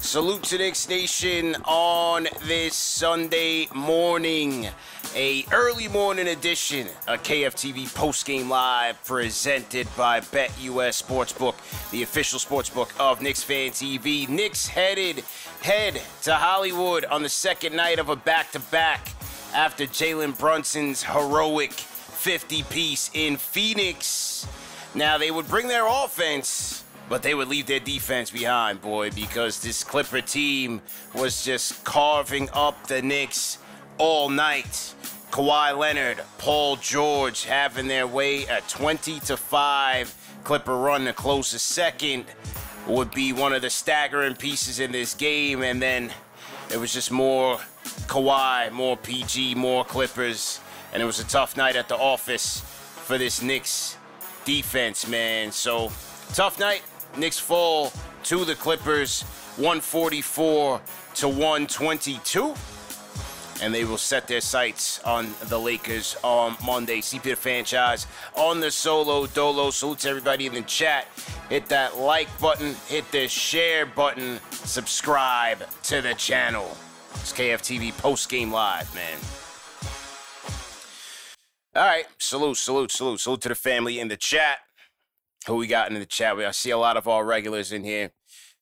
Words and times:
Salute 0.00 0.42
to 0.44 0.58
Knicks 0.58 0.88
Nation 0.88 1.54
on 1.64 2.28
this 2.46 2.74
Sunday 2.74 3.68
morning. 3.74 4.68
A 5.14 5.44
early 5.52 5.88
morning 5.88 6.28
edition 6.28 6.86
of 7.06 7.22
KFTV 7.22 7.94
Post 7.94 8.24
Game 8.24 8.48
Live 8.48 9.02
presented 9.04 9.86
by 9.96 10.20
BetUS 10.20 11.02
Sportsbook, 11.02 11.56
the 11.90 12.02
official 12.02 12.38
sportsbook 12.38 12.90
of 12.98 13.20
Knicks 13.20 13.42
Fan 13.42 13.70
TV. 13.70 14.28
Knicks 14.28 14.66
headed 14.66 15.24
head 15.60 16.00
to 16.22 16.34
Hollywood 16.34 17.04
on 17.04 17.22
the 17.22 17.28
second 17.28 17.76
night 17.76 17.98
of 17.98 18.08
a 18.08 18.16
back-to-back 18.16 19.12
after 19.54 19.84
Jalen 19.84 20.38
Brunson's 20.38 21.02
heroic 21.02 21.72
50 21.72 22.62
piece 22.64 23.10
in 23.12 23.36
Phoenix. 23.36 24.46
Now 24.94 25.18
they 25.18 25.30
would 25.30 25.48
bring 25.48 25.68
their 25.68 25.86
offense, 25.86 26.82
but 27.08 27.22
they 27.22 27.34
would 27.34 27.48
leave 27.48 27.66
their 27.66 27.80
defense 27.80 28.30
behind, 28.30 28.80
boy, 28.80 29.10
because 29.10 29.60
this 29.60 29.82
Clipper 29.82 30.20
team 30.20 30.82
was 31.14 31.44
just 31.44 31.84
carving 31.84 32.48
up 32.52 32.86
the 32.86 33.02
Knicks 33.02 33.58
all 33.96 34.28
night. 34.28 34.94
Kawhi 35.30 35.76
Leonard, 35.76 36.22
Paul 36.38 36.76
George 36.76 37.44
having 37.44 37.86
their 37.86 38.06
way 38.06 38.46
at 38.46 38.68
20 38.68 39.20
to 39.20 39.36
5. 39.36 40.38
Clipper 40.44 40.76
run 40.76 41.04
the 41.04 41.12
second 41.42 42.24
would 42.86 43.10
be 43.10 43.32
one 43.32 43.52
of 43.52 43.60
the 43.60 43.70
staggering 43.70 44.34
pieces 44.34 44.80
in 44.80 44.92
this 44.92 45.14
game, 45.14 45.62
and 45.62 45.82
then 45.82 46.10
it 46.70 46.78
was 46.78 46.92
just 46.92 47.10
more 47.10 47.58
Kawhi, 48.06 48.72
more 48.72 48.96
PG, 48.96 49.54
more 49.54 49.84
Clippers, 49.84 50.60
and 50.92 51.02
it 51.02 51.06
was 51.06 51.20
a 51.20 51.24
tough 51.24 51.56
night 51.56 51.76
at 51.76 51.88
the 51.88 51.96
office 51.96 52.60
for 52.60 53.18
this 53.18 53.42
Knicks 53.42 53.96
defense, 54.44 55.06
man. 55.06 55.52
So 55.52 55.92
tough 56.32 56.58
night. 56.58 56.82
Knicks 57.18 57.38
fall 57.38 57.92
to 58.24 58.44
the 58.44 58.54
Clippers, 58.54 59.22
144 59.56 60.80
to 61.14 61.28
122. 61.28 62.54
And 63.60 63.74
they 63.74 63.84
will 63.84 63.98
set 63.98 64.28
their 64.28 64.40
sights 64.40 65.00
on 65.02 65.34
the 65.48 65.58
Lakers 65.58 66.16
on 66.22 66.56
Monday. 66.64 67.00
CP 67.00 67.22
the 67.22 67.30
Fanchise 67.30 68.06
on 68.36 68.60
the 68.60 68.70
solo 68.70 69.26
dolo. 69.26 69.70
Salute 69.70 70.06
everybody 70.06 70.46
in 70.46 70.54
the 70.54 70.62
chat. 70.62 71.08
Hit 71.48 71.66
that 71.66 71.96
like 71.96 72.28
button, 72.38 72.76
hit 72.86 73.10
the 73.10 73.26
share 73.26 73.84
button, 73.84 74.38
subscribe 74.52 75.64
to 75.82 76.00
the 76.00 76.14
channel. 76.14 76.76
It's 77.14 77.32
KFTV 77.32 77.98
post 77.98 78.28
game 78.28 78.52
live, 78.52 78.94
man. 78.94 79.18
All 81.74 81.84
right, 81.84 82.06
salute, 82.18 82.58
salute, 82.58 82.92
salute, 82.92 83.20
salute 83.20 83.40
to 83.40 83.48
the 83.48 83.54
family 83.56 83.98
in 83.98 84.06
the 84.06 84.16
chat. 84.16 84.58
Who 85.46 85.56
we 85.56 85.66
got 85.66 85.90
in 85.90 85.98
the 85.98 86.06
chat? 86.06 86.36
We 86.36 86.44
I 86.44 86.50
see 86.50 86.70
a 86.70 86.78
lot 86.78 86.96
of 86.96 87.08
our 87.08 87.24
regulars 87.24 87.72
in 87.72 87.84
here. 87.84 88.10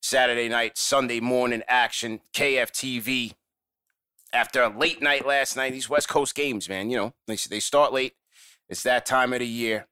Saturday 0.01 0.47
night, 0.47 0.77
Sunday 0.77 1.19
morning 1.19 1.63
action, 1.67 2.21
KFTV. 2.33 3.33
After 4.31 4.61
a 4.61 4.69
late 4.69 5.01
night 5.01 5.25
last 5.25 5.55
night, 5.55 5.73
these 5.73 5.89
West 5.89 6.07
Coast 6.07 6.35
games, 6.35 6.69
man, 6.69 6.89
you 6.89 6.97
know, 6.97 7.13
they, 7.27 7.35
they 7.49 7.59
start 7.59 7.93
late. 7.93 8.13
It's 8.69 8.83
that 8.83 9.05
time 9.05 9.33
of 9.33 9.39
the 9.39 9.47
year. 9.47 9.87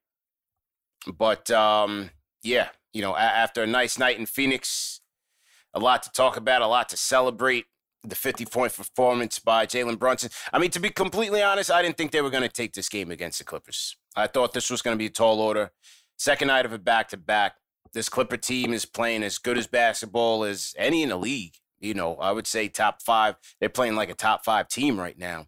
But 1.18 1.50
um, 1.52 2.12
yeah, 2.44 2.70
you 2.94 3.02
know, 3.02 3.14
a- 3.16 3.20
after 3.20 3.64
a 3.64 3.68
nice 3.68 3.98
night 3.98 4.20
in 4.20 4.26
Phoenix, 4.26 5.02
a 5.74 5.80
lot 5.80 6.04
to 6.04 6.12
talk 6.12 6.38
about, 6.38 6.62
a 6.62 6.68
lot 6.68 6.90
to 6.90 6.98
celebrate 6.98 7.66
the 8.04 8.16
50 8.16 8.46
point 8.46 8.76
performance 8.76 9.40
by 9.40 9.66
Jalen 9.66 10.00
Brunson. 10.00 10.30
I 10.54 10.60
mean, 10.60 10.72
to 10.72 10.80
be 10.80 10.90
completely 10.90 11.42
honest, 11.42 11.72
I 11.72 11.82
didn't 11.82 11.98
think 11.98 12.12
they 12.12 12.22
were 12.22 12.30
going 12.30 12.44
to 12.44 12.50
take 12.50 12.74
this 12.74 12.90
game 12.90 13.12
against 13.12 13.40
the 13.40 13.44
Clippers. 13.44 13.98
I 14.16 14.28
thought 14.28 14.54
this 14.54 14.70
was 14.70 14.82
going 14.82 14.96
to 14.96 15.00
be 15.00 15.08
a 15.08 15.10
tall 15.10 15.40
order. 15.40 15.72
Second 16.18 16.48
night 16.48 16.66
of 16.66 16.74
a 16.74 16.80
back 16.80 17.10
to 17.10 17.18
back. 17.18 17.56
This 17.94 18.10
Clipper 18.10 18.38
team 18.38 18.74
is 18.74 18.86
playing 18.86 19.24
as 19.24 19.38
good 19.38 19.58
as 19.58 19.68
basketball 19.68 20.44
as 20.44 20.74
any 20.78 21.04
in 21.04 21.10
the 21.10 21.18
league. 21.18 21.56
You 21.80 21.94
know, 21.94 22.16
I 22.16 22.32
would 22.32 22.48
say 22.48 22.68
top 22.68 23.02
five. 23.02 23.36
They're 23.60 23.70
playing 23.70 23.96
like 23.96 24.10
a 24.10 24.14
top 24.14 24.44
five 24.44 24.68
team 24.68 25.00
right 25.00 25.18
now. 25.18 25.48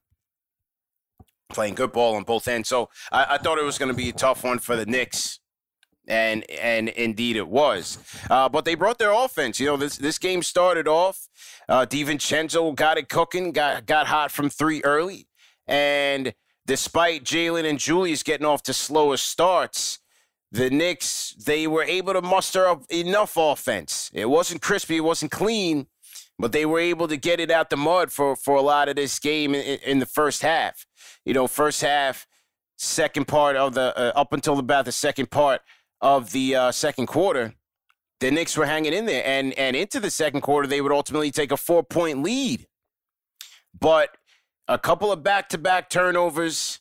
Playing 1.49 1.75
good 1.75 1.91
ball 1.91 2.15
on 2.15 2.23
both 2.23 2.47
ends. 2.47 2.69
So 2.69 2.89
I, 3.11 3.25
I 3.31 3.37
thought 3.37 3.57
it 3.57 3.63
was 3.63 3.77
going 3.77 3.91
to 3.91 3.97
be 3.97 4.09
a 4.09 4.13
tough 4.13 4.43
one 4.43 4.59
for 4.59 4.75
the 4.75 4.85
Knicks 4.85 5.39
and 6.07 6.49
and 6.49 6.89
indeed 6.89 7.35
it 7.35 7.47
was. 7.47 7.97
Uh, 8.29 8.49
but 8.49 8.65
they 8.65 8.75
brought 8.75 8.97
their 8.97 9.11
offense. 9.11 9.59
You 9.59 9.67
know, 9.67 9.77
this 9.77 9.97
this 9.97 10.17
game 10.17 10.41
started 10.41 10.87
off. 10.87 11.27
Uh, 11.67 11.85
DiVincenzo 11.85 12.73
got 12.75 12.97
it 12.97 13.09
cooking, 13.09 13.51
got 13.51 13.85
got 13.85 14.07
hot 14.07 14.31
from 14.31 14.49
three 14.49 14.81
early, 14.83 15.27
and 15.67 16.33
despite 16.65 17.23
Jalen 17.23 17.69
and 17.69 17.79
Julius 17.79 18.23
getting 18.23 18.45
off 18.45 18.63
to 18.63 18.73
slower 18.73 19.17
starts, 19.17 19.99
the 20.51 20.69
Knicks 20.69 21.35
they 21.45 21.67
were 21.67 21.83
able 21.83 22.13
to 22.13 22.21
muster 22.21 22.67
up 22.67 22.83
enough 22.89 23.33
offense. 23.37 24.09
It 24.13 24.29
wasn't 24.29 24.61
crispy, 24.61 24.97
it 24.97 25.01
wasn't 25.01 25.31
clean, 25.31 25.87
but 26.39 26.51
they 26.51 26.65
were 26.65 26.79
able 26.79 27.07
to 27.07 27.17
get 27.17 27.39
it 27.39 27.51
out 27.51 27.69
the 27.69 27.77
mud 27.77 28.11
for 28.11 28.35
for 28.35 28.55
a 28.55 28.61
lot 28.61 28.89
of 28.89 28.95
this 28.95 29.19
game 29.19 29.53
in, 29.53 29.79
in 29.79 29.99
the 29.99 30.05
first 30.05 30.41
half. 30.41 30.85
You 31.25 31.33
know, 31.33 31.47
first 31.47 31.81
half, 31.81 32.25
second 32.77 33.27
part 33.27 33.55
of 33.55 33.73
the 33.73 33.97
uh, 33.97 34.19
up 34.19 34.33
until 34.33 34.57
about 34.59 34.85
the 34.85 34.91
second 34.91 35.31
part 35.31 35.61
of 35.99 36.31
the 36.31 36.55
uh, 36.55 36.71
second 36.71 37.07
quarter, 37.07 37.53
the 38.19 38.31
Knicks 38.31 38.55
were 38.55 38.65
hanging 38.65 38.93
in 38.93 39.05
there, 39.05 39.23
and 39.25 39.53
and 39.53 39.75
into 39.75 39.99
the 39.99 40.11
second 40.11 40.41
quarter, 40.41 40.67
they 40.67 40.81
would 40.81 40.91
ultimately 40.91 41.31
take 41.31 41.51
a 41.51 41.57
four 41.57 41.83
point 41.83 42.23
lead. 42.23 42.67
But 43.79 44.17
a 44.67 44.79
couple 44.79 45.11
of 45.11 45.23
back 45.23 45.49
to 45.49 45.57
back 45.57 45.89
turnovers 45.89 46.79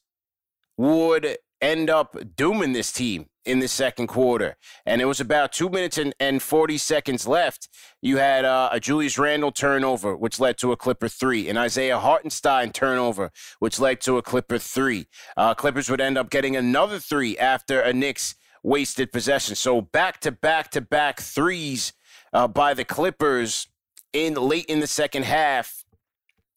would 0.76 1.38
end 1.60 1.90
up 1.90 2.16
dooming 2.36 2.72
this 2.72 2.92
team 2.92 3.26
in 3.46 3.60
the 3.60 3.68
second 3.68 4.08
quarter. 4.08 4.56
And 4.84 5.00
it 5.00 5.06
was 5.06 5.20
about 5.20 5.52
two 5.52 5.68
minutes 5.68 5.98
and, 5.98 6.14
and 6.20 6.42
40 6.42 6.78
seconds 6.78 7.26
left. 7.26 7.68
You 8.02 8.18
had 8.18 8.44
uh, 8.44 8.70
a 8.72 8.80
Julius 8.80 9.18
Randle 9.18 9.52
turnover, 9.52 10.16
which 10.16 10.40
led 10.40 10.58
to 10.58 10.72
a 10.72 10.76
Clipper 10.76 11.08
three, 11.08 11.48
and 11.48 11.58
Isaiah 11.58 11.98
Hartenstein 11.98 12.72
turnover, 12.72 13.30
which 13.58 13.78
led 13.78 14.00
to 14.02 14.18
a 14.18 14.22
Clipper 14.22 14.58
three. 14.58 15.06
Uh, 15.36 15.54
Clippers 15.54 15.88
would 15.88 16.00
end 16.00 16.18
up 16.18 16.30
getting 16.30 16.56
another 16.56 16.98
three 16.98 17.38
after 17.38 17.80
a 17.80 17.92
Knicks 17.92 18.34
wasted 18.62 19.12
possession. 19.12 19.54
So 19.54 19.80
back 19.80 20.20
to 20.20 20.32
back 20.32 20.70
to 20.72 20.80
back 20.80 21.20
threes 21.20 21.92
uh, 22.32 22.48
by 22.48 22.74
the 22.74 22.84
Clippers 22.84 23.68
in 24.12 24.34
late 24.34 24.66
in 24.66 24.80
the 24.80 24.86
second 24.86 25.24
half 25.24 25.84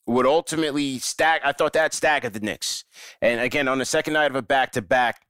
would 0.10 0.26
ultimately 0.26 0.98
stack. 1.00 1.42
I 1.46 1.52
thought 1.52 1.74
that 1.74 2.04
at 2.04 2.34
the 2.34 2.40
Knicks. 2.40 2.84
And 3.22 3.40
again, 3.40 3.68
on 3.68 3.78
the 3.78 3.86
second 3.86 4.14
night 4.14 4.32
of 4.32 4.36
a 4.36 4.42
back 4.42 4.72
to 4.72 4.82
back, 4.82 5.22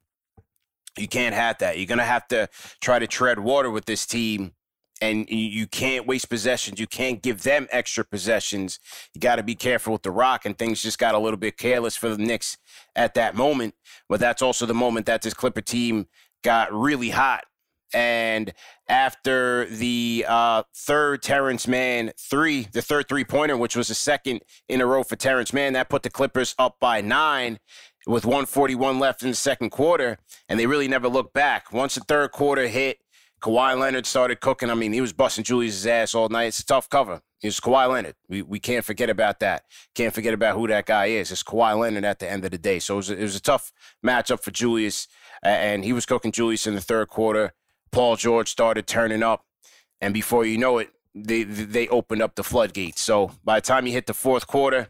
you 1.00 1.08
can't 1.08 1.34
have 1.34 1.58
that. 1.58 1.78
You're 1.78 1.86
going 1.86 1.98
to 1.98 2.04
have 2.04 2.28
to 2.28 2.48
try 2.80 2.98
to 2.98 3.06
tread 3.06 3.40
water 3.40 3.70
with 3.70 3.86
this 3.86 4.06
team. 4.06 4.52
And 5.02 5.26
you 5.30 5.66
can't 5.66 6.06
waste 6.06 6.28
possessions. 6.28 6.78
You 6.78 6.86
can't 6.86 7.22
give 7.22 7.42
them 7.42 7.66
extra 7.70 8.04
possessions. 8.04 8.78
You 9.14 9.20
got 9.22 9.36
to 9.36 9.42
be 9.42 9.54
careful 9.54 9.94
with 9.94 10.02
the 10.02 10.10
rock, 10.10 10.44
and 10.44 10.58
things 10.58 10.82
just 10.82 10.98
got 10.98 11.14
a 11.14 11.18
little 11.18 11.38
bit 11.38 11.56
careless 11.56 11.96
for 11.96 12.10
the 12.10 12.22
Knicks 12.22 12.58
at 12.94 13.14
that 13.14 13.34
moment. 13.34 13.74
But 14.10 14.20
that's 14.20 14.42
also 14.42 14.66
the 14.66 14.74
moment 14.74 15.06
that 15.06 15.22
this 15.22 15.32
Clipper 15.32 15.62
team 15.62 16.06
got 16.42 16.70
really 16.70 17.08
hot 17.08 17.44
and 17.92 18.52
after 18.88 19.66
the 19.66 20.24
uh, 20.28 20.62
third 20.74 21.22
Terance 21.22 21.66
Mann 21.66 22.12
three, 22.18 22.68
the 22.72 22.82
third 22.82 23.08
three 23.08 23.24
pointer, 23.24 23.56
which 23.56 23.76
was 23.76 23.88
the 23.88 23.94
second 23.94 24.42
in 24.68 24.80
a 24.80 24.86
row 24.86 25.02
for 25.02 25.16
Terance 25.16 25.52
Mann, 25.52 25.72
that 25.72 25.88
put 25.88 26.02
the 26.02 26.10
Clippers 26.10 26.54
up 26.58 26.76
by 26.80 27.00
nine 27.00 27.58
with 28.06 28.24
141 28.24 28.98
left 28.98 29.22
in 29.22 29.28
the 29.28 29.34
second 29.34 29.70
quarter. 29.70 30.18
And 30.48 30.58
they 30.58 30.66
really 30.66 30.88
never 30.88 31.08
looked 31.08 31.34
back. 31.34 31.72
Once 31.72 31.94
the 31.94 32.00
third 32.00 32.32
quarter 32.32 32.66
hit, 32.68 32.98
Kawhi 33.40 33.78
Leonard 33.78 34.06
started 34.06 34.40
cooking. 34.40 34.70
I 34.70 34.74
mean, 34.74 34.92
he 34.92 35.00
was 35.00 35.12
busting 35.12 35.44
Julius's 35.44 35.86
ass 35.86 36.14
all 36.14 36.28
night. 36.28 36.46
It's 36.48 36.60
a 36.60 36.66
tough 36.66 36.88
cover. 36.90 37.22
It's 37.42 37.58
Kawhi 37.58 37.88
Leonard. 37.88 38.14
We, 38.28 38.42
we 38.42 38.60
can't 38.60 38.84
forget 38.84 39.08
about 39.08 39.40
that. 39.40 39.64
Can't 39.94 40.14
forget 40.14 40.34
about 40.34 40.56
who 40.56 40.66
that 40.68 40.84
guy 40.84 41.06
is. 41.06 41.32
It's 41.32 41.42
Kawhi 41.42 41.78
Leonard 41.78 42.04
at 42.04 42.18
the 42.18 42.30
end 42.30 42.44
of 42.44 42.50
the 42.50 42.58
day. 42.58 42.78
So 42.78 42.94
it 42.94 42.96
was 42.98 43.10
a, 43.10 43.18
it 43.18 43.22
was 43.22 43.36
a 43.36 43.40
tough 43.40 43.72
matchup 44.04 44.42
for 44.42 44.50
Julius, 44.50 45.08
and 45.42 45.84
he 45.84 45.94
was 45.94 46.04
cooking 46.04 46.32
Julius 46.32 46.66
in 46.66 46.74
the 46.74 46.82
third 46.82 47.08
quarter. 47.08 47.54
Paul 47.92 48.16
George 48.16 48.50
started 48.50 48.86
turning 48.86 49.22
up, 49.22 49.46
and 50.02 50.12
before 50.12 50.44
you 50.44 50.58
know 50.58 50.78
it, 50.78 50.90
they 51.14 51.42
they 51.42 51.88
opened 51.88 52.22
up 52.22 52.34
the 52.34 52.44
floodgates. 52.44 53.00
So 53.00 53.32
by 53.42 53.56
the 53.56 53.66
time 53.66 53.86
you 53.86 53.92
hit 53.92 54.06
the 54.06 54.14
fourth 54.14 54.46
quarter, 54.46 54.88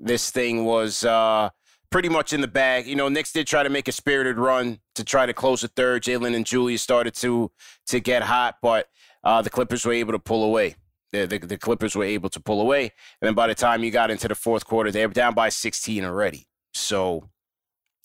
this 0.00 0.30
thing 0.30 0.64
was 0.64 1.04
uh, 1.04 1.50
pretty 1.90 2.08
much 2.08 2.32
in 2.32 2.40
the 2.40 2.48
bag. 2.48 2.86
You 2.86 2.96
know, 2.96 3.08
Knicks 3.08 3.32
did 3.32 3.46
try 3.46 3.62
to 3.62 3.68
make 3.68 3.88
a 3.88 3.92
spirited 3.92 4.38
run 4.38 4.80
to 4.94 5.04
try 5.04 5.26
to 5.26 5.32
close 5.32 5.62
the 5.62 5.68
third. 5.68 6.02
Jalen 6.02 6.34
and 6.34 6.46
Julius 6.46 6.82
started 6.82 7.14
to 7.16 7.50
to 7.86 8.00
get 8.00 8.22
hot, 8.22 8.56
but 8.62 8.88
uh, 9.24 9.42
the 9.42 9.50
Clippers 9.50 9.84
were 9.84 9.92
able 9.92 10.12
to 10.12 10.18
pull 10.18 10.44
away. 10.44 10.76
The, 11.12 11.26
the, 11.26 11.38
the 11.38 11.58
Clippers 11.58 11.96
were 11.96 12.04
able 12.04 12.28
to 12.28 12.40
pull 12.40 12.60
away, 12.60 12.82
and 12.82 13.26
then 13.26 13.34
by 13.34 13.46
the 13.46 13.54
time 13.54 13.82
you 13.82 13.90
got 13.90 14.10
into 14.10 14.28
the 14.28 14.34
fourth 14.34 14.66
quarter, 14.66 14.90
they 14.90 15.06
were 15.06 15.12
down 15.12 15.34
by 15.34 15.48
16 15.48 16.04
already. 16.04 16.46
So 16.74 17.30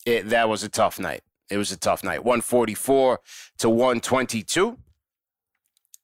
it, 0.06 0.30
that 0.30 0.48
was 0.48 0.62
a 0.62 0.70
tough 0.70 0.98
night. 0.98 1.22
It 1.50 1.58
was 1.58 1.70
a 1.70 1.76
tough 1.76 2.02
night. 2.02 2.24
144 2.24 3.20
to 3.58 3.68
122. 3.68 4.78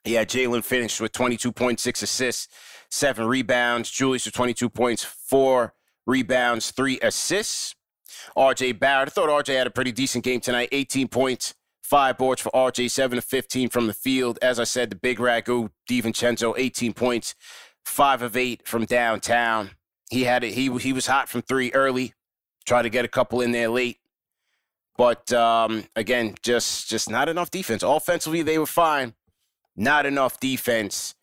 Yeah, 0.04 0.24
Jalen 0.24 0.62
finished 0.62 1.00
with 1.00 1.12
22.6 1.12 2.02
assists, 2.02 2.48
seven 2.90 3.26
rebounds. 3.26 3.90
Julius 3.90 4.26
with 4.26 4.34
22 4.34 4.68
points, 4.68 5.04
four 5.04 5.74
rebounds, 6.10 6.72
three 6.72 6.98
assists. 7.00 7.74
RJ 8.36 8.78
Barrett, 8.78 9.08
I 9.08 9.10
thought 9.12 9.28
RJ 9.28 9.56
had 9.56 9.66
a 9.66 9.70
pretty 9.70 9.92
decent 9.92 10.24
game 10.24 10.40
tonight. 10.40 10.68
18 10.72 11.08
points, 11.08 11.54
five 11.82 12.18
boards 12.18 12.42
for 12.42 12.50
RJ, 12.50 12.90
7 12.90 13.16
to 13.16 13.22
15 13.22 13.68
from 13.70 13.86
the 13.86 13.92
field. 13.92 14.38
As 14.42 14.60
I 14.60 14.64
said, 14.64 14.90
the 14.90 14.96
big 14.96 15.18
ragu, 15.18 15.70
DiVincenzo, 15.88 16.54
18 16.56 16.92
points, 16.92 17.34
5 17.84 18.22
of 18.22 18.36
8 18.36 18.66
from 18.66 18.84
downtown. 18.84 19.70
He 20.10 20.24
had 20.24 20.44
it. 20.44 20.54
He, 20.54 20.76
he 20.78 20.92
was 20.92 21.06
hot 21.06 21.28
from 21.28 21.42
three 21.42 21.72
early, 21.72 22.14
tried 22.66 22.82
to 22.82 22.90
get 22.90 23.04
a 23.04 23.08
couple 23.08 23.40
in 23.40 23.52
there 23.52 23.68
late. 23.68 23.98
But 24.96 25.32
um, 25.32 25.84
again, 25.96 26.34
just 26.42 26.90
just 26.90 27.08
not 27.08 27.30
enough 27.30 27.50
defense. 27.50 27.82
Offensively, 27.82 28.42
they 28.42 28.58
were 28.58 28.66
fine. 28.66 29.14
Not 29.74 30.04
enough 30.04 30.38
defense 30.40 31.14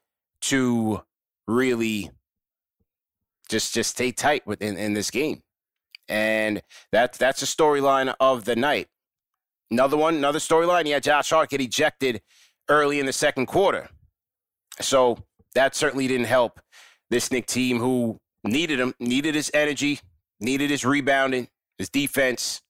to 0.44 1.04
really 1.48 2.10
just 3.50 3.74
just 3.74 3.92
stay 3.92 4.12
tight 4.12 4.46
within 4.46 4.78
in 4.78 4.94
this 4.94 5.12
game. 5.12 5.42
And 6.10 6.62
that's 6.92 7.18
that's 7.18 7.42
the 7.42 7.46
storyline 7.46 8.14
of 8.20 8.46
the 8.46 8.56
night. 8.56 8.88
Another 9.70 9.98
one, 9.98 10.16
another 10.16 10.40
storyline. 10.40 10.86
Yeah, 10.86 11.00
Josh 11.00 11.30
Hart 11.30 11.50
get 11.50 11.62
ejected 11.62 12.22
early 12.70 13.00
in 13.00 13.06
the 13.06 13.14
second 13.14 13.48
quarter. 13.48 13.90
So 14.80 15.18
that 15.56 15.76
certainly 15.76 16.08
didn't 16.08 16.28
help 16.28 16.60
this 17.10 17.32
Nick 17.32 17.48
team 17.48 17.80
who 17.80 18.20
needed 18.44 18.80
him, 18.80 18.94
needed 19.00 19.36
his 19.36 19.52
energy, 19.54 20.00
needed 20.40 20.70
his 20.70 20.86
rebounding, 20.86 21.48
his 21.78 21.90
defense, 21.90 22.62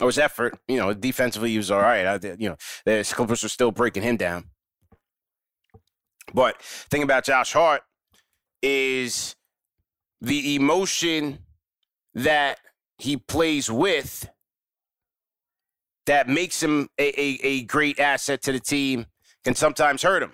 or 0.00 0.08
his 0.08 0.18
effort. 0.18 0.58
You 0.68 0.76
know, 0.76 0.92
defensively 0.92 1.50
he 1.50 1.56
was 1.56 1.70
all 1.70 1.80
right. 1.80 2.04
I, 2.04 2.34
you 2.38 2.50
know, 2.50 2.56
the 2.84 3.10
Clippers 3.14 3.42
were 3.42 3.48
still 3.48 3.70
breaking 3.70 4.02
him 4.02 4.16
down. 4.16 4.44
But 6.34 6.60
thing 6.60 7.02
about 7.02 7.24
Josh 7.24 7.52
Hart 7.52 7.82
is 8.62 9.34
the 10.20 10.54
emotion 10.54 11.38
that 12.14 12.58
he 12.98 13.16
plays 13.16 13.70
with 13.70 14.28
that 16.06 16.28
makes 16.28 16.62
him 16.62 16.88
a, 16.98 17.20
a, 17.20 17.38
a 17.42 17.62
great 17.64 18.00
asset 18.00 18.42
to 18.42 18.52
the 18.52 18.60
team 18.60 19.06
can 19.44 19.54
sometimes 19.54 20.02
hurt 20.02 20.22
him. 20.22 20.32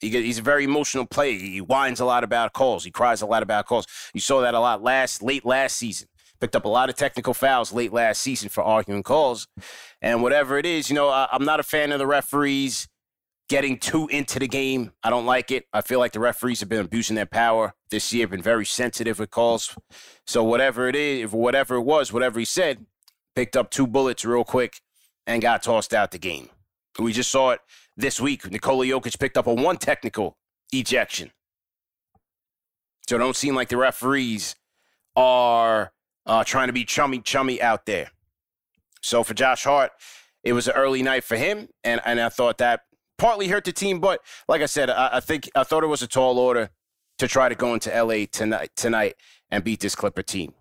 He, 0.00 0.10
he's 0.10 0.38
a 0.38 0.42
very 0.42 0.64
emotional 0.64 1.06
player. 1.06 1.38
He 1.38 1.60
whines 1.60 2.00
a 2.00 2.04
lot 2.04 2.24
about 2.24 2.52
calls. 2.52 2.84
He 2.84 2.90
cries 2.90 3.22
a 3.22 3.26
lot 3.26 3.42
about 3.42 3.66
calls. 3.66 3.86
You 4.12 4.20
saw 4.20 4.40
that 4.40 4.54
a 4.54 4.60
lot 4.60 4.82
last 4.82 5.22
late 5.22 5.44
last 5.44 5.76
season 5.76 6.08
picked 6.40 6.56
up 6.56 6.64
a 6.64 6.68
lot 6.68 6.90
of 6.90 6.96
technical 6.96 7.32
fouls 7.32 7.72
late 7.72 7.92
last 7.92 8.20
season 8.20 8.48
for 8.48 8.64
arguing 8.64 9.04
calls. 9.04 9.46
And 10.02 10.22
whatever 10.22 10.58
it 10.58 10.66
is, 10.66 10.90
you 10.90 10.96
know, 10.96 11.08
I, 11.08 11.28
I'm 11.30 11.44
not 11.44 11.60
a 11.60 11.62
fan 11.62 11.92
of 11.92 12.00
the 12.00 12.06
referees 12.06 12.88
getting 13.52 13.76
too 13.76 14.08
into 14.08 14.38
the 14.38 14.48
game. 14.48 14.92
I 15.02 15.10
don't 15.10 15.26
like 15.26 15.50
it. 15.50 15.66
I 15.74 15.82
feel 15.82 15.98
like 15.98 16.12
the 16.12 16.20
referees 16.20 16.60
have 16.60 16.70
been 16.70 16.86
abusing 16.86 17.16
their 17.16 17.26
power 17.26 17.74
this 17.90 18.10
year, 18.10 18.26
been 18.26 18.40
very 18.40 18.64
sensitive 18.64 19.18
with 19.18 19.30
calls. 19.30 19.76
So 20.26 20.42
whatever 20.42 20.88
it 20.88 20.96
is, 20.96 21.32
whatever 21.32 21.74
it 21.74 21.82
was, 21.82 22.14
whatever 22.14 22.38
he 22.38 22.46
said, 22.46 22.86
picked 23.36 23.54
up 23.54 23.70
two 23.70 23.86
bullets 23.86 24.24
real 24.24 24.42
quick 24.42 24.80
and 25.26 25.42
got 25.42 25.62
tossed 25.62 25.92
out 25.92 26.12
the 26.12 26.18
game. 26.18 26.48
We 26.98 27.12
just 27.12 27.30
saw 27.30 27.50
it 27.50 27.60
this 27.94 28.18
week. 28.18 28.50
Nikola 28.50 28.86
Jokic 28.86 29.20
picked 29.20 29.36
up 29.36 29.46
a 29.46 29.52
one 29.52 29.76
technical 29.76 30.38
ejection. 30.72 31.30
So 33.06 33.18
don't 33.18 33.36
seem 33.36 33.54
like 33.54 33.68
the 33.68 33.76
referees 33.76 34.56
are 35.14 35.92
uh, 36.24 36.42
trying 36.44 36.68
to 36.68 36.72
be 36.72 36.86
chummy 36.86 37.20
chummy 37.20 37.60
out 37.60 37.84
there. 37.84 38.12
So 39.02 39.22
for 39.22 39.34
Josh 39.34 39.64
Hart, 39.64 39.92
it 40.42 40.54
was 40.54 40.68
an 40.68 40.74
early 40.74 41.02
night 41.02 41.24
for 41.24 41.36
him, 41.36 41.68
and 41.84 42.00
and 42.06 42.18
I 42.18 42.30
thought 42.30 42.56
that 42.58 42.84
partly 43.18 43.48
hurt 43.48 43.64
the 43.64 43.72
team, 43.72 44.00
but 44.00 44.20
like 44.48 44.62
I 44.62 44.66
said, 44.66 44.90
I, 44.90 45.10
I 45.14 45.20
think 45.20 45.50
I 45.54 45.64
thought 45.64 45.84
it 45.84 45.88
was 45.88 46.02
a 46.02 46.06
tall 46.06 46.38
order 46.38 46.70
to 47.18 47.28
try 47.28 47.48
to 47.48 47.54
go 47.54 47.74
into 47.74 47.90
LA 47.90 48.24
tonight 48.30 48.70
tonight 48.76 49.14
and 49.50 49.62
beat 49.62 49.80
this 49.80 49.94
Clipper 49.94 50.22
team. 50.22 50.54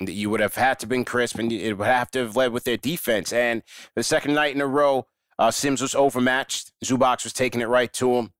You 0.00 0.30
would 0.30 0.40
have 0.40 0.54
had 0.54 0.78
to 0.80 0.86
been 0.86 1.04
crisp, 1.04 1.38
and 1.38 1.52
it 1.52 1.74
would 1.74 1.86
have 1.86 2.10
to 2.12 2.20
have 2.20 2.36
led 2.36 2.52
with 2.52 2.64
their 2.64 2.76
defense. 2.76 3.32
And 3.32 3.62
the 3.96 4.02
second 4.02 4.34
night 4.34 4.54
in 4.54 4.60
a 4.60 4.66
row, 4.66 5.06
uh, 5.38 5.50
Sims 5.50 5.82
was 5.82 5.94
overmatched. 5.94 6.72
Zubac 6.84 7.24
was 7.24 7.32
taking 7.32 7.60
it 7.60 7.68
right 7.68 7.92
to 7.94 8.14
him. 8.14 8.32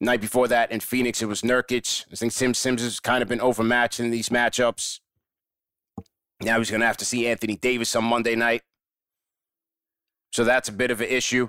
Night 0.00 0.20
before 0.20 0.48
that 0.48 0.72
in 0.72 0.80
Phoenix, 0.80 1.20
it 1.22 1.26
was 1.26 1.42
Nurkic. 1.42 2.06
I 2.10 2.16
think 2.16 2.32
Sims 2.32 2.58
Sims 2.58 2.82
has 2.82 3.00
kind 3.00 3.22
of 3.22 3.28
been 3.28 3.40
overmatched 3.40 4.00
in 4.00 4.10
these 4.10 4.30
matchups. 4.30 5.00
Now 6.40 6.58
he's 6.58 6.70
going 6.70 6.80
to 6.80 6.86
have 6.86 6.96
to 6.98 7.04
see 7.04 7.26
Anthony 7.26 7.56
Davis 7.56 7.94
on 7.94 8.04
Monday 8.04 8.34
night. 8.34 8.62
So 10.32 10.44
that's 10.44 10.68
a 10.68 10.72
bit 10.72 10.90
of 10.90 11.00
an 11.00 11.08
issue. 11.08 11.48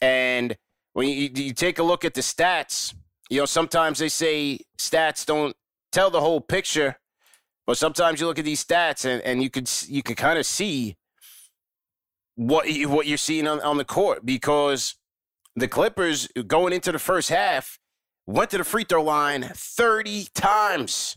And 0.00 0.56
when 0.92 1.08
you, 1.08 1.30
you 1.34 1.52
take 1.52 1.78
a 1.78 1.82
look 1.82 2.04
at 2.04 2.14
the 2.14 2.20
stats, 2.20 2.94
you 3.28 3.38
know, 3.38 3.46
sometimes 3.46 3.98
they 3.98 4.08
say 4.08 4.60
stats 4.78 5.24
don't 5.24 5.54
tell 5.92 6.10
the 6.10 6.20
whole 6.20 6.40
picture, 6.40 6.96
but 7.66 7.78
sometimes 7.78 8.20
you 8.20 8.26
look 8.26 8.38
at 8.38 8.44
these 8.44 8.64
stats 8.64 9.04
and, 9.04 9.22
and 9.22 9.42
you 9.42 9.50
could 9.50 9.70
you 9.88 10.02
could 10.02 10.16
kind 10.16 10.38
of 10.38 10.46
see 10.46 10.96
what 12.34 12.66
what 12.86 13.06
you're 13.06 13.18
seeing 13.18 13.46
on, 13.46 13.60
on 13.60 13.76
the 13.76 13.84
court 13.84 14.24
because 14.24 14.96
the 15.56 15.68
Clippers 15.68 16.28
going 16.46 16.72
into 16.72 16.90
the 16.92 16.98
first 16.98 17.28
half 17.28 17.78
went 18.26 18.50
to 18.50 18.58
the 18.58 18.64
free 18.64 18.84
throw 18.84 19.02
line 19.02 19.50
30 19.54 20.28
times. 20.34 21.16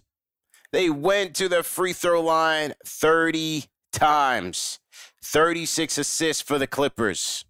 They 0.72 0.90
went 0.90 1.36
to 1.36 1.48
the 1.48 1.64
free 1.64 1.94
throw 1.94 2.22
line 2.22 2.74
30 2.86 3.66
times. 3.92 4.80
36 5.24 5.98
assists 5.98 6.42
for 6.42 6.58
the 6.58 6.68
Clippers. 6.68 7.46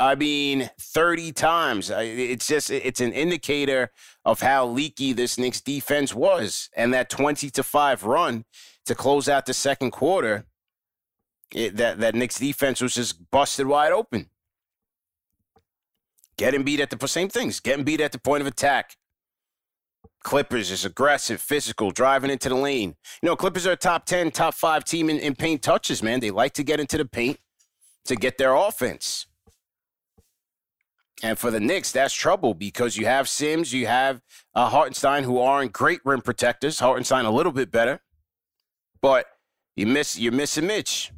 I 0.00 0.14
mean, 0.14 0.70
30 0.80 1.32
times. 1.32 1.90
It's 1.90 2.46
just, 2.46 2.70
it's 2.70 3.02
an 3.02 3.12
indicator 3.12 3.92
of 4.24 4.40
how 4.40 4.66
leaky 4.66 5.12
this 5.12 5.36
Knicks 5.36 5.60
defense 5.60 6.14
was. 6.14 6.70
And 6.74 6.94
that 6.94 7.10
20 7.10 7.50
to 7.50 7.62
5 7.62 8.04
run 8.04 8.46
to 8.86 8.94
close 8.94 9.28
out 9.28 9.44
the 9.44 9.52
second 9.52 9.90
quarter, 9.90 10.46
it, 11.54 11.76
that, 11.76 12.00
that 12.00 12.14
Knicks 12.14 12.38
defense 12.38 12.80
was 12.80 12.94
just 12.94 13.30
busted 13.30 13.66
wide 13.66 13.92
open. 13.92 14.30
Getting 16.38 16.62
beat 16.62 16.80
at 16.80 16.88
the 16.88 17.06
same 17.06 17.28
things, 17.28 17.60
getting 17.60 17.84
beat 17.84 18.00
at 18.00 18.12
the 18.12 18.18
point 18.18 18.40
of 18.40 18.46
attack. 18.46 18.96
Clippers 20.22 20.70
is 20.70 20.86
aggressive, 20.86 21.42
physical, 21.42 21.90
driving 21.90 22.30
into 22.30 22.48
the 22.48 22.54
lane. 22.54 22.96
You 23.22 23.28
know, 23.28 23.36
Clippers 23.36 23.66
are 23.66 23.72
a 23.72 23.76
top 23.76 24.06
10, 24.06 24.30
top 24.30 24.54
five 24.54 24.84
team 24.84 25.10
in, 25.10 25.18
in 25.18 25.34
paint 25.34 25.60
touches, 25.60 26.02
man. 26.02 26.20
They 26.20 26.30
like 26.30 26.54
to 26.54 26.62
get 26.62 26.80
into 26.80 26.96
the 26.96 27.04
paint 27.04 27.38
to 28.06 28.16
get 28.16 28.38
their 28.38 28.54
offense. 28.54 29.26
And 31.22 31.38
for 31.38 31.50
the 31.50 31.60
Knicks, 31.60 31.92
that's 31.92 32.14
trouble 32.14 32.54
because 32.54 32.96
you 32.96 33.04
have 33.06 33.28
Sims, 33.28 33.72
you 33.72 33.86
have 33.86 34.22
uh, 34.54 34.68
Hartenstein, 34.68 35.24
who 35.24 35.38
aren't 35.38 35.72
great 35.72 36.00
rim 36.04 36.22
protectors. 36.22 36.80
Hartenstein 36.80 37.26
a 37.26 37.30
little 37.30 37.52
bit 37.52 37.70
better, 37.70 38.00
but 39.02 39.26
you 39.76 39.86
miss 39.86 40.18
you're 40.18 40.32
missing 40.32 40.66
Mitch. 40.66 41.12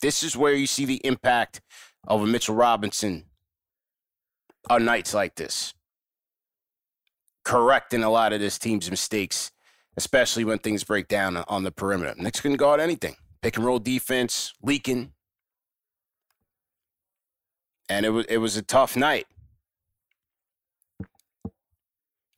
This 0.00 0.22
is 0.22 0.36
where 0.36 0.54
you 0.54 0.66
see 0.66 0.84
the 0.84 1.04
impact 1.04 1.60
of 2.06 2.22
a 2.22 2.26
Mitchell 2.26 2.54
Robinson 2.54 3.24
on 4.70 4.84
nights 4.84 5.12
like 5.12 5.34
this, 5.34 5.74
correcting 7.44 8.04
a 8.04 8.10
lot 8.10 8.32
of 8.32 8.38
this 8.38 8.58
team's 8.58 8.88
mistakes, 8.90 9.50
especially 9.96 10.44
when 10.44 10.58
things 10.58 10.84
break 10.84 11.08
down 11.08 11.36
on 11.36 11.64
the 11.64 11.72
perimeter. 11.72 12.14
Knicks 12.16 12.40
can 12.40 12.54
guard 12.54 12.78
anything, 12.78 13.16
pick 13.42 13.56
and 13.56 13.66
roll 13.66 13.80
defense, 13.80 14.52
leaking 14.62 15.12
and 17.88 18.06
it 18.06 18.10
was 18.10 18.26
it 18.26 18.38
was 18.38 18.56
a 18.56 18.62
tough 18.62 18.96
night. 18.96 19.26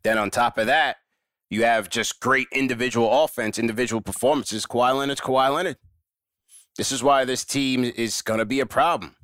Then 0.03 0.17
on 0.19 0.31
top 0.31 0.57
of 0.59 0.67
that, 0.67 0.97
you 1.51 1.65
have 1.65 1.91
just 1.91 2.21
great 2.21 2.47
individual 2.53 3.25
offense, 3.25 3.59
individual 3.59 4.01
performances. 4.01 4.65
Kawhi 4.67 4.97
Leonard's 4.97 5.21
Kawhi 5.21 5.55
Leonard. 5.55 5.77
This 6.77 6.93
is 6.93 7.03
why 7.03 7.25
this 7.25 7.45
team 7.45 7.85
is 7.85 8.23
going 8.23 8.39
to 8.39 8.47
be 8.47 8.61
a 8.61 8.67
problem. 8.67 9.17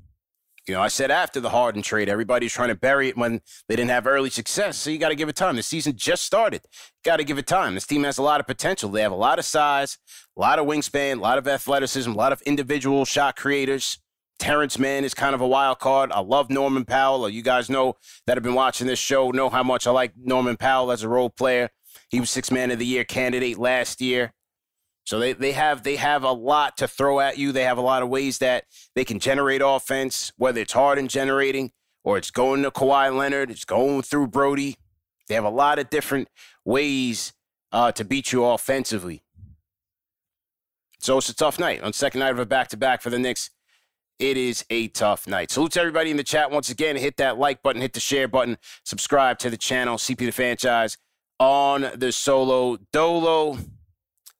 You 0.66 0.74
know, 0.74 0.82
I 0.82 0.88
said 0.88 1.12
after 1.12 1.38
the 1.38 1.50
Harden 1.50 1.80
trade, 1.80 2.08
everybody's 2.08 2.52
trying 2.52 2.70
to 2.70 2.74
bury 2.74 3.08
it 3.08 3.16
when 3.16 3.40
they 3.68 3.76
didn't 3.76 3.90
have 3.90 4.04
early 4.04 4.30
success. 4.30 4.76
So 4.76 4.90
you 4.90 4.98
got 4.98 5.10
to 5.10 5.14
give 5.14 5.28
it 5.28 5.36
time. 5.36 5.54
The 5.54 5.62
season 5.62 5.94
just 5.94 6.24
started. 6.24 6.62
Got 7.04 7.18
to 7.18 7.24
give 7.24 7.38
it 7.38 7.46
time. 7.46 7.74
This 7.74 7.86
team 7.86 8.02
has 8.02 8.18
a 8.18 8.22
lot 8.22 8.40
of 8.40 8.48
potential. 8.48 8.90
They 8.90 9.02
have 9.02 9.12
a 9.12 9.16
lot 9.16 9.38
of 9.38 9.44
size, 9.44 9.96
a 10.36 10.40
lot 10.40 10.58
of 10.58 10.66
wingspan, 10.66 11.18
a 11.18 11.20
lot 11.20 11.38
of 11.38 11.46
athleticism, 11.46 12.10
a 12.10 12.16
lot 12.16 12.32
of 12.32 12.42
individual 12.42 13.04
shot 13.04 13.36
creators. 13.36 14.00
Terance 14.38 14.78
Mann 14.78 15.04
is 15.04 15.14
kind 15.14 15.34
of 15.34 15.40
a 15.40 15.46
wild 15.46 15.78
card. 15.78 16.12
I 16.12 16.20
love 16.20 16.50
Norman 16.50 16.84
Powell. 16.84 17.28
You 17.28 17.42
guys 17.42 17.70
know 17.70 17.94
that 18.26 18.36
have 18.36 18.44
been 18.44 18.54
watching 18.54 18.86
this 18.86 18.98
show 18.98 19.30
know 19.30 19.48
how 19.48 19.62
much 19.62 19.86
I 19.86 19.90
like 19.90 20.12
Norman 20.16 20.56
Powell 20.56 20.92
as 20.92 21.02
a 21.02 21.08
role 21.08 21.30
player. 21.30 21.70
He 22.10 22.20
was 22.20 22.30
six 22.30 22.50
man 22.50 22.70
of 22.70 22.78
the 22.78 22.86
year 22.86 23.04
candidate 23.04 23.58
last 23.58 24.00
year. 24.00 24.32
So 25.04 25.18
they, 25.18 25.32
they 25.32 25.52
have 25.52 25.84
they 25.84 25.96
have 25.96 26.24
a 26.24 26.32
lot 26.32 26.76
to 26.78 26.88
throw 26.88 27.20
at 27.20 27.38
you. 27.38 27.52
They 27.52 27.62
have 27.62 27.78
a 27.78 27.82
lot 27.82 28.02
of 28.02 28.08
ways 28.08 28.38
that 28.38 28.64
they 28.94 29.04
can 29.04 29.20
generate 29.20 29.62
offense, 29.64 30.32
whether 30.36 30.60
it's 30.60 30.72
Harden 30.72 31.08
generating 31.08 31.70
or 32.04 32.18
it's 32.18 32.30
going 32.30 32.62
to 32.62 32.70
Kawhi 32.70 33.16
Leonard, 33.16 33.50
it's 33.50 33.64
going 33.64 34.02
through 34.02 34.28
Brodie. 34.28 34.76
They 35.28 35.34
have 35.34 35.44
a 35.44 35.50
lot 35.50 35.78
of 35.78 35.90
different 35.90 36.28
ways 36.64 37.32
uh, 37.72 37.92
to 37.92 38.04
beat 38.04 38.32
you 38.32 38.44
offensively. 38.44 39.22
So 41.00 41.18
it's 41.18 41.28
a 41.28 41.34
tough 41.34 41.58
night 41.58 41.82
on 41.82 41.92
second 41.92 42.20
night 42.20 42.30
of 42.30 42.38
a 42.38 42.46
back 42.46 42.68
to 42.68 42.76
back 42.76 43.02
for 43.02 43.10
the 43.10 43.18
Knicks 43.18 43.50
it 44.18 44.36
is 44.36 44.64
a 44.70 44.88
tough 44.88 45.26
night. 45.26 45.50
Salute 45.50 45.72
to 45.72 45.80
everybody 45.80 46.10
in 46.10 46.16
the 46.16 46.24
chat 46.24 46.50
once 46.50 46.70
again. 46.70 46.96
Hit 46.96 47.16
that 47.18 47.38
like 47.38 47.62
button, 47.62 47.82
hit 47.82 47.92
the 47.92 48.00
share 48.00 48.28
button, 48.28 48.56
subscribe 48.84 49.38
to 49.40 49.50
the 49.50 49.56
channel, 49.56 49.96
CP 49.96 50.18
the 50.18 50.26
Fanchise 50.30 50.96
on 51.38 51.90
the 51.94 52.12
solo 52.12 52.78
dolo. 52.92 53.58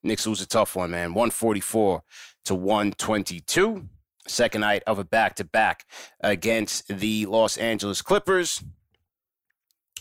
Knicks 0.03 0.27
lose 0.27 0.41
a 0.41 0.47
tough 0.47 0.77
one, 0.77 0.91
man. 0.91 1.15
144 1.15 2.03
to 2.47 2.55
122. 2.55 3.89
Second 4.29 4.61
night 4.63 4.83
of 4.87 4.99
a 4.99 5.05
back 5.05 5.37
to 5.37 5.45
back 5.45 5.85
against 6.21 6.89
the 6.89 7.27
Los 7.27 7.57
Angeles 7.59 8.03
Clippers. 8.03 8.63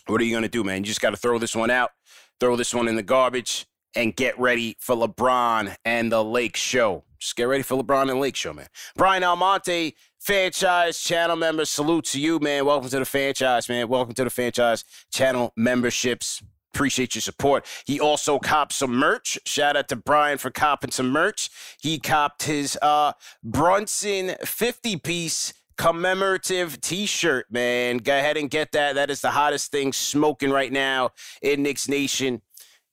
What 0.08 0.22
are 0.22 0.24
you 0.24 0.32
going 0.32 0.44
to 0.44 0.50
do, 0.50 0.64
man? 0.64 0.78
You 0.78 0.88
just 0.88 1.02
got 1.02 1.12
to 1.12 1.18
throw 1.18 1.38
this 1.40 1.56
one 1.56 1.70
out, 1.70 1.92
throw 2.40 2.56
this 2.56 2.74
one 2.74 2.88
in 2.88 2.96
the 2.96 3.04
garbage, 3.04 3.66
and 3.96 4.16
get 4.16 4.38
ready 4.40 4.78
for 4.80 4.96
LeBron 4.96 5.76
and 5.86 6.12
the 6.12 6.24
Lake 6.24 6.58
Show. 6.58 7.04
Just 7.20 7.36
get 7.36 7.46
ready 7.46 7.64
for 7.64 7.82
LeBron 7.82 8.10
and 8.12 8.20
Lake 8.20 8.36
Show, 8.36 8.54
man. 8.54 8.68
Brian 8.96 9.24
Almonte, 9.24 9.94
franchise 10.20 11.00
channel 11.02 11.36
member, 11.36 11.66
salute 11.66 12.06
to 12.06 12.20
you, 12.20 12.40
man. 12.40 12.66
Welcome 12.66 12.90
to 12.90 13.00
the 13.00 13.06
franchise, 13.06 13.70
man. 13.70 13.88
Welcome 13.88 14.14
to 14.16 14.24
the 14.24 14.30
franchise 14.30 14.84
channel 15.12 15.54
memberships. 15.56 16.44
Appreciate 16.74 17.16
your 17.16 17.22
support. 17.22 17.66
He 17.86 18.00
also 18.00 18.38
copped 18.38 18.74
some 18.74 18.94
merch. 18.94 19.40
Shout 19.46 19.78
out 19.78 19.88
to 19.88 19.96
Brian 19.96 20.38
for 20.38 20.50
copping 20.50 20.92
some 20.92 21.10
merch. 21.10 21.50
He 21.82 22.00
copped 22.00 22.44
his 22.44 22.78
uh, 22.82 23.14
Brunson 23.44 24.36
50 24.44 24.98
piece 24.98 25.54
commemorative 25.78 26.80
t-shirt, 26.82 27.48
man. 27.52 27.98
Go 27.98 28.18
ahead 28.18 28.38
and 28.38 28.50
get 28.50 28.72
that. 28.74 28.96
That 28.96 29.10
is 29.10 29.22
the 29.22 29.32
hottest 29.32 29.72
thing 29.72 29.94
smoking 29.94 30.50
right 30.52 30.72
now 30.72 31.12
in 31.42 31.64
Knicks 31.64 31.88
Nation. 31.88 32.42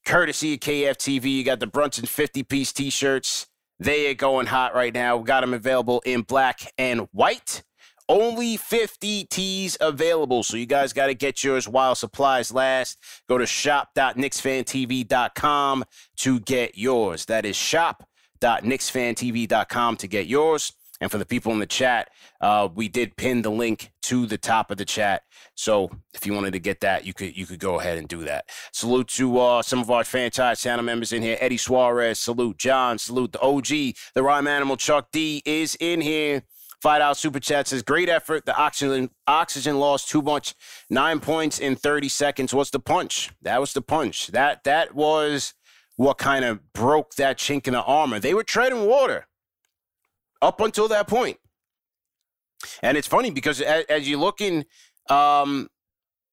Courtesy 0.04 0.54
of 0.54 0.60
KFTV, 0.60 1.24
you 1.24 1.44
got 1.44 1.60
the 1.60 1.66
Brunson 1.66 2.06
50 2.06 2.42
piece 2.42 2.72
t-shirts. 2.72 3.46
They 3.78 4.10
are 4.10 4.14
going 4.14 4.46
hot 4.46 4.74
right 4.74 4.92
now. 4.92 5.16
We 5.16 5.22
got 5.24 5.42
them 5.42 5.54
available 5.54 6.02
in 6.04 6.22
black 6.22 6.72
and 6.78 7.08
white. 7.12 7.62
Only 8.08 8.56
50 8.56 9.26
tees 9.26 9.76
available, 9.80 10.42
so 10.42 10.56
you 10.56 10.66
guys 10.66 10.92
got 10.92 11.06
to 11.06 11.14
get 11.14 11.44
yours 11.44 11.68
while 11.68 11.94
supplies 11.94 12.52
last. 12.52 12.98
Go 13.28 13.38
to 13.38 13.46
shop.knicksfantv.com 13.46 15.84
to 16.16 16.40
get 16.40 16.76
yours. 16.76 17.26
That 17.26 17.46
is 17.46 17.54
shop.knicksfantv.com 17.56 19.96
to 19.96 20.08
get 20.08 20.26
yours. 20.26 20.72
And 21.02 21.10
for 21.10 21.18
the 21.18 21.26
people 21.26 21.50
in 21.50 21.58
the 21.58 21.66
chat, 21.66 22.10
uh, 22.40 22.68
we 22.72 22.88
did 22.88 23.16
pin 23.16 23.42
the 23.42 23.50
link 23.50 23.90
to 24.02 24.24
the 24.24 24.38
top 24.38 24.70
of 24.70 24.78
the 24.78 24.84
chat. 24.84 25.22
So 25.56 25.90
if 26.14 26.24
you 26.24 26.32
wanted 26.32 26.52
to 26.52 26.60
get 26.60 26.78
that, 26.82 27.04
you 27.04 27.12
could 27.12 27.36
you 27.36 27.44
could 27.44 27.58
go 27.58 27.80
ahead 27.80 27.98
and 27.98 28.06
do 28.06 28.22
that. 28.22 28.44
Salute 28.72 29.08
to 29.08 29.36
uh, 29.36 29.62
some 29.62 29.80
of 29.80 29.90
our 29.90 30.04
franchise 30.04 30.60
channel 30.60 30.84
members 30.84 31.12
in 31.12 31.20
here. 31.20 31.36
Eddie 31.40 31.56
Suarez, 31.56 32.20
salute 32.20 32.56
John, 32.56 32.98
salute 32.98 33.32
the 33.32 33.40
OG, 33.40 33.96
the 34.14 34.22
Rhyme 34.22 34.46
Animal 34.46 34.76
Chuck 34.76 35.08
D 35.12 35.42
is 35.44 35.76
in 35.80 36.00
here. 36.00 36.44
Five 36.80 37.02
out 37.02 37.16
super 37.16 37.40
chat 37.40 37.66
says, 37.66 37.82
"Great 37.82 38.08
effort. 38.08 38.46
The 38.46 38.56
oxygen 38.56 39.10
oxygen 39.26 39.80
lost 39.80 40.08
too 40.08 40.22
much. 40.22 40.54
Nine 40.88 41.18
points 41.18 41.58
in 41.58 41.74
thirty 41.74 42.08
seconds. 42.08 42.54
What's 42.54 42.70
the 42.70 42.78
punch? 42.78 43.32
That 43.42 43.58
was 43.58 43.72
the 43.72 43.82
punch. 43.82 44.28
That 44.28 44.62
that 44.62 44.94
was 44.94 45.52
what 45.96 46.18
kind 46.18 46.44
of 46.44 46.72
broke 46.72 47.16
that 47.16 47.38
chink 47.38 47.66
in 47.66 47.72
the 47.72 47.82
armor. 47.82 48.20
They 48.20 48.34
were 48.34 48.44
treading 48.44 48.86
water 48.86 49.26
up 50.42 50.60
until 50.60 50.88
that 50.88 51.08
point. 51.08 51.38
And 52.82 52.98
it's 52.98 53.08
funny 53.08 53.30
because 53.30 53.60
as, 53.60 53.84
as 53.88 54.08
you're 54.08 54.20
looking, 54.20 54.66
um, 55.08 55.68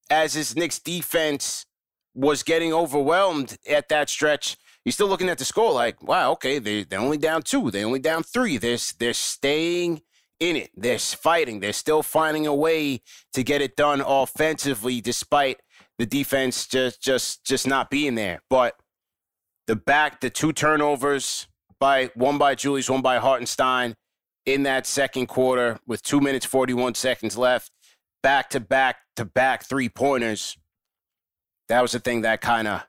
as 0.09 0.33
this 0.33 0.55
Knicks 0.55 0.79
defense 0.79 1.65
was 2.13 2.43
getting 2.43 2.73
overwhelmed 2.73 3.57
at 3.69 3.87
that 3.89 4.09
stretch, 4.09 4.57
you're 4.83 4.91
still 4.91 5.07
looking 5.07 5.29
at 5.29 5.37
the 5.37 5.45
score 5.45 5.71
like, 5.71 6.03
wow, 6.03 6.31
okay, 6.31 6.59
they, 6.59 6.83
they're 6.83 6.99
only 6.99 7.17
down 7.17 7.43
two. 7.43 7.71
They're 7.71 7.85
only 7.85 7.99
down 7.99 8.23
three. 8.23 8.57
They're, 8.57 8.77
they're 8.99 9.13
staying 9.13 10.01
in 10.39 10.55
it. 10.55 10.71
They're 10.75 10.99
fighting. 10.99 11.59
They're 11.59 11.73
still 11.73 12.01
finding 12.01 12.47
a 12.47 12.55
way 12.55 13.01
to 13.33 13.43
get 13.43 13.61
it 13.61 13.75
done 13.75 14.01
offensively 14.01 15.01
despite 15.01 15.59
the 15.97 16.05
defense 16.05 16.65
just 16.65 17.01
just 17.01 17.45
just 17.45 17.67
not 17.67 17.89
being 17.89 18.15
there. 18.15 18.41
But 18.49 18.75
the 19.67 19.75
back, 19.75 20.21
the 20.21 20.29
two 20.29 20.53
turnovers 20.53 21.47
by 21.79 22.11
one 22.15 22.37
by 22.37 22.55
Julius, 22.55 22.89
one 22.89 23.01
by 23.01 23.17
Hartenstein, 23.17 23.95
in 24.45 24.63
that 24.63 24.85
second 24.85 25.27
quarter 25.27 25.79
with 25.85 26.01
two 26.01 26.19
minutes, 26.19 26.45
41 26.45 26.95
seconds 26.95 27.37
left, 27.37 27.71
back 28.23 28.49
to 28.51 28.59
back 28.59 28.97
to 29.15 29.25
back 29.25 29.63
three 29.63 29.89
pointers. 29.89 30.57
That 31.67 31.81
was 31.81 31.91
the 31.91 31.99
thing 31.99 32.21
that 32.21 32.41
kind 32.41 32.67
of 32.67 32.85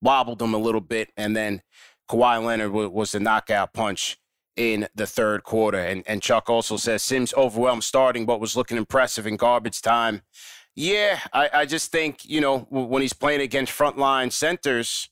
wobbled 0.00 0.38
them 0.38 0.54
a 0.54 0.58
little 0.58 0.80
bit. 0.80 1.10
And 1.16 1.34
then 1.34 1.62
Kawhi 2.08 2.44
Leonard 2.44 2.72
was 2.72 3.12
the 3.12 3.20
knockout 3.20 3.72
punch 3.72 4.18
in 4.56 4.86
the 4.94 5.06
third 5.06 5.42
quarter. 5.42 5.78
And, 5.78 6.04
and 6.06 6.22
Chuck 6.22 6.48
also 6.48 6.76
says 6.76 7.02
Sims 7.02 7.34
overwhelmed 7.34 7.82
starting, 7.82 8.26
but 8.26 8.40
was 8.40 8.56
looking 8.56 8.76
impressive 8.76 9.26
in 9.26 9.36
garbage 9.36 9.82
time. 9.82 10.22
Yeah, 10.76 11.20
I, 11.32 11.50
I 11.52 11.66
just 11.66 11.90
think, 11.92 12.24
you 12.24 12.40
know, 12.40 12.60
when 12.70 13.02
he's 13.02 13.12
playing 13.12 13.40
against 13.40 13.76
frontline 13.76 14.32
centers, 14.32 15.08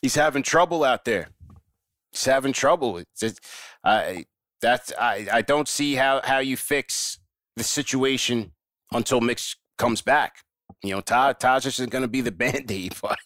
he's 0.00 0.14
having 0.14 0.42
trouble 0.42 0.84
out 0.84 1.04
there. 1.04 1.28
He's 2.12 2.24
having 2.24 2.52
trouble. 2.52 2.98
It's, 2.98 3.22
it, 3.22 3.40
I, 3.84 4.26
that's 4.60 4.92
I, 4.98 5.26
I 5.32 5.42
don't 5.42 5.68
see 5.68 5.94
how 5.94 6.20
how 6.22 6.38
you 6.38 6.56
fix 6.56 7.18
the 7.56 7.64
situation 7.64 8.52
until 8.92 9.20
Mix 9.20 9.56
comes 9.78 10.02
back. 10.02 10.36
You 10.82 10.94
know, 10.94 11.00
Taj 11.00 11.36
Taj 11.38 11.66
is 11.66 11.78
going 11.86 12.02
to 12.02 12.08
be 12.08 12.20
the 12.20 12.32
band 12.42 12.70
aid, 12.70 12.94
but 13.02 13.18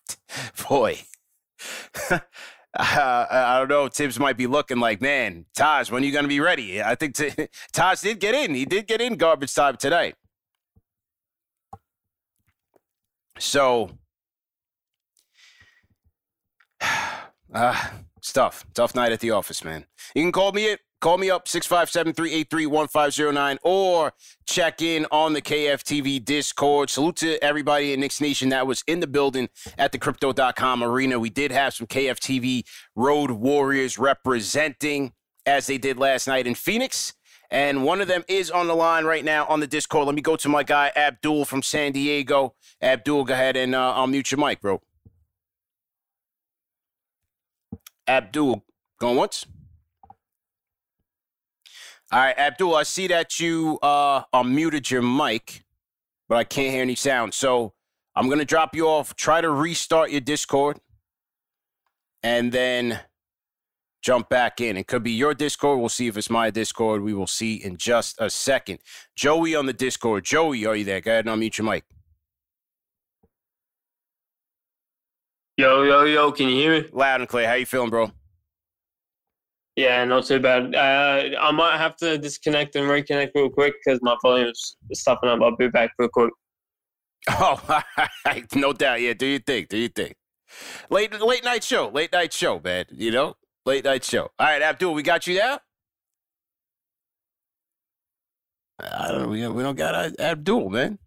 boy. 0.69 0.99
uh, 2.11 2.21
I 2.79 3.59
don't 3.59 3.69
know. 3.69 3.89
Thibs 3.89 4.19
might 4.19 4.37
be 4.37 4.47
looking 4.47 4.79
like, 4.79 5.01
man, 5.01 5.47
Taj, 5.55 5.91
when 5.91 6.03
are 6.03 6.07
you 6.07 6.13
going 6.13 6.25
to 6.25 6.29
be 6.29 6.41
ready? 6.41 6.83
I 6.83 6.95
think 6.95 7.15
t- 7.15 7.31
Taj 7.73 8.01
did 8.01 8.21
get 8.21 8.35
in. 8.35 8.55
He 8.55 8.65
did 8.65 8.87
get 8.87 9.01
in 9.01 9.17
garbage 9.17 9.55
time 9.55 9.77
tonight. 9.77 10.15
So, 13.39 13.91
uh, 17.55 17.89
it's 18.27 18.33
tough. 18.33 18.67
Tough 18.75 18.97
night 18.97 19.13
at 19.13 19.21
the 19.21 19.31
office, 19.31 19.63
man. 19.63 19.87
You 20.13 20.23
can 20.23 20.33
call 20.33 20.51
me 20.51 20.73
at 20.73 20.81
Call 21.03 21.19
me 21.19 21.29
up 21.31 21.47
657-383-1509 21.47 23.59
or 23.63 24.15
check 24.47 24.81
in 24.81 25.05
on 25.13 25.35
the 25.35 25.43
KFTV 25.43 26.25
Discord. 26.25 26.89
Salute 26.89 27.17
to 27.17 27.45
everybody 27.45 27.93
in 27.93 28.01
Knicks 28.01 28.19
Nation 28.19 28.49
that 28.49 28.67
was 28.67 28.83
in 28.87 29.01
the 29.01 29.07
building 29.07 29.51
at 29.77 29.93
the 29.93 29.99
crypto.com 29.99 30.83
arena. 30.83 31.21
We 31.21 31.29
did 31.29 31.53
have 31.53 31.75
some 31.75 31.87
KFTV 31.87 32.65
Road 32.97 33.31
Warriors 33.31 33.99
representing 33.99 35.13
as 35.45 35.67
they 35.67 35.77
did 35.77 35.99
last 35.99 36.27
night 36.27 36.47
in 36.47 36.55
Phoenix. 36.55 37.13
and 37.51 37.85
one 37.85 38.01
of 38.01 38.09
them 38.09 38.25
is 38.27 38.51
on 38.51 38.67
the 38.67 38.75
line 38.75 39.05
right 39.05 39.25
now 39.25 39.45
on 39.47 39.61
the 39.61 39.67
Discord. 39.67 40.07
Let 40.07 40.15
me 40.17 40.23
go 40.23 40.35
to 40.37 40.49
my 40.49 40.63
guy 40.63 40.91
Abdul 40.97 41.45
from 41.45 41.63
San 41.63 41.93
Diego. 41.93 42.55
Abdul, 42.83 43.25
go 43.25 43.35
ahead 43.35 43.55
and 43.57 43.75
uh, 43.75 43.93
I'll 43.93 44.07
mute 44.07 44.33
your 44.33 44.41
mic, 44.41 44.63
bro. 44.63 44.81
Abdul, 48.09 48.65
going 49.01 49.17
once. 49.17 49.47
All 52.13 52.21
right, 52.21 52.39
Abdul, 52.39 52.77
I 52.77 52.85
see 52.85 53.09
that 53.09 53.41
you 53.41 53.79
uh, 53.83 54.23
unmuted 54.33 54.91
your 54.91 55.03
mic, 55.03 55.65
but 56.29 56.39
I 56.39 56.45
can't 56.45 56.73
hear 56.73 56.83
any 56.83 56.95
sound. 56.95 57.35
So 57.35 57.73
I'm 58.15 58.27
going 58.27 58.39
to 58.39 58.45
drop 58.45 58.77
you 58.77 58.87
off. 58.87 59.17
Try 59.17 59.41
to 59.41 59.51
restart 59.51 60.11
your 60.11 60.21
Discord 60.21 60.79
and 62.23 62.53
then 62.53 63.01
jump 64.03 64.29
back 64.29 64.61
in. 64.61 64.77
It 64.77 64.87
could 64.87 65.03
be 65.03 65.11
your 65.11 65.35
Discord. 65.35 65.81
We'll 65.81 65.89
see 65.89 66.07
if 66.07 66.17
it's 66.17 66.31
my 66.31 66.51
Discord. 66.51 67.03
We 67.03 67.13
will 67.13 67.27
see 67.27 67.57
in 67.57 67.77
just 67.77 68.15
a 68.21 68.31
second. 68.31 68.79
Joey 69.17 69.57
on 69.57 69.67
the 69.67 69.73
Discord. 69.73 70.25
Joey, 70.25 70.65
are 70.65 70.77
you 70.77 70.85
there? 70.85 71.01
Go 71.01 71.11
ahead 71.11 71.27
and 71.27 71.43
unmute 71.43 71.59
your 71.59 71.69
mic. 71.69 71.85
Yo, 75.59 75.85
yo, 75.85 76.03
yo, 76.05 76.33
can 76.33 76.49
you 76.49 76.57
hear 76.57 76.83
me? 76.83 76.89
Loud 76.93 77.23
and 77.23 77.29
clear. 77.29 77.49
How 77.49 77.55
you 77.55 77.65
feeling, 77.65 77.89
bro? 77.89 78.11
Yeah, 79.75 80.05
not 80.05 80.27
too 80.27 80.39
bad. 80.39 80.75
Uh, 80.75 81.39
I 81.41 81.51
might 81.51 81.79
have 81.79 81.97
to 81.97 82.19
disconnect 82.19 82.77
and 82.77 82.87
reconnect 82.89 83.31
real 83.35 83.49
quick 83.49 83.75
because 83.83 84.01
my 84.03 84.17
volume's 84.23 84.77
stuffing 84.93 85.31
up. 85.31 85.41
I'll 85.41 85.57
be 85.57 85.69
back 85.69 85.93
real 85.99 86.09
quick. 86.09 86.33
Oh, 87.29 87.83
no 88.55 88.73
doubt. 88.73 89.01
Yeah, 89.01 89.15
do 89.15 89.27
you 89.27 89.41
think? 89.41 89.69
Do 89.69 89.77
you 89.77 89.89
think? 89.89 90.15
Late 90.91 91.21
late 91.21 91.43
night 91.43 91.65
show. 91.65 91.89
Late 91.89 92.13
night 92.13 92.33
show, 92.33 92.61
man. 92.63 92.85
You 92.93 93.11
know? 93.11 93.35
Late 93.65 93.85
night 93.85 94.05
show. 94.05 94.31
All 94.39 94.47
right, 94.47 94.63
Abdul, 94.63 94.95
we 94.95 95.03
got 95.03 95.27
you 95.27 95.35
there? 95.35 95.59
I 98.79 99.09
don't 99.09 99.23
know. 99.23 99.29
We, 99.29 99.49
we 99.49 99.63
don't 99.65 99.77
got 99.77 100.21
Abdul, 100.21 100.71
man. 100.71 100.99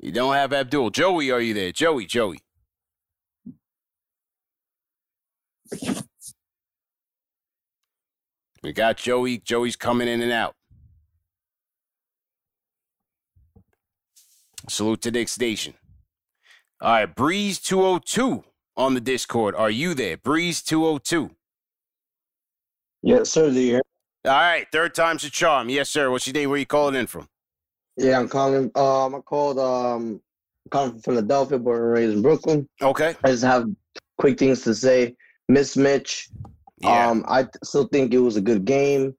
You 0.00 0.10
don't 0.10 0.34
have 0.34 0.52
Abdul. 0.52 0.90
Joey, 0.90 1.30
are 1.30 1.40
you 1.40 1.54
there? 1.54 1.70
Joey, 1.70 2.06
Joey. 2.06 2.40
We 8.62 8.72
got 8.72 8.96
Joey. 8.96 9.38
Joey's 9.38 9.76
coming 9.76 10.08
in 10.08 10.22
and 10.22 10.32
out. 10.32 10.54
Salute 14.68 15.02
to 15.02 15.10
Knicks 15.10 15.38
Nation. 15.38 15.74
All 16.80 16.92
right, 16.92 17.14
Breeze 17.14 17.58
202 17.60 18.44
on 18.76 18.94
the 18.94 19.00
Discord. 19.00 19.54
Are 19.54 19.70
you 19.70 19.94
there? 19.94 20.16
Breeze 20.16 20.62
202. 20.62 21.30
Yes, 23.02 23.30
sir. 23.30 23.50
The 23.50 23.74
All 23.76 23.82
right, 24.24 24.66
third 24.72 24.94
time's 24.94 25.24
a 25.24 25.30
charm. 25.30 25.68
Yes, 25.68 25.90
sir. 25.90 26.10
What's 26.10 26.26
your 26.26 26.34
name? 26.34 26.48
Where 26.48 26.58
you 26.58 26.66
calling 26.66 26.94
in 26.94 27.06
from? 27.06 27.28
Yeah, 27.98 28.18
I'm 28.18 28.28
calling. 28.28 28.70
Um, 28.74 29.14
I 29.14 29.20
called. 29.20 29.58
Um, 29.58 30.20
calling 30.70 30.92
from 30.92 31.00
Philadelphia, 31.00 31.58
born 31.58 31.82
and 31.82 31.90
raised 31.92 32.16
in 32.16 32.22
Brooklyn. 32.22 32.68
Okay. 32.80 33.14
I 33.22 33.28
just 33.28 33.44
have 33.44 33.66
quick 34.18 34.38
things 34.38 34.62
to 34.62 34.74
say. 34.74 35.14
Miss 35.48 35.76
Mitch. 35.76 36.28
Yeah. 36.78 37.10
Um, 37.10 37.24
I 37.28 37.46
still 37.62 37.86
think 37.88 38.12
it 38.12 38.18
was 38.18 38.36
a 38.36 38.40
good 38.40 38.64
game. 38.64 39.14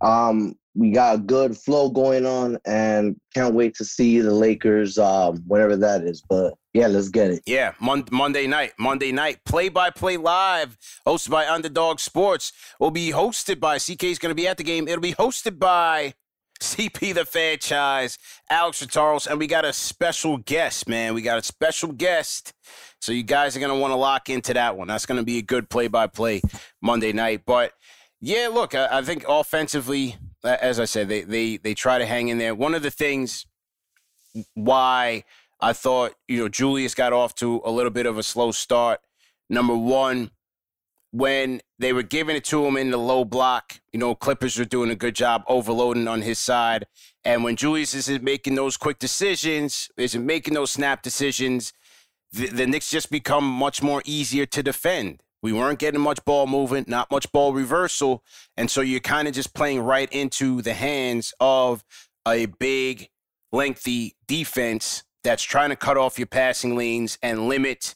Um, 0.00 0.56
we 0.74 0.90
got 0.90 1.14
a 1.14 1.18
good 1.18 1.56
flow 1.56 1.88
going 1.88 2.26
on, 2.26 2.58
and 2.66 3.18
can't 3.34 3.54
wait 3.54 3.74
to 3.76 3.84
see 3.84 4.20
the 4.20 4.32
Lakers. 4.32 4.98
Um, 4.98 5.42
whatever 5.46 5.74
that 5.76 6.02
is, 6.02 6.22
but 6.28 6.54
yeah, 6.74 6.86
let's 6.88 7.08
get 7.08 7.30
it. 7.30 7.42
Yeah, 7.46 7.72
Mon- 7.80 8.04
Monday 8.10 8.46
night. 8.46 8.72
Monday 8.78 9.10
night. 9.10 9.38
Play 9.46 9.70
by 9.70 9.88
play 9.88 10.18
live, 10.18 10.76
hosted 11.06 11.30
by 11.30 11.48
Underdog 11.48 11.98
Sports. 11.98 12.52
Will 12.78 12.90
be 12.90 13.10
hosted 13.10 13.58
by 13.58 13.78
CK's 13.78 14.18
going 14.18 14.30
to 14.30 14.34
be 14.34 14.46
at 14.46 14.58
the 14.58 14.64
game. 14.64 14.86
It'll 14.86 15.00
be 15.00 15.14
hosted 15.14 15.58
by 15.58 16.12
CP 16.60 17.14
the 17.14 17.22
Fanchise, 17.22 18.18
Alex 18.48 18.84
Charles, 18.86 19.26
and 19.26 19.38
we 19.38 19.46
got 19.46 19.64
a 19.64 19.72
special 19.72 20.38
guest, 20.38 20.88
man. 20.88 21.14
We 21.14 21.22
got 21.22 21.38
a 21.38 21.42
special 21.42 21.92
guest. 21.92 22.52
So 23.00 23.12
you 23.12 23.22
guys 23.22 23.56
are 23.56 23.60
going 23.60 23.72
to 23.72 23.78
want 23.78 23.92
to 23.92 23.96
lock 23.96 24.30
into 24.30 24.54
that 24.54 24.76
one. 24.76 24.88
That's 24.88 25.06
going 25.06 25.18
to 25.18 25.24
be 25.24 25.38
a 25.38 25.42
good 25.42 25.68
play 25.68 25.88
by 25.88 26.06
play 26.06 26.40
Monday 26.80 27.12
night. 27.12 27.42
But 27.46 27.72
yeah, 28.20 28.48
look, 28.52 28.74
I, 28.74 28.98
I 28.98 29.02
think 29.02 29.24
offensively, 29.28 30.16
as 30.42 30.80
I 30.80 30.86
said, 30.86 31.08
they, 31.08 31.22
they 31.22 31.56
they 31.58 31.74
try 31.74 31.98
to 31.98 32.06
hang 32.06 32.28
in 32.28 32.38
there. 32.38 32.54
One 32.54 32.74
of 32.74 32.82
the 32.82 32.90
things 32.90 33.46
why 34.54 35.24
I 35.60 35.72
thought, 35.72 36.14
you 36.28 36.38
know, 36.38 36.48
Julius 36.48 36.94
got 36.94 37.12
off 37.12 37.34
to 37.36 37.60
a 37.64 37.70
little 37.70 37.90
bit 37.90 38.06
of 38.06 38.18
a 38.18 38.22
slow 38.22 38.52
start. 38.52 39.00
Number 39.48 39.76
one, 39.76 40.30
when 41.16 41.62
they 41.78 41.94
were 41.94 42.02
giving 42.02 42.36
it 42.36 42.44
to 42.44 42.66
him 42.66 42.76
in 42.76 42.90
the 42.90 42.98
low 42.98 43.24
block, 43.24 43.80
you 43.90 43.98
know, 43.98 44.14
Clippers 44.14 44.58
were 44.58 44.66
doing 44.66 44.90
a 44.90 44.94
good 44.94 45.14
job 45.14 45.42
overloading 45.48 46.08
on 46.08 46.20
his 46.20 46.38
side. 46.38 46.86
And 47.24 47.42
when 47.42 47.56
Julius 47.56 47.94
isn't 47.94 48.22
making 48.22 48.54
those 48.54 48.76
quick 48.76 48.98
decisions, 48.98 49.88
isn't 49.96 50.26
making 50.26 50.52
those 50.52 50.72
snap 50.72 51.02
decisions, 51.02 51.72
the, 52.32 52.48
the 52.48 52.66
Knicks 52.66 52.90
just 52.90 53.10
become 53.10 53.44
much 53.44 53.82
more 53.82 54.02
easier 54.04 54.44
to 54.44 54.62
defend. 54.62 55.22
We 55.42 55.54
weren't 55.54 55.78
getting 55.78 56.02
much 56.02 56.22
ball 56.26 56.46
movement, 56.46 56.86
not 56.86 57.10
much 57.10 57.32
ball 57.32 57.54
reversal. 57.54 58.22
And 58.54 58.70
so 58.70 58.82
you're 58.82 59.00
kind 59.00 59.26
of 59.26 59.32
just 59.32 59.54
playing 59.54 59.80
right 59.80 60.12
into 60.12 60.60
the 60.60 60.74
hands 60.74 61.32
of 61.40 61.82
a 62.28 62.44
big, 62.44 63.08
lengthy 63.52 64.16
defense 64.26 65.02
that's 65.24 65.42
trying 65.42 65.70
to 65.70 65.76
cut 65.76 65.96
off 65.96 66.18
your 66.18 66.26
passing 66.26 66.76
lanes 66.76 67.16
and 67.22 67.48
limit 67.48 67.94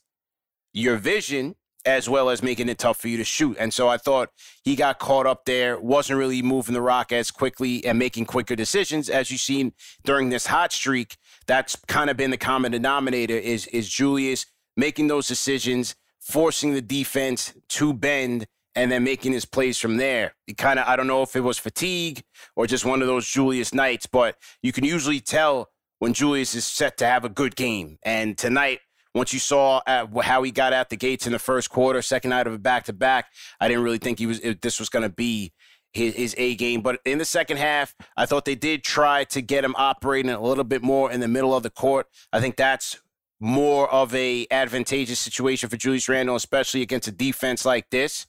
your 0.72 0.96
vision 0.96 1.56
as 1.84 2.08
well 2.08 2.28
as 2.28 2.42
making 2.42 2.68
it 2.68 2.78
tough 2.78 2.98
for 2.98 3.08
you 3.08 3.16
to 3.16 3.24
shoot. 3.24 3.56
And 3.58 3.72
so 3.72 3.88
I 3.88 3.96
thought 3.96 4.30
he 4.62 4.76
got 4.76 4.98
caught 4.98 5.26
up 5.26 5.44
there, 5.44 5.80
wasn't 5.80 6.18
really 6.18 6.42
moving 6.42 6.74
the 6.74 6.82
rock 6.82 7.12
as 7.12 7.30
quickly 7.30 7.84
and 7.84 7.98
making 7.98 8.26
quicker 8.26 8.54
decisions 8.54 9.08
as 9.08 9.30
you've 9.30 9.40
seen 9.40 9.72
during 10.04 10.28
this 10.28 10.46
hot 10.46 10.72
streak. 10.72 11.16
That's 11.46 11.76
kind 11.88 12.10
of 12.10 12.16
been 12.16 12.30
the 12.30 12.36
common 12.36 12.72
denominator 12.72 13.36
is 13.36 13.66
is 13.68 13.88
Julius 13.88 14.46
making 14.76 15.08
those 15.08 15.26
decisions, 15.26 15.94
forcing 16.20 16.74
the 16.74 16.82
defense 16.82 17.54
to 17.70 17.92
bend 17.92 18.46
and 18.74 18.92
then 18.92 19.02
making 19.02 19.32
his 19.32 19.44
plays 19.44 19.78
from 19.78 19.96
there. 19.96 20.34
It 20.46 20.56
kind 20.56 20.78
of 20.78 20.86
I 20.86 20.96
don't 20.96 21.06
know 21.06 21.22
if 21.22 21.34
it 21.34 21.40
was 21.40 21.58
fatigue 21.58 22.22
or 22.56 22.66
just 22.66 22.84
one 22.84 23.00
of 23.00 23.08
those 23.08 23.26
Julius 23.26 23.74
nights, 23.74 24.06
but 24.06 24.36
you 24.62 24.72
can 24.72 24.84
usually 24.84 25.20
tell 25.20 25.68
when 25.98 26.14
Julius 26.14 26.54
is 26.54 26.64
set 26.64 26.96
to 26.98 27.06
have 27.06 27.24
a 27.24 27.28
good 27.28 27.56
game. 27.56 27.98
And 28.02 28.36
tonight 28.36 28.80
once 29.14 29.32
you 29.32 29.38
saw 29.38 29.80
uh, 29.86 30.06
how 30.22 30.42
he 30.42 30.50
got 30.50 30.72
out 30.72 30.90
the 30.90 30.96
gates 30.96 31.26
in 31.26 31.32
the 31.32 31.38
first 31.38 31.70
quarter, 31.70 32.00
second 32.02 32.30
night 32.30 32.46
of 32.46 32.52
a 32.52 32.58
back 32.58 32.84
to 32.84 32.92
back, 32.92 33.26
I 33.60 33.68
didn't 33.68 33.82
really 33.82 33.98
think 33.98 34.18
he 34.18 34.26
was 34.26 34.40
this 34.62 34.78
was 34.78 34.88
going 34.88 35.02
to 35.02 35.08
be 35.14 35.52
his, 35.92 36.14
his 36.14 36.34
A 36.38 36.54
game. 36.54 36.80
But 36.80 37.00
in 37.04 37.18
the 37.18 37.24
second 37.24 37.56
half, 37.56 37.94
I 38.16 38.26
thought 38.26 38.44
they 38.44 38.54
did 38.54 38.84
try 38.84 39.24
to 39.24 39.42
get 39.42 39.64
him 39.64 39.74
operating 39.76 40.30
a 40.30 40.40
little 40.40 40.64
bit 40.64 40.82
more 40.82 41.10
in 41.10 41.20
the 41.20 41.28
middle 41.28 41.54
of 41.54 41.62
the 41.62 41.70
court. 41.70 42.06
I 42.32 42.40
think 42.40 42.56
that's 42.56 43.00
more 43.40 43.90
of 43.90 44.14
a 44.14 44.46
advantageous 44.50 45.18
situation 45.18 45.68
for 45.68 45.76
Julius 45.76 46.08
Randle, 46.08 46.36
especially 46.36 46.82
against 46.82 47.08
a 47.08 47.12
defense 47.12 47.64
like 47.64 47.88
this. 47.90 48.26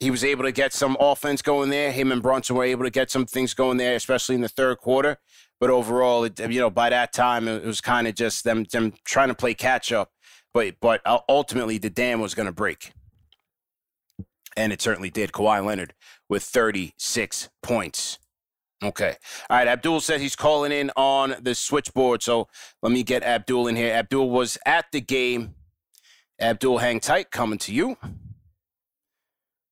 He 0.00 0.12
was 0.12 0.22
able 0.22 0.44
to 0.44 0.52
get 0.52 0.72
some 0.72 0.96
offense 1.00 1.42
going 1.42 1.70
there. 1.70 1.90
Him 1.90 2.12
and 2.12 2.22
Brunson 2.22 2.54
were 2.54 2.62
able 2.62 2.84
to 2.84 2.90
get 2.90 3.10
some 3.10 3.26
things 3.26 3.52
going 3.52 3.78
there, 3.78 3.96
especially 3.96 4.36
in 4.36 4.42
the 4.42 4.48
third 4.48 4.78
quarter. 4.78 5.18
But 5.60 5.70
overall, 5.70 6.24
it, 6.24 6.38
you 6.38 6.60
know, 6.60 6.70
by 6.70 6.90
that 6.90 7.12
time, 7.12 7.48
it 7.48 7.64
was 7.64 7.80
kind 7.80 8.06
of 8.06 8.14
just 8.14 8.44
them 8.44 8.64
them 8.64 8.92
trying 9.04 9.28
to 9.28 9.34
play 9.34 9.54
catch 9.54 9.92
up. 9.92 10.10
But 10.54 10.76
but 10.80 11.00
ultimately, 11.28 11.78
the 11.78 11.90
dam 11.90 12.20
was 12.20 12.34
going 12.34 12.46
to 12.46 12.52
break, 12.52 12.92
and 14.56 14.72
it 14.72 14.80
certainly 14.80 15.10
did. 15.10 15.32
Kawhi 15.32 15.64
Leonard 15.64 15.94
with 16.28 16.42
36 16.44 17.48
points. 17.62 18.18
Okay. 18.82 19.16
All 19.50 19.56
right. 19.56 19.66
Abdul 19.66 20.00
said 20.00 20.20
he's 20.20 20.36
calling 20.36 20.70
in 20.70 20.92
on 20.96 21.34
the 21.40 21.54
switchboard. 21.54 22.22
So 22.22 22.46
let 22.82 22.92
me 22.92 23.02
get 23.02 23.24
Abdul 23.24 23.66
in 23.66 23.74
here. 23.74 23.92
Abdul 23.92 24.30
was 24.30 24.56
at 24.64 24.86
the 24.92 25.00
game. 25.00 25.54
Abdul, 26.40 26.78
hang 26.78 27.00
tight. 27.00 27.32
Coming 27.32 27.58
to 27.60 27.72
you. 27.74 27.96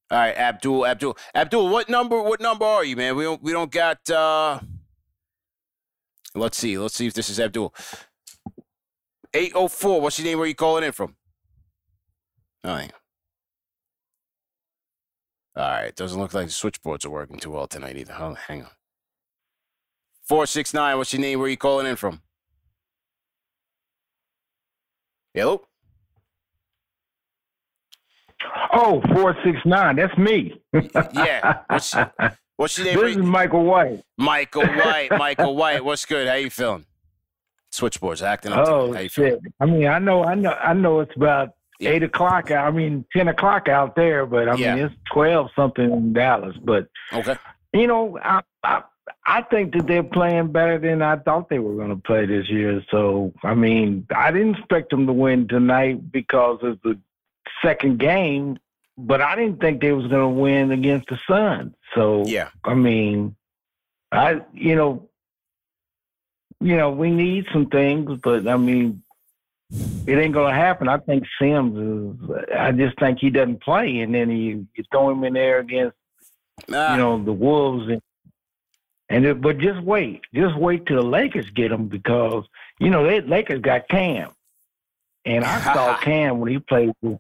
All 0.09 0.19
right, 0.19 0.37
Abdul, 0.37 0.87
Abdul, 0.87 1.17
Abdul. 1.35 1.69
What 1.69 1.89
number? 1.89 2.21
What 2.23 2.41
number 2.41 2.65
are 2.65 2.85
you, 2.85 2.97
man? 2.97 3.17
We 3.17 3.25
don't. 3.25 3.43
We 3.43 3.53
don't 3.53 3.71
got. 3.71 4.09
uh 4.11 4.61
Let's 6.37 6.59
see. 6.59 6.79
Let's 6.79 6.95
see 6.95 7.07
if 7.07 7.15
this 7.15 7.29
is 7.31 7.41
Abdul. 7.41 7.75
804. 9.35 10.01
What's 10.01 10.19
your 10.19 10.27
name? 10.27 10.39
Where 10.39 10.45
are 10.45 10.49
you 10.49 10.55
calling 10.55 10.85
in 10.85 10.93
from? 10.93 11.17
Oh, 12.65 12.71
All 12.71 12.77
right. 12.77 12.93
All 15.57 15.63
right. 15.71 15.97
Doesn't 15.97 16.21
look 16.21 16.35
like 16.35 16.47
the 16.47 16.53
switchboards 16.53 17.05
are 17.05 17.11
working 17.11 17.39
too 17.39 17.51
well 17.51 17.67
tonight 17.67 17.97
either. 17.97 18.15
Oh, 18.19 18.35
hang 18.35 18.63
on. 18.63 18.71
469. 20.29 20.99
What's 20.99 21.13
your 21.13 21.23
name? 21.23 21.39
Where 21.39 21.47
are 21.47 21.51
you 21.51 21.57
calling 21.57 21.87
in 21.87 21.97
from? 21.97 22.21
Hello? 25.33 25.63
Oh, 28.73 29.01
469. 29.15 29.97
That's 29.97 30.19
me. 30.19 30.61
yeah. 31.15 31.59
What's, 31.69 31.95
what's 32.57 32.79
your 32.79 32.87
name? 32.87 32.99
This 32.99 33.17
is 33.17 33.23
Michael 33.23 33.65
White. 33.65 34.03
Michael 34.19 34.67
White. 34.67 35.09
Michael 35.17 35.57
White. 35.57 35.85
What's 35.85 36.05
good? 36.05 36.27
How 36.29 36.35
you 36.35 36.51
feeling? 36.51 36.87
Switchboards 37.71 38.23
acting 38.23 38.53
up. 38.53 38.67
Oh, 38.69 38.93
How 38.93 39.01
you 39.01 39.09
shit. 39.09 39.25
feeling? 39.41 39.55
I 39.61 39.67
mean, 39.67 39.87
I 39.87 39.99
know, 39.99 40.25
I 40.25 40.35
know, 40.35 40.53
I 40.53 40.73
know 40.73 41.01
it's 41.01 41.15
about 41.17 41.51
Yeah. 41.79 41.91
8 41.91 42.05
o'clock. 42.05 42.51
I 42.51 42.71
mean, 42.71 43.05
10 43.15 43.29
o'clock 43.29 43.69
out 43.69 43.97
there, 43.97 44.25
but 44.27 44.49
I 44.49 44.55
Yeah. 44.55 44.75
mean, 44.77 44.85
it's 44.87 44.95
12 45.13 45.51
something 45.55 45.85
in 45.91 46.13
Dallas. 46.13 46.57
But 46.63 46.89
Okay. 47.13 47.37
you 47.73 47.87
know, 47.87 48.19
I, 48.23 48.41
I 48.63 48.83
I 49.29 49.43
think 49.43 49.73
that 49.75 49.87
they're 49.87 50.03
playing 50.05 50.53
better 50.53 50.79
than 50.79 51.01
I 51.03 51.17
thought 51.17 51.49
they 51.49 51.59
were 51.61 51.75
going 51.75 51.91
to 51.91 51.97
play 51.97 52.27
this 52.27 52.49
year. 52.49 52.81
So, 52.91 53.33
I 53.45 53.55
mean, 53.55 54.07
I 54.15 54.31
didn't 54.33 54.57
expect 54.57 54.91
them 54.91 55.07
to 55.07 55.13
win 55.13 55.47
tonight 55.49 56.11
because 56.13 56.59
of 56.63 56.81
the 56.83 56.99
second 57.63 57.99
game, 57.99 58.59
but 58.99 59.21
I 59.21 59.37
didn't 59.37 59.61
think 59.61 59.81
they 59.81 59.93
was 59.93 60.07
going 60.07 60.23
to 60.35 60.41
win 60.41 60.71
against 60.71 61.09
the 61.09 61.19
Suns. 61.29 61.75
So, 61.95 62.25
Yeah. 62.27 62.49
I 62.65 62.75
mean, 62.75 63.37
I 64.13 64.41
you 64.53 64.77
know, 64.77 65.09
you 66.61 66.77
know, 66.77 66.91
we 66.91 67.11
need 67.11 67.47
some 67.53 67.67
things, 67.67 68.19
but 68.23 68.47
I 68.47 68.57
mean, 68.57 69.03
it 70.07 70.19
ain't 70.19 70.33
gonna 70.33 70.55
happen. 70.55 70.89
I 70.89 70.99
think 70.99 71.25
Sims 71.41 71.77
is. 71.77 72.31
I 72.57 72.73
just 72.73 72.99
think 72.99 73.19
he 73.19 73.31
doesn't 73.31 73.63
play, 73.63 73.99
and 74.01 74.15
then 74.15 74.31
you, 74.31 74.67
you 74.75 74.85
throw 74.91 75.11
him 75.11 75.25
in 75.25 75.35
there 75.35 75.59
against 75.59 75.97
Ah, 76.73 76.93
you 76.93 76.99
know 76.99 77.23
the 77.23 77.33
Wolves, 77.33 77.89
and 77.89 78.01
and 79.09 79.25
it, 79.25 79.41
but 79.41 79.59
just 79.59 79.81
wait, 79.83 80.23
just 80.33 80.57
wait 80.57 80.87
till 80.87 81.03
the 81.03 81.09
Lakers 81.09 81.51
get 81.51 81.73
him 81.73 81.89
because 81.89 82.45
you 82.79 82.91
know 82.91 83.05
they 83.05 83.21
Lakers 83.21 83.61
got 83.61 83.89
Cam, 83.89 84.31
and 85.25 85.45
I 85.45 85.61
saw 85.61 85.97
Cam 86.01 86.39
when 86.39 86.53
he 86.53 86.59
played. 86.59 86.93
With, 87.03 87.19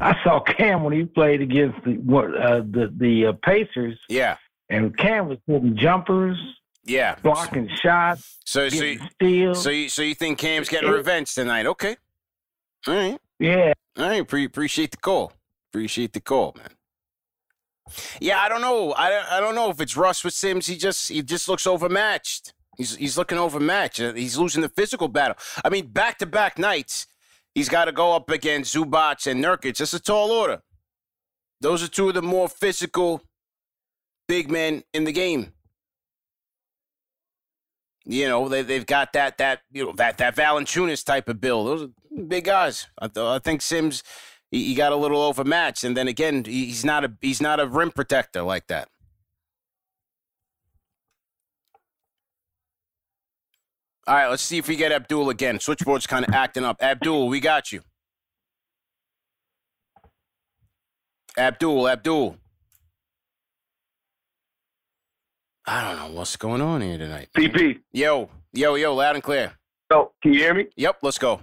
I 0.00 0.16
saw 0.24 0.40
Cam 0.40 0.84
when 0.84 0.92
he 0.92 1.04
played 1.04 1.40
against 1.40 1.82
the 1.84 1.94
what, 1.98 2.34
uh, 2.36 2.58
the 2.60 2.92
the 2.96 3.26
uh, 3.26 3.32
Pacers, 3.44 3.98
yeah. 4.08 4.36
and 4.70 4.96
Cam 4.96 5.28
was 5.28 5.38
hitting 5.46 5.76
jumpers, 5.76 6.38
Yeah. 6.84 7.16
blocking 7.22 7.68
shots, 7.82 8.38
So, 8.44 8.68
so, 8.68 8.84
you, 8.84 9.00
steals. 9.14 9.62
so 9.62 9.70
you, 9.70 9.88
so 9.88 10.02
you 10.02 10.14
think 10.14 10.38
Cam's 10.38 10.68
getting 10.68 10.90
revenge 10.90 11.34
tonight? 11.34 11.66
Okay. 11.66 11.96
All 12.86 12.94
right. 12.94 13.18
yeah, 13.38 13.72
All 13.98 14.06
right. 14.08 14.26
Pre- 14.26 14.44
appreciate 14.44 14.90
the 14.92 14.96
call. 14.96 15.32
Appreciate 15.70 16.12
the 16.12 16.20
call, 16.20 16.54
man. 16.56 16.70
Yeah, 18.20 18.38
I 18.40 18.48
don't 18.48 18.60
know. 18.60 18.92
I 18.92 19.36
I 19.36 19.40
don't 19.40 19.54
know 19.54 19.68
if 19.70 19.80
it's 19.80 19.96
Russ 19.96 20.24
with 20.24 20.32
Sims. 20.34 20.66
He 20.66 20.76
just 20.76 21.08
he 21.08 21.22
just 21.22 21.48
looks 21.48 21.66
overmatched. 21.66 22.54
He's 22.78 22.96
he's 22.96 23.18
looking 23.18 23.38
overmatched. 23.38 24.00
Uh, 24.00 24.12
He's 24.14 24.38
losing 24.38 24.62
the 24.62 24.68
physical 24.68 25.08
battle. 25.08 25.36
I 25.64 25.68
mean, 25.68 25.88
back 25.88 26.18
to 26.18 26.26
back 26.26 26.58
nights, 26.58 27.06
he's 27.54 27.68
got 27.68 27.86
to 27.86 27.92
go 27.92 28.14
up 28.14 28.30
against 28.30 28.74
Zubac 28.74 29.26
and 29.30 29.42
Nurkic. 29.42 29.76
That's 29.76 29.94
a 29.94 30.00
tall 30.00 30.30
order. 30.30 30.62
Those 31.60 31.82
are 31.82 31.88
two 31.88 32.08
of 32.08 32.14
the 32.14 32.22
more 32.22 32.48
physical 32.48 33.22
big 34.28 34.50
men 34.50 34.82
in 34.92 35.04
the 35.04 35.12
game. 35.12 35.52
You 38.04 38.28
know, 38.28 38.48
they 38.48 38.62
they've 38.62 38.86
got 38.86 39.12
that 39.12 39.38
that 39.38 39.60
you 39.70 39.84
know 39.86 39.92
that 39.92 40.18
that 40.18 40.34
Valanciunas 40.34 41.04
type 41.04 41.28
of 41.28 41.40
build. 41.40 41.68
Those 41.68 41.82
are 41.84 42.22
big 42.26 42.44
guys. 42.44 42.88
I, 42.98 43.06
th- 43.06 43.24
I 43.24 43.38
think 43.38 43.62
Sims 43.62 44.02
he, 44.50 44.64
he 44.66 44.74
got 44.74 44.92
a 44.92 44.96
little 44.96 45.22
overmatched, 45.22 45.84
and 45.84 45.96
then 45.96 46.08
again, 46.08 46.44
he- 46.44 46.66
he's 46.66 46.84
not 46.84 47.04
a 47.04 47.12
he's 47.20 47.40
not 47.40 47.60
a 47.60 47.66
rim 47.66 47.92
protector 47.92 48.42
like 48.42 48.66
that. 48.66 48.88
All 54.06 54.14
right, 54.14 54.28
let's 54.28 54.42
see 54.42 54.58
if 54.58 54.66
we 54.66 54.74
get 54.74 54.90
Abdul 54.90 55.30
again. 55.30 55.60
Switchboard's 55.60 56.06
kind 56.06 56.26
of 56.26 56.34
acting 56.34 56.64
up. 56.64 56.82
Abdul, 56.82 57.28
we 57.28 57.38
got 57.38 57.70
you. 57.70 57.82
Abdul, 61.38 61.88
Abdul. 61.88 62.36
I 65.66 65.84
don't 65.84 65.96
know 65.96 66.18
what's 66.18 66.36
going 66.36 66.60
on 66.60 66.80
here 66.80 66.98
tonight. 66.98 67.28
PP. 67.36 67.78
Yo, 67.92 68.28
yo, 68.52 68.74
yo, 68.74 68.94
loud 68.94 69.14
and 69.14 69.22
clear. 69.22 69.52
Oh, 69.90 70.10
can 70.20 70.32
you 70.32 70.40
hear 70.40 70.54
me? 70.54 70.66
Yep, 70.76 70.98
let's 71.02 71.18
go. 71.18 71.40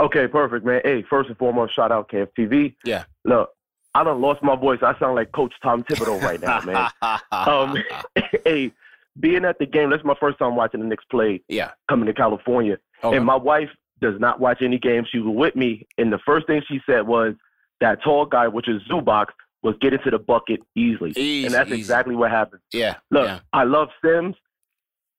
Okay, 0.00 0.26
perfect, 0.26 0.66
man. 0.66 0.80
Hey, 0.84 1.04
first 1.08 1.28
and 1.28 1.38
foremost, 1.38 1.76
shout 1.76 1.92
out 1.92 2.10
KFTV. 2.10 2.74
Yeah. 2.84 3.04
Look, 3.24 3.50
I 3.94 4.02
done 4.02 4.20
lost 4.20 4.42
my 4.42 4.56
voice. 4.56 4.80
I 4.82 4.98
sound 4.98 5.14
like 5.14 5.30
Coach 5.32 5.54
Tom 5.62 5.84
Thibodeau 5.84 6.20
right 6.22 6.40
now, 6.40 6.60
man. 6.62 6.90
um, 7.30 7.76
hey, 8.44 8.72
being 9.20 9.44
at 9.44 9.58
the 9.58 9.66
game, 9.66 9.90
that's 9.90 10.04
my 10.04 10.14
first 10.20 10.38
time 10.38 10.56
watching 10.56 10.80
the 10.80 10.86
Knicks 10.86 11.04
play 11.10 11.42
yeah. 11.48 11.70
coming 11.88 12.06
to 12.06 12.12
California. 12.12 12.78
Okay. 13.02 13.16
And 13.16 13.24
my 13.26 13.36
wife 13.36 13.68
does 14.00 14.18
not 14.20 14.40
watch 14.40 14.62
any 14.62 14.78
games. 14.78 15.08
She 15.10 15.18
was 15.18 15.34
with 15.34 15.56
me, 15.56 15.86
and 15.98 16.12
the 16.12 16.18
first 16.26 16.46
thing 16.46 16.62
she 16.68 16.80
said 16.86 17.06
was 17.06 17.34
that 17.80 18.02
tall 18.02 18.26
guy, 18.26 18.48
which 18.48 18.68
is 18.68 18.82
Zubox, 18.90 19.26
was 19.62 19.74
getting 19.80 19.98
to 20.04 20.10
the 20.10 20.18
bucket 20.18 20.60
easily. 20.74 21.12
Easy, 21.16 21.46
and 21.46 21.54
that's 21.54 21.68
easy. 21.70 21.78
exactly 21.78 22.14
what 22.14 22.30
happened. 22.30 22.60
yeah. 22.72 22.96
Look, 23.10 23.26
yeah. 23.26 23.40
I 23.52 23.64
love 23.64 23.88
Sims. 24.04 24.36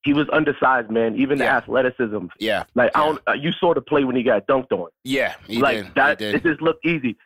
He 0.03 0.13
was 0.13 0.27
undersized, 0.31 0.89
man. 0.89 1.17
Even 1.17 1.37
Yeah. 1.37 1.45
the 1.45 1.65
athleticism. 1.65 2.27
Yeah. 2.39 2.63
Like 2.75 2.91
I 2.95 3.05
don't, 3.05 3.21
uh, 3.27 3.33
you 3.33 3.51
saw 3.59 3.73
the 3.73 3.81
play 3.81 4.05
when 4.05 4.15
he 4.15 4.23
got 4.23 4.47
dunked 4.47 4.71
on. 4.71 4.89
Yeah. 5.03 5.33
He 5.47 5.59
like 5.59 5.83
did. 5.83 5.95
that, 5.95 6.21
it 6.21 6.43
just 6.43 6.61
looked 6.61 6.85
easy. 6.85 7.17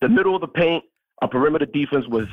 The 0.00 0.08
middle 0.08 0.36
of 0.36 0.42
the 0.42 0.46
paint, 0.46 0.84
a 1.22 1.26
perimeter 1.28 1.66
defense 1.66 2.06
was, 2.06 2.28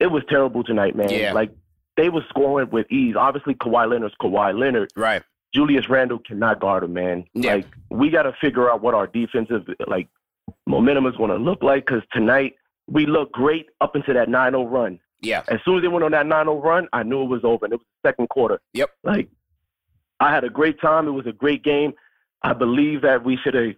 it 0.00 0.08
was 0.08 0.24
terrible 0.28 0.64
tonight, 0.64 0.96
man. 0.96 1.10
Yeah. 1.10 1.32
Like 1.32 1.52
they 1.96 2.08
were 2.08 2.24
scoring 2.28 2.70
with 2.70 2.90
ease. 2.90 3.14
Obviously, 3.16 3.54
Kawhi 3.54 3.88
Leonard's 3.90 4.14
Kawhi 4.20 4.58
Leonard. 4.58 4.92
Right. 4.96 5.22
Julius 5.54 5.88
Randle 5.88 6.18
cannot 6.18 6.60
guard 6.60 6.84
him, 6.84 6.92
man. 6.92 7.24
Yeah. 7.32 7.54
Like 7.56 7.66
we 7.90 8.10
got 8.10 8.24
to 8.24 8.32
figure 8.40 8.70
out 8.70 8.82
what 8.82 8.94
our 8.94 9.06
defensive 9.06 9.66
like 9.86 10.08
momentum 10.66 11.06
is 11.06 11.16
going 11.16 11.30
to 11.30 11.36
look 11.36 11.62
like 11.62 11.86
because 11.86 12.02
tonight 12.12 12.56
we 12.86 13.06
looked 13.06 13.32
great 13.32 13.66
up 13.80 13.96
into 13.96 14.12
that 14.12 14.28
9-0 14.28 14.70
run. 14.70 15.00
Yeah. 15.22 15.42
As 15.48 15.60
soon 15.64 15.76
as 15.76 15.82
they 15.82 15.88
went 15.88 16.04
on 16.04 16.10
that 16.12 16.26
9-0 16.26 16.62
run, 16.62 16.88
I 16.92 17.02
knew 17.02 17.22
it 17.22 17.28
was 17.28 17.42
over. 17.44 17.64
And 17.64 17.72
it 17.72 17.76
was 17.76 17.86
the 18.02 18.08
second 18.08 18.28
quarter. 18.28 18.60
Yep. 18.74 18.90
Like 19.02 19.28
I 20.20 20.32
had 20.32 20.44
a 20.44 20.50
great 20.50 20.80
time. 20.80 21.08
It 21.08 21.12
was 21.12 21.26
a 21.26 21.32
great 21.32 21.62
game. 21.64 21.94
I 22.42 22.52
believe 22.52 23.02
that 23.02 23.24
we 23.24 23.36
should 23.38 23.54
have 23.54 23.74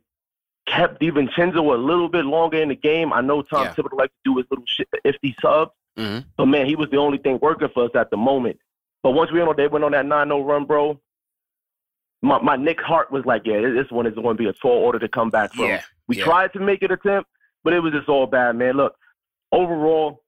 kept 0.67 1.01
DiVincenzo 1.01 1.59
a 1.73 1.79
little 1.79 2.09
bit 2.09 2.25
longer 2.25 2.61
in 2.61 2.69
the 2.71 2.75
game. 2.77 3.13
I 3.13 3.21
know 3.21 3.43
Tom 3.43 3.65
Yeah. 3.65 3.75
Thibodeau 3.75 3.97
likes 3.99 4.13
to 4.25 4.33
do 4.33 4.37
his 4.37 4.47
little 4.51 4.65
shit, 4.67 4.89
ifty 5.07 5.35
subs, 5.41 5.71
hmm 5.99 6.19
but 6.37 6.47
man, 6.47 6.67
he 6.67 6.77
was 6.77 6.89
the 6.91 6.97
only 6.97 7.19
thing 7.19 7.39
working 7.43 7.69
for 7.75 7.85
us 7.85 7.91
at 7.95 8.11
the 8.11 8.17
moment. 8.17 8.59
But 9.03 9.13
once 9.13 9.31
we 9.33 9.39
went 9.39 9.51
on, 9.51 9.57
they 9.57 9.69
went 9.69 9.85
on 9.85 9.93
that 9.93 10.07
9-0 10.07 10.47
run, 10.47 10.65
bro. 10.65 11.01
My 12.23 12.41
my 12.41 12.57
Knick 12.57 12.81
heart 12.81 13.13
was 13.13 13.25
like, 13.27 13.43
yeah, 13.45 13.61
this 13.61 13.91
one 13.91 14.07
is 14.07 14.15
going 14.15 14.37
to 14.37 14.43
be 14.43 14.49
a 14.49 14.53
tall 14.53 14.73
order 14.73 14.99
to 14.99 15.09
come 15.09 15.31
back 15.31 15.53
from. 15.53 15.67
Yeah. 15.67 15.83
We 16.09 16.17
yeah. 16.17 16.25
tried 16.25 16.53
to 16.55 16.61
make 16.61 16.83
an 16.83 16.91
attempt, 16.91 17.31
but 17.63 17.73
it 17.73 17.81
was 17.81 17.93
just 17.93 18.09
all 18.09 18.27
bad, 18.27 18.57
man. 18.57 18.77
Look, 18.77 18.97
overall, 19.53 20.23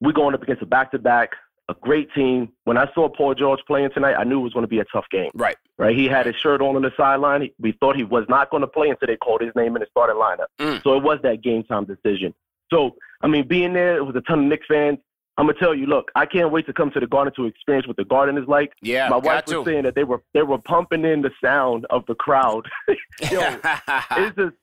we're 0.00 0.12
going 0.12 0.34
up 0.34 0.42
against 0.42 0.62
a 0.62 0.66
back 0.66 0.92
to 0.92 0.98
back, 0.98 1.30
a 1.68 1.74
great 1.80 2.12
team. 2.14 2.52
When 2.64 2.76
I 2.76 2.88
saw 2.94 3.08
Paul 3.08 3.34
George 3.34 3.60
playing 3.66 3.90
tonight, 3.92 4.14
I 4.14 4.24
knew 4.24 4.40
it 4.40 4.44
was 4.44 4.52
going 4.52 4.64
to 4.64 4.68
be 4.68 4.80
a 4.80 4.84
tough 4.92 5.06
game. 5.10 5.30
Right. 5.34 5.56
Right? 5.78 5.96
He 5.96 6.06
had 6.06 6.26
his 6.26 6.36
shirt 6.36 6.60
on 6.60 6.76
on 6.76 6.82
the 6.82 6.92
sideline. 6.96 7.48
We 7.58 7.72
thought 7.80 7.96
he 7.96 8.04
was 8.04 8.24
not 8.28 8.50
going 8.50 8.60
to 8.60 8.66
play 8.66 8.88
until 8.88 9.06
they 9.06 9.16
called 9.16 9.40
his 9.40 9.54
name 9.56 9.74
in 9.76 9.80
the 9.80 9.86
starting 9.90 10.16
lineup. 10.16 10.46
Mm. 10.60 10.82
So 10.82 10.96
it 10.96 11.02
was 11.02 11.18
that 11.22 11.42
game 11.42 11.64
time 11.64 11.86
decision. 11.86 12.34
So 12.72 12.96
I 13.24 13.26
mean, 13.26 13.48
being 13.48 13.72
there, 13.72 13.96
it 13.96 14.04
was 14.04 14.14
a 14.14 14.20
ton 14.20 14.40
of 14.40 14.44
Knicks 14.44 14.66
fans. 14.68 14.98
I'm 15.36 15.46
gonna 15.46 15.58
tell 15.58 15.74
you, 15.74 15.86
look, 15.86 16.12
I 16.14 16.26
can't 16.26 16.52
wait 16.52 16.64
to 16.66 16.72
come 16.72 16.92
to 16.92 17.00
the 17.00 17.08
Garden 17.08 17.32
to 17.34 17.46
experience 17.46 17.88
what 17.88 17.96
the 17.96 18.04
Garden 18.04 18.38
is 18.38 18.46
like. 18.46 18.72
Yeah. 18.82 19.08
My 19.08 19.16
wife 19.16 19.46
was 19.48 19.54
to. 19.54 19.64
saying 19.64 19.82
that 19.82 19.96
they 19.96 20.04
were 20.04 20.22
they 20.32 20.42
were 20.42 20.58
pumping 20.58 21.04
in 21.04 21.22
the 21.22 21.30
sound 21.42 21.86
of 21.90 22.04
the 22.06 22.14
crowd. 22.14 22.68
Yo, 23.32 23.40
it's 24.12 24.36
just 24.36 24.54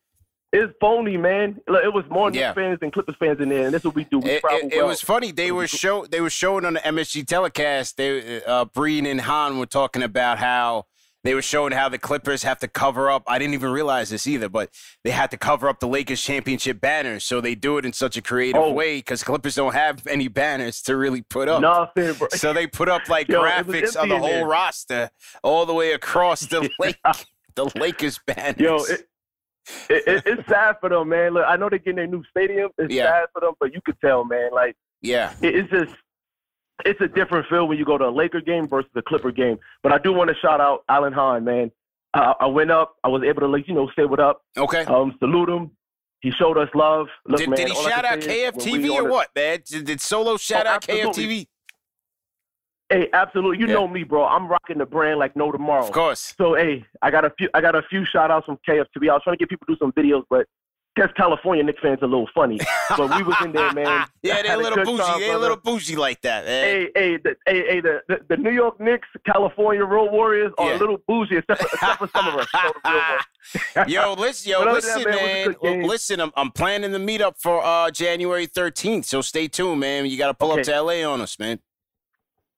it's 0.54 0.74
phony, 0.80 1.18
man. 1.18 1.60
Look, 1.68 1.84
It 1.84 1.94
was 1.94 2.06
more 2.10 2.30
Knicks 2.30 2.40
Yeah. 2.40 2.54
fans 2.54 2.80
than 2.80 2.92
Clippers 2.92 3.16
fans 3.20 3.40
in 3.42 3.50
there, 3.50 3.66
and 3.66 3.74
that's 3.74 3.84
what 3.84 3.96
we 3.96 4.06
do. 4.06 4.20
We 4.20 4.30
It, 4.32 4.42
it, 4.46 4.74
it 4.74 4.78
well. 4.78 4.88
was 4.88 5.02
funny. 5.02 5.32
They 5.34 5.52
were 5.52 5.68
show 5.68 6.06
they 6.06 6.22
were 6.22 6.30
showing 6.30 6.64
on 6.64 6.76
the 6.76 6.80
MSG 6.82 7.26
telecast. 7.28 7.98
They 7.98 8.42
uh, 8.44 8.64
Breen 8.66 9.06
and 9.06 9.20
Hahn 9.20 9.60
were 9.60 9.66
talking 9.66 10.04
about 10.04 10.38
how 10.38 10.86
they 11.24 11.34
were 11.36 11.42
showing 11.42 11.72
how 11.72 11.88
the 11.90 11.98
Clippers 12.00 12.44
have 12.44 12.58
to 12.60 12.68
cover 12.68 13.10
up. 13.12 13.24
I 13.28 13.38
didn't 13.40 13.54
even 13.54 13.72
realize 13.72 14.10
this 14.10 14.26
either, 14.28 14.50
but 14.50 14.70
they 15.04 15.12
had 15.12 15.30
to 15.32 15.38
cover 15.38 15.70
up 15.70 15.80
the 15.80 15.88
Lakers 15.88 16.22
championship 16.22 16.82
banners. 16.82 17.24
So 17.24 17.42
they 17.42 17.54
do 17.56 17.78
it 17.78 17.86
in 17.86 17.94
such 17.94 18.18
a 18.18 18.22
creative 18.22 18.62
Oh. 18.62 18.72
way 18.72 18.98
because 18.98 19.24
Clippers 19.24 19.56
don't 19.56 19.74
have 19.74 20.06
any 20.08 20.28
banners 20.28 20.82
to 20.84 20.96
really 20.98 21.22
put 21.22 21.48
up. 21.48 21.62
nothing, 21.62 22.14
bro. 22.14 22.28
So 22.32 22.54
they 22.54 22.66
put 22.68 22.90
up 22.90 23.08
like 23.10 23.28
Yo, 23.28 23.42
graphics 23.44 23.96
of 23.96 24.10
the 24.10 24.18
whole 24.18 24.28
there. 24.28 24.48
roster 24.48 25.10
all 25.44 25.66
the 25.66 25.74
way 25.74 25.94
across 25.94 26.42
the 26.42 26.70
lake, 26.80 26.98
the 27.56 27.70
Lakers 27.76 28.20
banners. 28.26 28.60
Yo, 28.60 28.78
it, 28.86 29.08
it, 29.90 30.04
it, 30.08 30.24
it's 30.26 30.50
sad 30.50 30.78
for 30.80 30.90
them, 30.90 31.10
man. 31.10 31.36
Look, 31.36 31.46
I 31.48 31.56
know 31.56 31.70
they're 31.70 31.78
getting 31.80 31.98
their 31.98 32.08
new 32.08 32.24
stadium. 32.30 32.72
It's 32.80 32.92
Yeah. 32.94 33.12
sad 33.12 33.28
for 33.34 33.42
them, 33.42 33.54
but 33.60 33.74
you 33.74 33.82
could 33.86 34.00
tell, 34.02 34.26
man. 34.26 34.50
Like 34.52 34.76
yeah, 35.04 35.34
it, 35.42 35.56
it's 35.56 35.70
just 35.70 35.94
it's 36.86 37.02
a 37.02 37.08
different 37.08 37.48
feel 37.48 37.68
when 37.68 37.78
you 37.78 37.86
go 37.86 37.98
to 37.98 38.06
a 38.06 38.10
Laker 38.12 38.42
game 38.42 38.68
versus 38.68 38.90
a 38.96 39.02
Clipper 39.02 39.32
game. 39.32 39.58
But 39.84 39.92
I 39.92 39.98
do 39.98 40.14
want 40.14 40.30
to 40.30 40.36
shout 40.36 40.62
out 40.62 40.84
Alan 40.90 41.14
Hahn, 41.14 41.44
man. 41.44 41.72
I, 42.14 42.34
I 42.42 42.46
went 42.48 42.72
up. 42.72 42.96
I 43.04 43.08
was 43.08 43.24
able 43.24 43.42
to, 43.42 43.48
like, 43.48 43.68
you 43.68 43.74
know, 43.74 43.90
say 43.98 44.06
what 44.06 44.20
up, 44.20 44.44
okay. 44.58 44.84
um, 44.86 45.16
salute 45.20 45.50
him. 45.50 45.72
He 46.22 46.30
showed 46.32 46.58
us 46.58 46.70
love. 46.76 47.08
Look, 47.26 47.40
did, 47.40 47.50
man, 47.50 47.58
did 47.58 47.70
he 47.70 47.76
shout 47.76 48.06
out 48.06 48.22
say 48.22 48.44
is 48.46 48.54
when 48.54 48.82
we 48.82 48.90
KFTV 48.90 48.96
or 49.04 49.10
what, 49.10 49.30
man? 49.36 49.60
Did, 49.66 49.86
did 49.86 50.02
Solo 50.02 50.38
shout 50.38 50.68
Oh, 50.68 50.72
out 50.72 50.88
absolutely. 50.90 51.26
KFTV? 51.46 51.48
Hey, 52.90 53.10
absolutely. 53.14 53.60
You 53.60 53.68
Yeah. 53.68 53.74
know 53.76 53.88
me, 53.88 54.04
bro. 54.04 54.26
I'm 54.26 54.48
rocking 54.48 54.78
the 54.78 54.86
brand 54.86 55.18
like 55.18 55.36
no 55.36 55.52
tomorrow. 55.52 55.84
Of 55.86 55.92
course. 55.92 56.36
So 56.38 56.56
hey, 56.56 56.86
I 57.02 57.10
got 57.10 57.24
a 57.26 57.30
few 57.38 57.50
I 57.54 57.62
got 57.62 57.74
a 57.74 57.82
few 57.84 58.06
shout 58.06 58.30
outs 58.30 58.46
from 58.46 58.58
KFTV. 58.68 59.10
I 59.10 59.14
was 59.14 59.22
trying 59.24 59.36
to 59.36 59.38
get 59.38 59.50
people 59.50 59.66
to 59.68 59.74
do 59.74 59.78
some 59.80 59.94
videos, 59.94 60.24
but 60.30 60.46
guess 60.96 61.10
California 61.16 61.64
Knicks 61.64 61.80
fans 61.82 62.00
are 62.02 62.06
a 62.06 62.08
little 62.08 62.30
funny, 62.34 62.60
but 62.90 63.16
we 63.16 63.24
was 63.24 63.36
in 63.44 63.52
there, 63.52 63.72
man. 63.74 64.06
yeah, 64.22 64.42
they're 64.42 64.60
a 64.60 64.62
little 64.62 64.84
bougie. 64.84 65.04
Time, 65.04 65.20
they're 65.20 65.36
a 65.36 65.40
little 65.40 65.58
bougie 65.58 65.96
like 65.96 66.22
that, 66.22 66.46
man. 66.46 66.64
Hey, 66.64 66.90
hey, 66.96 67.18
the, 67.18 67.36
hey, 67.46 67.64
hey, 67.68 67.82
the, 67.82 68.02
the, 68.08 68.20
the 68.30 68.38
New 68.38 68.52
York 68.52 68.80
Knicks, 68.80 69.08
California 69.26 69.84
Road 69.84 70.12
Warriors 70.12 70.52
are 70.58 70.70
yeah. 70.70 70.78
a 70.78 70.80
little 70.80 70.98
bougie, 71.08 71.38
except 71.38 71.62
for, 71.62 71.68
except 71.74 72.00
for 72.00 72.08
some 72.10 72.28
of 72.28 72.36
us. 72.36 73.88
yo, 73.88 74.14
listen, 74.14 74.52
yo, 74.52 74.64
listen, 74.64 75.04
that, 75.04 75.16
man. 75.16 75.56
man 75.64 75.88
listen, 75.88 76.20
I'm, 76.20 76.32
I'm 76.36 76.52
planning 76.52 76.92
the 76.92 77.00
meetup 77.00 77.38
for 77.38 77.64
uh, 77.64 77.90
January 77.92 78.48
13th, 78.48 79.06
so 79.06 79.22
stay 79.22 79.48
tuned, 79.48 79.80
man. 79.80 80.06
You 80.06 80.18
got 80.18 80.28
to 80.28 80.34
pull 80.34 80.52
okay. 80.52 80.62
up 80.62 80.66
to 80.66 80.82
LA 80.82 81.10
on 81.10 81.22
us, 81.22 81.40
man. 81.40 81.60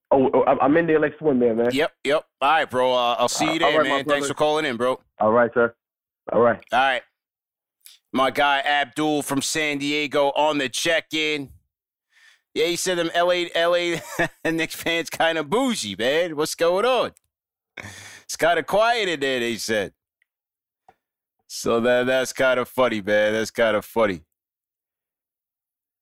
Oh, 0.10 0.30
oh 0.34 0.44
I'm 0.44 0.76
in 0.78 0.88
there 0.88 1.00
next 1.00 1.22
one, 1.22 1.40
man, 1.40 1.58
man. 1.58 1.70
Yep, 1.72 1.92
yep. 2.04 2.26
All 2.42 2.52
right, 2.52 2.70
bro. 2.70 2.94
Uh, 2.94 3.16
I'll 3.20 3.30
see 3.30 3.54
you 3.54 3.60
there, 3.60 3.80
right, 3.80 3.88
man. 3.88 4.06
Thanks 4.06 4.28
for 4.28 4.34
calling 4.34 4.66
in, 4.66 4.78
bro. 4.78 5.00
All 5.20 5.32
right, 5.32 5.52
sir. 5.54 5.74
All 6.32 6.42
right. 6.42 6.60
All 6.72 6.80
right. 6.80 7.02
My 8.14 8.30
guy 8.30 8.60
Abdul 8.60 9.24
from 9.24 9.42
San 9.42 9.80
Diego 9.80 10.28
on 10.36 10.60
the 10.60 10.70
check-in. 10.70 11.50
Yeah, 12.54 12.68
he 12.68 12.76
said 12.76 13.00
them 13.00 13.10
LA 13.16 13.46
LA 13.56 13.98
Knicks 14.46 14.76
fans 14.76 15.10
kind 15.10 15.40
of 15.40 15.50
bougie, 15.50 15.96
man. 15.96 16.36
What's 16.36 16.54
going 16.54 16.86
on? 16.86 17.14
It's 18.24 18.36
kind 18.38 18.60
of 18.60 18.68
quiet 18.68 19.10
in 19.10 19.20
there, 19.20 19.40
they 19.40 19.56
said. 19.56 19.94
So 21.48 21.80
that 21.82 22.06
that's 22.06 22.34
kind 22.34 22.60
of 22.60 22.70
funny, 22.70 23.02
man. 23.02 23.34
That's 23.34 23.50
kind 23.50 23.76
of 23.76 23.84
funny. 23.84 24.22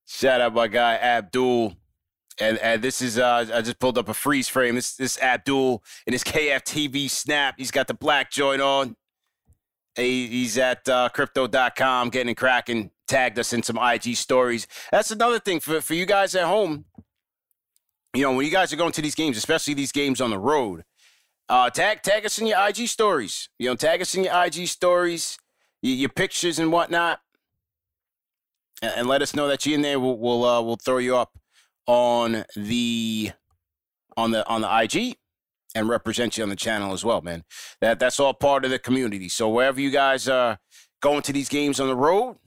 Shout 0.06 0.42
out 0.42 0.54
my 0.54 0.68
guy 0.68 0.96
Abdul. 0.96 1.76
And, 2.40 2.58
and 2.58 2.82
this 2.82 3.02
is 3.02 3.18
uh, 3.20 3.46
I 3.54 3.62
just 3.62 3.80
pulled 3.80 3.98
up 3.98 4.10
a 4.10 4.14
freeze 4.14 4.50
frame. 4.50 4.76
This 4.76 4.96
this 4.96 5.18
Abdul 5.22 5.82
in 6.06 6.12
his 6.12 6.24
KFTV 6.26 7.10
snap. 7.10 7.56
He's 7.58 7.72
got 7.72 7.88
the 7.88 7.94
black 7.94 8.32
joint 8.32 8.62
on. 8.62 8.98
He's 9.96 10.58
at 10.58 10.88
uh, 10.88 11.10
crypto.com 11.10 12.10
getting 12.10 12.36
cracking. 12.36 12.92
Tagged 13.08 13.38
us 13.40 13.52
in 13.52 13.62
some 13.62 13.78
IG 13.78 14.16
stories. 14.16 14.68
That's 14.92 15.12
another 15.12 15.40
thing 15.40 15.60
for, 15.60 15.82
for 15.82 15.94
you 15.94 16.06
guys 16.06 16.34
at 16.34 16.46
home. 16.46 16.86
You 18.14 18.24
know, 18.24 18.34
when 18.34 18.46
you 18.46 18.52
guys 18.52 18.72
are 18.72 18.78
going 18.78 18.94
to 18.94 19.02
these 19.02 19.16
games, 19.16 19.38
especially 19.38 19.74
these 19.74 19.92
games 19.92 20.22
on 20.22 20.30
the 20.30 20.40
road, 20.40 20.84
uh, 21.50 21.70
tag 21.70 22.02
tag 22.02 22.26
us 22.26 22.40
in 22.40 22.48
your 22.48 22.66
IG 22.68 22.88
stories. 22.88 23.50
You 23.60 23.70
know, 23.70 23.76
tag 23.76 24.02
us 24.02 24.16
in 24.16 24.24
your 24.24 24.46
IG 24.46 24.68
stories, 24.68 25.38
your, 25.82 25.96
your 25.96 26.10
pictures 26.10 26.58
and 26.60 26.72
whatnot, 26.72 27.20
and, 28.82 28.94
and, 28.96 29.08
let 29.08 29.22
us 29.22 29.36
know 29.36 29.50
that 29.50 29.66
you're 29.66 29.76
in 29.76 29.82
there. 29.82 30.00
We'll 30.00 30.18
we'll, 30.18 30.46
uh, 30.46 30.62
we'll 30.62 30.78
throw 30.78 30.98
you 30.98 31.18
up 31.18 31.38
on 31.88 32.46
the 32.56 33.32
on 34.16 34.32
the 34.32 34.48
on 34.48 34.62
the 34.62 34.82
IG 34.82 35.18
and 35.76 35.90
represent 35.90 36.38
you 36.38 36.44
on 36.44 36.50
the 36.50 36.56
channel 36.56 36.94
as 36.94 37.04
well, 37.06 37.22
man. 37.22 37.44
That 37.80 38.00
that's 38.00 38.20
all 38.20 38.34
part 38.34 38.66
of 38.66 38.72
the 38.72 38.80
community. 38.80 39.30
So 39.30 39.50
wherever 39.50 39.80
you 39.80 39.92
guys 39.92 40.28
are 40.28 40.60
going 41.02 41.22
to 41.24 41.34
these 41.34 41.50
games 41.50 41.80
on 41.80 41.88
the 41.88 41.96
road, 41.96 42.38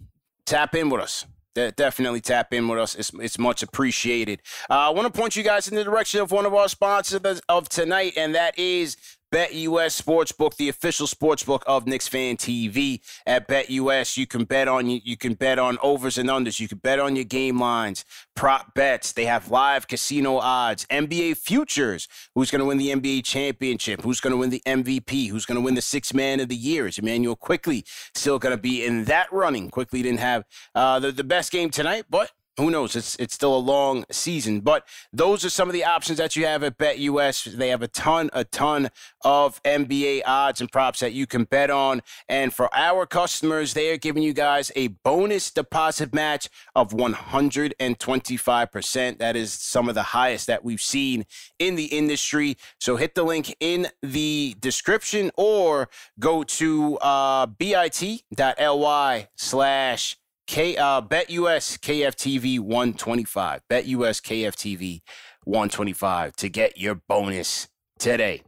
tap 0.47 0.75
in 0.75 0.91
with 0.91 1.03
us. 1.03 1.27
De- 1.55 1.73
definitely 1.73 2.21
tap 2.21 2.53
in 2.53 2.67
with 2.69 2.79
us. 2.79 2.95
It's, 2.95 3.13
it's 3.15 3.39
much 3.39 3.63
appreciated. 3.63 4.43
Uh, 4.69 4.75
I 4.75 4.91
want 4.91 5.13
to 5.13 5.21
point 5.21 5.37
you 5.37 5.43
guys 5.43 5.69
in 5.69 5.77
the 5.77 5.85
direction 5.85 6.21
of 6.21 6.33
one 6.33 6.47
of 6.47 6.55
our 6.55 6.69
sponsors 6.69 7.41
of 7.49 7.69
tonight, 7.69 8.15
and 8.17 8.35
that 8.35 8.59
is 8.59 8.97
BetUS 9.35 10.01
Sportsbook, 10.01 10.55
the 10.55 10.69
official 10.69 11.09
sportsbook 11.09 11.65
of 11.67 11.89
Knicks 11.89 12.07
Fan 12.07 12.37
TV. 12.37 13.01
At 13.27 13.49
BetUS, 13.49 14.17
you 14.17 14.29
can 14.29 14.45
bet 14.45 14.69
on 14.69 14.89
you, 14.89 15.17
can 15.17 15.35
bet 15.35 15.59
on 15.59 15.77
overs 15.83 16.19
and 16.19 16.29
unders. 16.29 16.61
You 16.61 16.69
can 16.69 16.79
bet 16.79 17.01
on 17.01 17.17
your 17.17 17.25
game 17.25 17.59
lines, 17.59 18.05
prop 18.37 18.77
bets. 18.77 19.11
They 19.11 19.25
have 19.25 19.51
live 19.51 19.89
casino 19.89 20.37
odds, 20.37 20.87
NBA 20.87 21.37
futures. 21.39 22.07
Who's 22.37 22.53
going 22.53 22.61
to 22.61 22.65
win 22.65 22.79
the 22.79 22.91
NBA 22.91 23.25
championship? 23.25 24.03
Who's 24.03 24.21
going 24.21 24.31
to 24.31 24.37
win 24.37 24.51
the 24.51 24.63
MVP? 24.65 25.31
Who's 25.31 25.47
going 25.47 25.57
to 25.57 25.65
win 25.65 25.75
the 25.75 25.83
six 25.83 26.15
man 26.15 26.39
of 26.39 26.49
the 26.49 26.55
year? 26.55 26.87
Is 26.87 26.99
Immanuel 26.99 27.35
Quickley 27.35 27.85
still 28.15 28.39
going 28.39 28.57
to 28.57 28.63
be 28.63 28.85
in 28.85 29.07
that 29.07 29.33
running? 29.33 29.69
Quickley 29.69 30.03
didn't 30.03 30.21
have 30.21 30.45
uh, 30.77 31.01
the, 31.01 31.11
the 31.11 31.25
best 31.25 31.51
game 31.51 31.71
tonight, 31.71 32.05
but 32.09 32.31
who 32.57 32.71
knows? 32.71 32.95
It's 32.95 33.17
it's 33.17 33.35
still 33.35 33.57
a 33.57 33.59
long 33.59 34.05
season, 34.11 34.61
but 34.61 34.87
those 35.13 35.45
are 35.45 35.51
some 35.51 35.69
of 35.69 35.73
the 35.73 35.85
options 35.85 36.19
that 36.19 36.37
you 36.37 36.47
have 36.47 36.63
at 36.63 36.79
BetUS. 36.79 37.57
They 37.57 37.71
have 37.71 37.83
a 37.83 37.89
ton, 37.89 38.31
a 38.33 38.45
ton 38.45 38.91
of 39.23 39.61
NBA 39.65 40.23
odds 40.25 40.61
and 40.61 40.71
props 40.71 41.01
that 41.01 41.13
you 41.13 41.27
can 41.27 41.43
bet 41.45 41.71
on. 41.71 42.01
And 42.29 42.55
for 42.55 42.73
our 42.73 43.07
customers, 43.07 43.75
they 43.75 43.91
are 43.91 43.97
giving 43.97 44.23
you 44.23 44.33
guys 44.33 44.71
a 44.77 44.87
bonus 44.89 45.51
deposit 45.51 46.15
match 46.15 46.49
of 46.77 46.93
125%. 46.93 49.19
That 49.19 49.35
is 49.35 49.53
some 49.53 49.89
of 49.89 49.97
the 49.97 50.03
highest 50.03 50.47
that 50.47 50.65
we've 50.65 50.81
seen 50.81 51.27
in 51.59 51.75
the 51.75 51.87
industry. 51.87 52.57
So 52.79 52.95
hit 52.97 53.17
the 53.17 53.25
link 53.25 53.57
in 53.59 53.89
the 54.01 54.55
description 54.61 55.33
or 55.37 55.89
go 56.21 56.45
to 56.45 56.99
uh, 56.99 57.47
bit.ly 57.47 59.29
slash 59.35 60.17
K 60.47 60.77
uh 60.77 61.01
BetUS 61.01 61.79
KFTV 61.79 62.61
125. 62.61 63.61
BetUS 63.71 64.21
KFTV 64.21 65.01
125 65.45 66.37
to 66.37 66.49
get 66.49 66.79
your 66.79 66.97
bonus 67.09 67.69
today. 67.99 68.43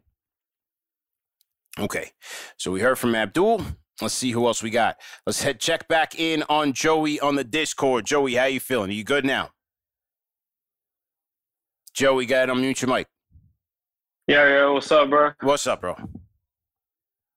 Okay. 1.79 2.11
So 2.57 2.71
we 2.71 2.81
heard 2.81 2.99
from 2.99 3.15
Abdul. 3.15 3.63
Let's 4.01 4.15
see 4.15 4.33
who 4.33 4.47
else 4.47 4.63
we 4.63 4.71
got. 4.71 4.97
Let's 5.25 5.43
head 5.43 5.59
check 5.59 5.89
back 5.89 6.19
in 6.19 6.43
on 6.49 6.75
Joey 6.75 7.19
on 7.21 7.37
the 7.37 7.45
Discord. 7.45 8.05
Joey, 8.05 8.35
how 8.35 8.45
you 8.45 8.61
feeling? 8.61 8.91
Are 8.91 8.95
you 8.95 9.05
good 9.05 9.25
now? 9.25 9.51
Joey, 11.95 12.27
got 12.27 12.47
to 12.47 12.53
unmute 12.53 12.83
your 12.83 12.95
mic. 12.95 13.07
Yeah, 14.27 14.49
yeah. 14.49 14.69
What's 14.69 14.91
up, 14.93 15.09
bro? 15.09 15.33
What's 15.41 15.67
up, 15.67 15.81
bro? 15.81 15.97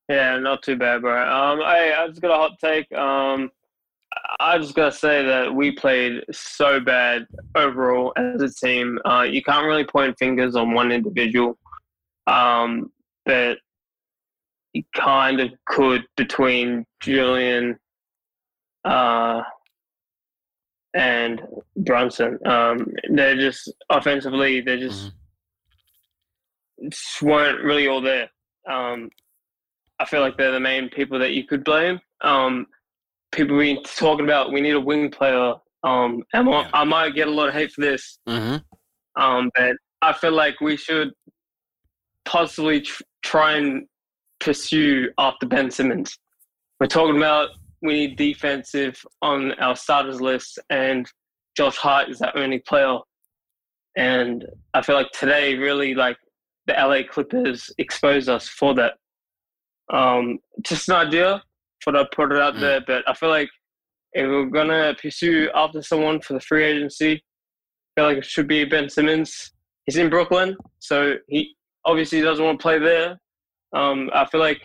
Yeah, 0.09 0.37
not 0.39 0.63
too 0.63 0.75
bad, 0.75 1.01
bro. 1.01 1.21
Um, 1.21 1.61
I 1.61 1.93
I 1.97 2.07
just 2.07 2.19
got 2.21 2.31
a 2.31 2.35
hot 2.35 2.59
take. 2.59 2.91
Um, 2.91 3.51
I 4.39 4.57
just 4.57 4.73
gotta 4.75 4.91
say 4.91 5.23
that 5.25 5.53
we 5.53 5.71
played 5.71 6.23
so 6.31 6.79
bad 6.79 7.27
overall 7.55 8.13
as 8.15 8.41
a 8.41 8.49
team. 8.49 8.99
Uh, 9.05 9.25
you 9.29 9.43
can't 9.43 9.65
really 9.65 9.83
point 9.83 10.17
fingers 10.17 10.55
on 10.55 10.73
one 10.73 10.91
individual, 10.91 11.57
um, 12.27 12.91
but 13.25 13.59
you 14.73 14.83
kind 14.95 15.39
of 15.39 15.49
could 15.65 16.05
between 16.15 16.85
Julian 17.01 17.77
uh, 18.85 19.41
and 20.93 21.41
Brunson. 21.77 22.39
Um, 22.45 22.87
they're 23.09 23.35
just 23.35 23.71
offensively, 23.89 24.61
they 24.61 24.79
just, 24.79 25.11
mm-hmm. 26.81 26.89
just 26.89 27.21
weren't 27.21 27.63
really 27.63 27.87
all 27.87 28.01
there. 28.01 28.29
Um, 28.69 29.09
I 29.99 30.05
feel 30.05 30.21
like 30.21 30.37
they're 30.37 30.51
the 30.51 30.59
main 30.59 30.89
people 30.89 31.19
that 31.19 31.33
you 31.33 31.45
could 31.45 31.63
blame. 31.63 31.99
Um, 32.21 32.67
people 33.31 33.57
been 33.57 33.83
talking 33.83 34.25
about 34.25 34.51
we 34.51 34.61
need 34.61 34.75
a 34.75 34.79
wing 34.79 35.11
player. 35.11 35.53
Um, 35.83 36.23
and 36.33 36.47
yeah. 36.49 36.69
I 36.73 36.83
might 36.83 37.15
get 37.15 37.27
a 37.27 37.31
lot 37.31 37.47
of 37.47 37.53
hate 37.53 37.71
for 37.71 37.81
this. 37.81 38.19
Mm-hmm. 38.27 39.21
Um, 39.21 39.49
but 39.55 39.75
I 40.01 40.13
feel 40.13 40.31
like 40.31 40.59
we 40.61 40.77
should 40.77 41.11
possibly 42.25 42.81
tr- 42.81 43.03
try 43.23 43.53
and 43.53 43.87
pursue 44.39 45.09
after 45.17 45.45
Ben 45.45 45.71
Simmons. 45.71 46.17
We're 46.79 46.87
talking 46.87 47.17
about 47.17 47.49
we 47.81 47.93
need 47.93 48.17
defensive 48.17 49.01
on 49.21 49.53
our 49.53 49.75
starters 49.75 50.19
list, 50.19 50.59
and 50.69 51.09
Josh 51.55 51.77
Hart 51.77 52.09
is 52.09 52.21
our 52.21 52.35
only 52.37 52.59
player. 52.59 52.97
And 53.97 54.45
I 54.73 54.81
feel 54.81 54.95
like 54.95 55.11
today 55.11 55.55
really 55.55 55.95
like 55.95 56.17
the 56.67 56.73
LA 56.73 57.01
Clippers 57.09 57.69
exposed 57.77 58.29
us 58.29 58.47
for 58.47 58.73
that. 58.75 58.93
Um, 59.91 60.39
just 60.61 60.87
an 60.89 60.95
idea 60.95 61.41
for 61.83 61.93
to 61.93 62.05
put 62.15 62.31
it 62.31 62.39
out 62.39 62.55
mm. 62.55 62.61
there. 62.61 62.81
But 62.85 63.03
I 63.07 63.13
feel 63.13 63.29
like 63.29 63.49
if 64.13 64.27
we're 64.27 64.45
gonna 64.45 64.95
pursue 65.01 65.49
after 65.53 65.81
someone 65.81 66.21
for 66.21 66.33
the 66.33 66.39
free 66.41 66.63
agency, 66.63 67.13
I 67.15 68.01
feel 68.01 68.05
like 68.05 68.17
it 68.17 68.25
should 68.25 68.47
be 68.47 68.65
Ben 68.65 68.89
Simmons. 68.89 69.51
He's 69.85 69.97
in 69.97 70.09
Brooklyn, 70.09 70.55
so 70.79 71.15
he 71.27 71.55
obviously 71.85 72.21
doesn't 72.21 72.43
want 72.43 72.59
to 72.59 72.63
play 72.63 72.79
there. 72.79 73.19
Um, 73.73 74.09
I 74.13 74.25
feel 74.25 74.41
like 74.41 74.61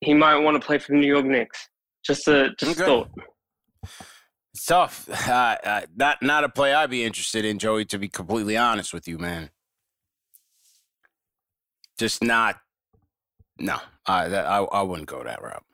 he 0.00 0.14
might 0.14 0.36
want 0.36 0.60
to 0.60 0.66
play 0.66 0.78
for 0.78 0.92
the 0.92 0.98
New 0.98 1.06
York 1.06 1.24
Knicks. 1.24 1.68
Just 2.04 2.28
a 2.28 2.50
just 2.58 2.80
okay. 2.80 2.86
thought. 2.86 3.08
It's 4.54 4.66
tough. 4.66 5.08
Uh, 5.28 5.56
uh, 5.64 5.80
not 5.96 6.22
not 6.22 6.44
a 6.44 6.48
play 6.48 6.72
I'd 6.72 6.90
be 6.90 7.04
interested 7.04 7.44
in, 7.44 7.58
Joey. 7.58 7.84
To 7.86 7.98
be 7.98 8.08
completely 8.08 8.56
honest 8.56 8.94
with 8.94 9.06
you, 9.06 9.18
man. 9.18 9.50
Just 11.98 12.22
not 12.22 12.60
no, 13.58 13.78
I 14.08 14.28
that, 14.28 14.46
I 14.46 14.58
I 14.58 14.82
wouldn't 14.82 15.08
go 15.08 15.22
that 15.22 15.42
route. 15.42 15.64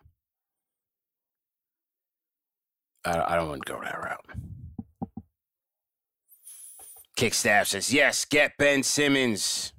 I 3.05 3.35
I 3.35 3.37
don't 3.37 3.49
want 3.49 3.65
to 3.65 3.73
go 3.73 3.81
that 3.81 3.99
route. 3.99 4.27
Kickstaff 7.17 7.69
says 7.69 7.93
yes. 7.93 8.25
Get 8.25 8.59
Ben 8.59 8.83
Simmons. 8.83 9.73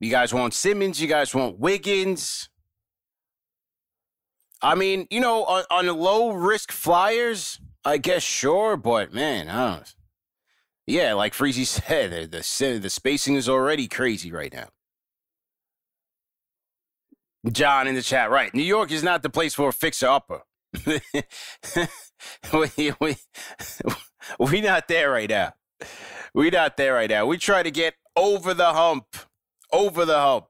You 0.00 0.10
guys 0.10 0.34
want 0.34 0.54
Simmons? 0.54 1.00
You 1.00 1.08
guys 1.08 1.34
want 1.34 1.58
Wiggins? 1.58 2.48
I 4.62 4.74
mean, 4.74 5.06
you 5.10 5.20
know, 5.20 5.44
on, 5.44 5.64
on 5.70 5.86
the 5.86 5.92
low 5.92 6.32
risk 6.32 6.72
flyers, 6.72 7.60
I 7.84 7.98
guess 7.98 8.22
sure, 8.22 8.78
but 8.78 9.12
man, 9.12 9.48
I 9.48 9.74
don't. 9.76 9.94
Yeah, 10.86 11.12
like 11.14 11.34
Freezy 11.34 11.66
said, 11.66 12.30
the 12.30 12.38
the, 12.38 12.78
the 12.78 12.90
spacing 12.90 13.34
is 13.34 13.48
already 13.48 13.88
crazy 13.88 14.32
right 14.32 14.52
now. 14.52 14.68
John 17.52 17.86
in 17.86 17.94
the 17.94 18.02
chat, 18.02 18.30
right? 18.30 18.52
New 18.54 18.62
York 18.62 18.90
is 18.90 19.02
not 19.02 19.22
the 19.22 19.30
place 19.30 19.54
for 19.54 19.68
a 19.68 19.72
fixer 19.72 20.08
upper. 20.08 20.42
we, 20.86 21.00
we, 23.00 23.16
we 24.38 24.60
not 24.60 24.88
there 24.88 25.10
right 25.10 25.28
now. 25.28 25.52
We 26.34 26.50
not 26.50 26.76
there 26.76 26.94
right 26.94 27.10
now. 27.10 27.26
We 27.26 27.38
try 27.38 27.62
to 27.62 27.70
get 27.70 27.94
over 28.16 28.54
the 28.54 28.72
hump, 28.72 29.16
over 29.72 30.04
the 30.04 30.18
hump. 30.18 30.46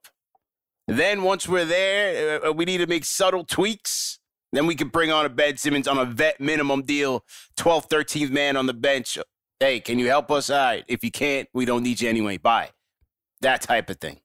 Then 0.86 1.22
once 1.22 1.48
we're 1.48 1.64
there, 1.64 2.46
uh, 2.46 2.52
we 2.52 2.64
need 2.64 2.78
to 2.78 2.86
make 2.86 3.04
subtle 3.04 3.44
tweaks. 3.44 4.18
Then 4.52 4.66
we 4.66 4.74
can 4.74 4.88
bring 4.88 5.10
on 5.10 5.26
a 5.26 5.28
Ben 5.28 5.56
Simmons 5.56 5.88
on 5.88 5.98
a 5.98 6.04
vet 6.04 6.40
minimum 6.40 6.82
deal, 6.82 7.24
12th, 7.56 7.88
13th 7.88 8.30
man 8.30 8.56
on 8.56 8.66
the 8.66 8.74
bench. 8.74 9.18
Hey, 9.58 9.80
can 9.80 9.98
you 9.98 10.08
help 10.08 10.30
us? 10.30 10.50
Right. 10.50 10.84
If 10.88 11.02
you 11.02 11.10
can't, 11.10 11.48
we 11.52 11.64
don't 11.64 11.82
need 11.82 12.00
you 12.00 12.08
anyway. 12.08 12.36
Bye. 12.36 12.70
That 13.40 13.62
type 13.62 13.90
of 13.90 13.98
thing. 13.98 14.20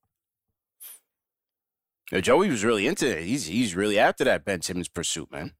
Joey 2.11 2.49
was 2.49 2.63
really 2.63 2.87
into 2.87 3.07
it. 3.07 3.23
He's 3.23 3.45
he's 3.45 3.75
really 3.75 3.99
after 3.99 4.23
that 4.23 4.43
Ben 4.43 4.61
Simmons 4.61 4.87
pursuit, 4.87 5.31
man. 5.31 5.53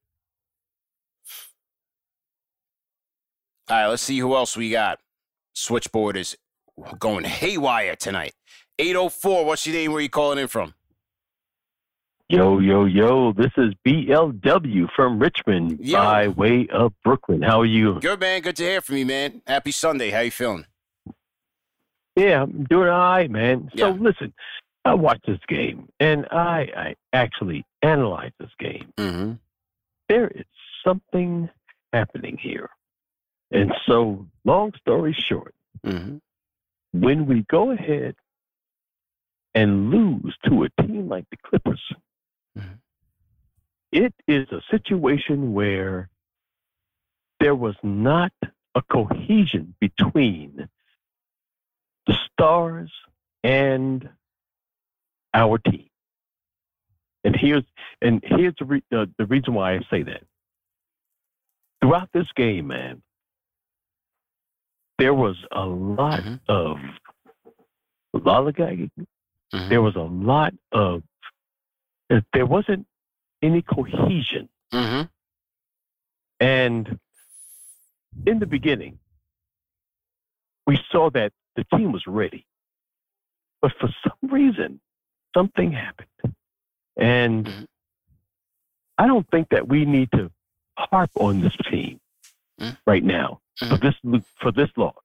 All 3.69 3.77
right, 3.77 3.87
let's 3.87 4.01
see 4.01 4.17
who 4.17 4.35
else 4.35 4.57
we 4.57 4.71
got. 4.71 4.99
Switchboard 5.53 6.17
is 6.17 6.35
going 6.97 7.23
haywire 7.23 7.95
tonight. 7.95 8.33
804, 8.79 9.45
what's 9.45 9.67
your 9.67 9.75
name? 9.75 9.91
Where 9.91 9.99
are 9.99 10.01
you 10.01 10.09
calling 10.09 10.39
in 10.39 10.47
from? 10.47 10.73
Yo, 12.29 12.59
yo, 12.59 12.85
yo, 12.85 13.33
this 13.33 13.51
is 13.57 13.73
BLW 13.85 14.87
from 14.95 15.19
Richmond 15.19 15.79
yo. 15.81 15.97
by 15.97 16.27
way 16.27 16.67
of 16.71 16.93
Brooklyn. 17.03 17.41
How 17.41 17.61
are 17.61 17.65
you? 17.65 17.99
Good, 17.99 18.19
man. 18.19 18.41
Good 18.41 18.55
to 18.57 18.63
hear 18.63 18.81
from 18.81 18.97
you, 18.97 19.05
man. 19.05 19.41
Happy 19.45 19.71
Sunday. 19.71 20.11
How 20.11 20.19
you 20.19 20.31
feeling? 20.31 20.65
Yeah, 22.15 22.43
I'm 22.43 22.65
doing 22.65 22.87
all 22.87 22.99
right, 22.99 23.29
man. 23.29 23.69
So 23.75 23.87
yeah. 23.87 23.97
listen, 23.99 24.33
I 24.89 24.95
watched 24.95 25.27
this 25.27 25.39
game 25.47 25.87
and 25.99 26.25
I, 26.31 26.67
I 26.75 26.95
actually 27.13 27.63
analyzed 27.83 28.33
this 28.39 28.49
game. 28.57 28.91
Mm-hmm. 28.97 29.33
There 30.07 30.27
is 30.29 30.45
something 30.83 31.47
happening 31.93 32.39
here. 32.41 32.71
And 33.51 33.71
so, 33.85 34.25
long 34.45 34.73
story 34.79 35.13
short, 35.13 35.53
mm-hmm. 35.85 36.17
when 36.91 37.27
we 37.27 37.45
go 37.51 37.69
ahead 37.69 38.15
and 39.53 39.91
lose 39.91 40.35
to 40.45 40.63
a 40.63 40.81
team 40.81 41.07
like 41.07 41.25
the 41.29 41.37
Clippers, 41.37 41.83
mm-hmm. 42.57 42.73
it 43.91 44.15
is 44.27 44.47
a 44.51 44.61
situation 44.71 45.53
where 45.53 46.09
there 47.39 47.55
was 47.55 47.75
not 47.83 48.33
a 48.73 48.81
cohesion 48.81 49.75
between 49.79 50.67
the 52.07 52.17
stars 52.31 52.91
and 53.43 54.09
our 55.33 55.57
team. 55.57 55.87
And 57.23 57.35
here's 57.35 57.63
and 58.01 58.23
here's 58.23 58.53
the 58.59 58.65
re- 58.65 58.83
uh, 58.95 59.05
the 59.17 59.25
reason 59.25 59.53
why 59.53 59.75
I 59.75 59.79
say 59.89 60.03
that. 60.03 60.23
Throughout 61.81 62.09
this 62.13 62.27
game, 62.35 62.67
man, 62.67 63.01
there 64.97 65.13
was 65.13 65.35
a 65.51 65.65
lot 65.65 66.21
mm-hmm. 66.21 66.35
of 66.47 66.77
lollygagging. 68.15 68.91
Mm-hmm. 69.53 69.69
There 69.69 69.81
was 69.81 69.95
a 69.95 69.99
lot 69.99 70.53
of 70.71 71.03
there 72.33 72.45
wasn't 72.45 72.85
any 73.41 73.61
cohesion. 73.61 74.49
Mm-hmm. 74.73 75.03
And 76.39 76.99
in 78.25 78.39
the 78.39 78.45
beginning, 78.45 78.99
we 80.65 80.79
saw 80.91 81.09
that 81.11 81.33
the 81.55 81.65
team 81.75 81.91
was 81.91 82.05
ready. 82.07 82.45
But 83.61 83.73
for 83.79 83.89
some 84.03 84.31
reason, 84.31 84.79
something 85.35 85.71
happened. 85.71 86.35
And 86.97 87.45
mm-hmm. 87.45 87.63
I 88.97 89.07
don't 89.07 89.27
think 89.31 89.49
that 89.49 89.67
we 89.67 89.85
need 89.85 90.11
to 90.13 90.31
harp 90.77 91.11
on 91.15 91.41
this 91.41 91.55
team 91.69 91.99
mm-hmm. 92.59 92.75
right 92.85 93.03
now 93.03 93.39
for 93.57 93.77
this 93.77 93.95
for 94.39 94.51
this 94.51 94.69
loss. 94.77 94.95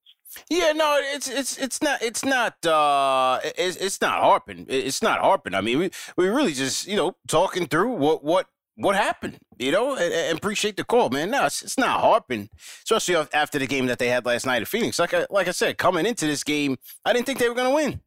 Yeah, 0.51 0.73
no, 0.73 0.99
it's 1.01 1.29
it's 1.29 1.57
it's 1.59 1.81
not 1.81 2.03
it's 2.03 2.25
not 2.25 2.65
uh 2.67 3.41
it's, 3.57 3.77
it's 3.77 4.01
not 4.01 4.21
harping. 4.21 4.67
It's 4.69 5.03
not 5.03 5.21
harping. 5.21 5.55
I 5.55 5.61
mean, 5.61 5.79
we 5.79 5.91
we 6.17 6.29
really 6.29 6.53
just 6.53 6.87
you 6.87 6.97
know 6.97 7.17
talking 7.29 7.67
through 7.67 7.93
what 7.93 8.25
what 8.25 8.47
what 8.77 8.97
happened, 8.97 9.39
you 9.59 9.71
know, 9.71 9.95
and, 9.95 10.13
and 10.13 10.37
appreciate 10.37 10.77
the 10.77 10.85
call, 10.85 11.09
man. 11.09 11.31
No, 11.31 11.47
it's, 11.47 11.63
it's, 11.63 11.79
not 11.79 12.01
harping, 12.01 12.49
especially 12.83 13.15
after 13.33 13.59
the 13.61 13.69
game 13.69 13.87
that 13.87 14.01
they 14.01 14.09
had 14.09 14.27
last 14.27 14.47
night 14.47 14.63
at 14.63 14.69
Phoenix. 14.69 14.99
Like 14.99 15.15
I 15.15 15.27
like 15.31 15.49
I 15.49 15.53
said, 15.53 15.79
coming 15.79 16.07
into 16.07 16.27
this 16.27 16.43
game, 16.43 16.77
I 17.05 17.13
didn't 17.13 17.27
think 17.27 17.39
they 17.39 17.49
were 17.49 17.55
gonna 17.55 17.75
win. 17.75 18.01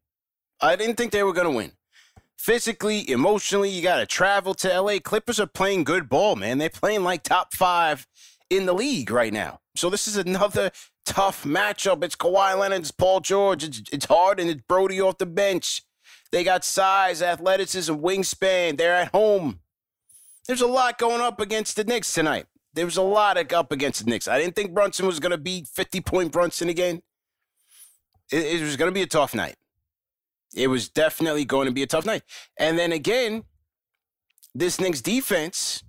I 0.60 0.76
didn't 0.76 0.96
think 0.96 1.12
they 1.12 1.22
were 1.22 1.32
gonna 1.32 1.50
win. 1.50 1.72
Physically, 2.38 3.10
emotionally, 3.10 3.68
you 3.68 3.82
got 3.82 3.96
to 3.96 4.06
travel 4.06 4.54
to 4.54 4.80
LA. 4.80 5.00
Clippers 5.00 5.40
are 5.40 5.46
playing 5.46 5.82
good 5.82 6.08
ball, 6.08 6.36
man. 6.36 6.58
They're 6.58 6.70
playing 6.70 7.02
like 7.02 7.24
top 7.24 7.52
five 7.52 8.06
in 8.48 8.64
the 8.64 8.72
league 8.72 9.10
right 9.10 9.32
now. 9.32 9.60
So 9.74 9.90
this 9.90 10.06
is 10.06 10.16
another 10.16 10.70
tough 11.04 11.42
matchup. 11.44 12.02
It's 12.04 12.14
Kawhi 12.14 12.56
Leonard, 12.56 12.80
it's 12.80 12.90
Paul 12.92 13.20
George, 13.20 13.64
it's, 13.64 13.82
it's 13.92 14.06
Harden, 14.06 14.48
it's 14.48 14.62
Brodie 14.68 15.00
off 15.00 15.18
the 15.18 15.26
bench. 15.26 15.82
They 16.30 16.44
got 16.44 16.64
size, 16.64 17.22
athleticism, 17.22 17.94
wingspan. 17.94 18.78
They're 18.78 18.94
at 18.94 19.08
home. 19.08 19.60
There's 20.46 20.60
a 20.60 20.66
lot 20.66 20.96
going 20.96 21.20
up 21.20 21.40
against 21.40 21.76
the 21.76 21.84
Knicks 21.84 22.14
tonight. 22.14 22.46
There 22.72 22.84
was 22.84 22.96
a 22.96 23.02
lot 23.02 23.52
up 23.52 23.72
against 23.72 24.04
the 24.04 24.10
Knicks. 24.10 24.28
I 24.28 24.38
didn't 24.38 24.54
think 24.54 24.72
Brunson 24.72 25.06
was 25.06 25.18
going 25.18 25.32
to 25.32 25.38
be 25.38 25.64
50 25.64 26.00
point 26.02 26.32
Brunson 26.32 26.68
again. 26.68 27.02
It, 28.30 28.60
it 28.60 28.62
was 28.62 28.76
going 28.76 28.88
to 28.90 28.94
be 28.94 29.02
a 29.02 29.06
tough 29.06 29.34
night. 29.34 29.56
It 30.54 30.68
was 30.68 30.88
definitely 30.88 31.44
going 31.44 31.66
to 31.66 31.72
be 31.72 31.82
a 31.82 31.86
tough 31.86 32.06
night. 32.06 32.22
And 32.58 32.78
then 32.78 32.92
again, 32.92 33.44
this 34.54 34.80
Knicks 34.80 35.00
defense 35.00 35.82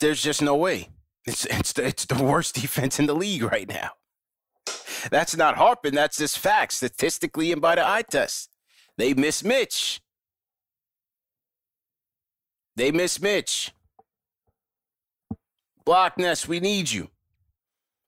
there's 0.00 0.22
just 0.22 0.42
no 0.42 0.54
way. 0.54 0.90
It's 1.24 1.46
it's 1.46 1.72
the, 1.72 1.86
it's 1.86 2.04
the 2.04 2.22
worst 2.22 2.54
defense 2.60 2.98
in 2.98 3.06
the 3.06 3.14
league 3.14 3.42
right 3.42 3.68
now. 3.68 3.90
That's 5.10 5.36
not 5.36 5.56
harping. 5.56 5.94
That's 5.94 6.18
just 6.18 6.38
facts, 6.38 6.76
statistically 6.76 7.52
and 7.52 7.60
by 7.60 7.74
the 7.74 7.86
eye 7.86 8.02
test. 8.02 8.50
They 8.96 9.14
miss 9.14 9.42
Mitch. 9.42 10.00
They 12.76 12.90
miss 12.90 13.20
Mitch. 13.20 13.72
Blockness, 15.86 16.48
we 16.48 16.60
need 16.60 16.90
you. 16.90 17.08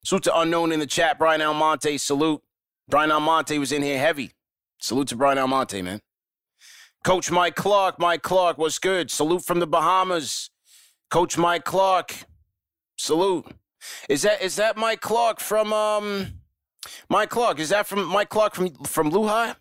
Salute 0.05 0.25
to 0.25 0.39
unknown 0.39 0.73
in 0.73 0.81
the 0.81 0.87
chat. 0.87 1.19
Brian 1.19 1.43
Almonte, 1.43 1.99
salute. 1.99 2.43
Brian 2.89 3.11
Almonte 3.11 3.59
was 3.59 3.73
in 3.73 3.83
here 3.83 3.99
heavy. 3.99 4.33
Salute 4.79 5.09
to 5.09 5.17
Brian 5.17 5.39
Almonte, 5.39 5.83
man. 5.83 6.01
Coach 7.05 7.31
Mike 7.31 7.55
Clark, 7.55 7.99
Mike 7.99 8.23
Clark, 8.23 8.59
what's 8.59 8.79
good? 8.79 9.11
Salute 9.11 9.45
from 9.45 9.61
the 9.61 9.67
Bahamas. 9.67 10.51
Coach 11.11 11.39
Mike 11.39 11.65
Clark, 11.65 12.15
salute. 12.97 13.47
Is 14.09 14.23
that 14.23 14.43
is 14.43 14.57
that 14.57 14.77
Mike 14.77 15.01
Clark 15.01 15.39
from 15.39 15.73
um 15.73 16.41
Mike 17.09 17.31
Clark? 17.31 17.61
Is 17.61 17.69
that 17.69 17.87
from 17.87 18.05
Mike 18.07 18.29
Clark 18.29 18.55
from 18.55 18.75
from 18.85 19.11
Lehigh? 19.11 19.55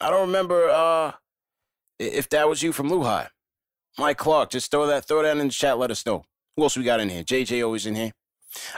I 0.00 0.10
don't 0.10 0.26
remember 0.26 0.68
uh 0.68 1.12
if 1.98 2.28
that 2.30 2.48
was 2.48 2.62
you 2.62 2.72
from 2.72 2.90
Lehigh. 2.90 3.28
Mike 3.98 4.18
Clark, 4.18 4.50
just 4.50 4.70
throw 4.70 4.86
that 4.86 5.06
throw 5.06 5.22
that 5.22 5.36
in 5.36 5.48
the 5.48 5.52
chat. 5.52 5.78
Let 5.78 5.90
us 5.90 6.04
know. 6.04 6.24
Who 6.56 6.62
else 6.64 6.76
we 6.76 6.84
got 6.84 7.00
in 7.00 7.08
here? 7.08 7.24
JJ 7.24 7.64
always 7.64 7.86
in 7.86 7.94
here. 7.94 8.12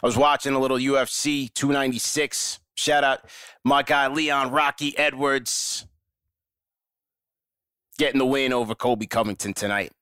I 0.03 0.07
was 0.07 0.17
watching 0.17 0.55
a 0.55 0.61
little 0.61 0.79
UFC 0.79 1.53
296. 1.55 2.61
Shout 2.83 3.05
out 3.05 3.21
my 3.65 3.85
guy 3.85 4.09
Leon 4.09 4.51
Rocky 4.51 4.99
Edwards 4.99 5.87
getting 7.97 8.19
the 8.19 8.27
win 8.27 8.53
over 8.53 8.75
Colby 8.75 9.07
Covington 9.07 9.55
tonight. 9.55 9.93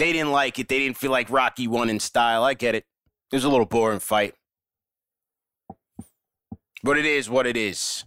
They 0.00 0.12
didn't 0.12 0.32
like 0.32 0.58
it. 0.58 0.68
They 0.68 0.80
didn't 0.80 0.96
feel 0.96 1.12
like 1.12 1.30
Rocky 1.30 1.68
won 1.68 1.88
in 1.88 2.00
style. 2.00 2.42
I 2.42 2.54
get 2.54 2.74
it. 2.74 2.84
It 3.30 3.36
was 3.36 3.44
a 3.44 3.48
little 3.48 3.64
boring 3.64 4.00
fight. 4.00 4.34
But 6.82 6.98
it 6.98 7.06
is 7.06 7.30
what 7.30 7.46
it 7.46 7.56
is. 7.56 8.04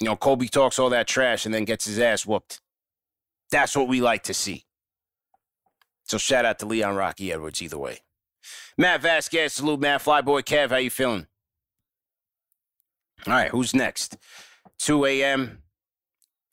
You 0.00 0.06
know, 0.06 0.16
Colby 0.16 0.48
talks 0.48 0.78
all 0.78 0.90
that 0.90 1.06
trash 1.06 1.46
and 1.46 1.54
then 1.54 1.64
gets 1.64 1.86
his 1.86 1.98
ass 1.98 2.26
whooped. 2.26 2.60
That's 3.50 3.74
what 3.74 3.88
we 3.88 4.02
like 4.02 4.24
to 4.24 4.34
see. 4.34 4.66
So 6.02 6.18
shout 6.18 6.44
out 6.44 6.58
to 6.58 6.66
Leon 6.66 6.94
Rocky 6.94 7.32
Edwards 7.32 7.62
either 7.62 7.78
way. 7.78 8.00
Matt 8.76 9.00
Vasquez, 9.00 9.54
salute 9.54 9.80
Matt 9.80 10.02
Flyboy 10.02 10.42
Kev. 10.42 10.68
How 10.68 10.76
you 10.76 10.90
feeling? 10.90 11.26
All 13.26 13.32
right, 13.32 13.50
who's 13.50 13.74
next? 13.74 14.16
2 14.80 15.06
a.m. 15.06 15.58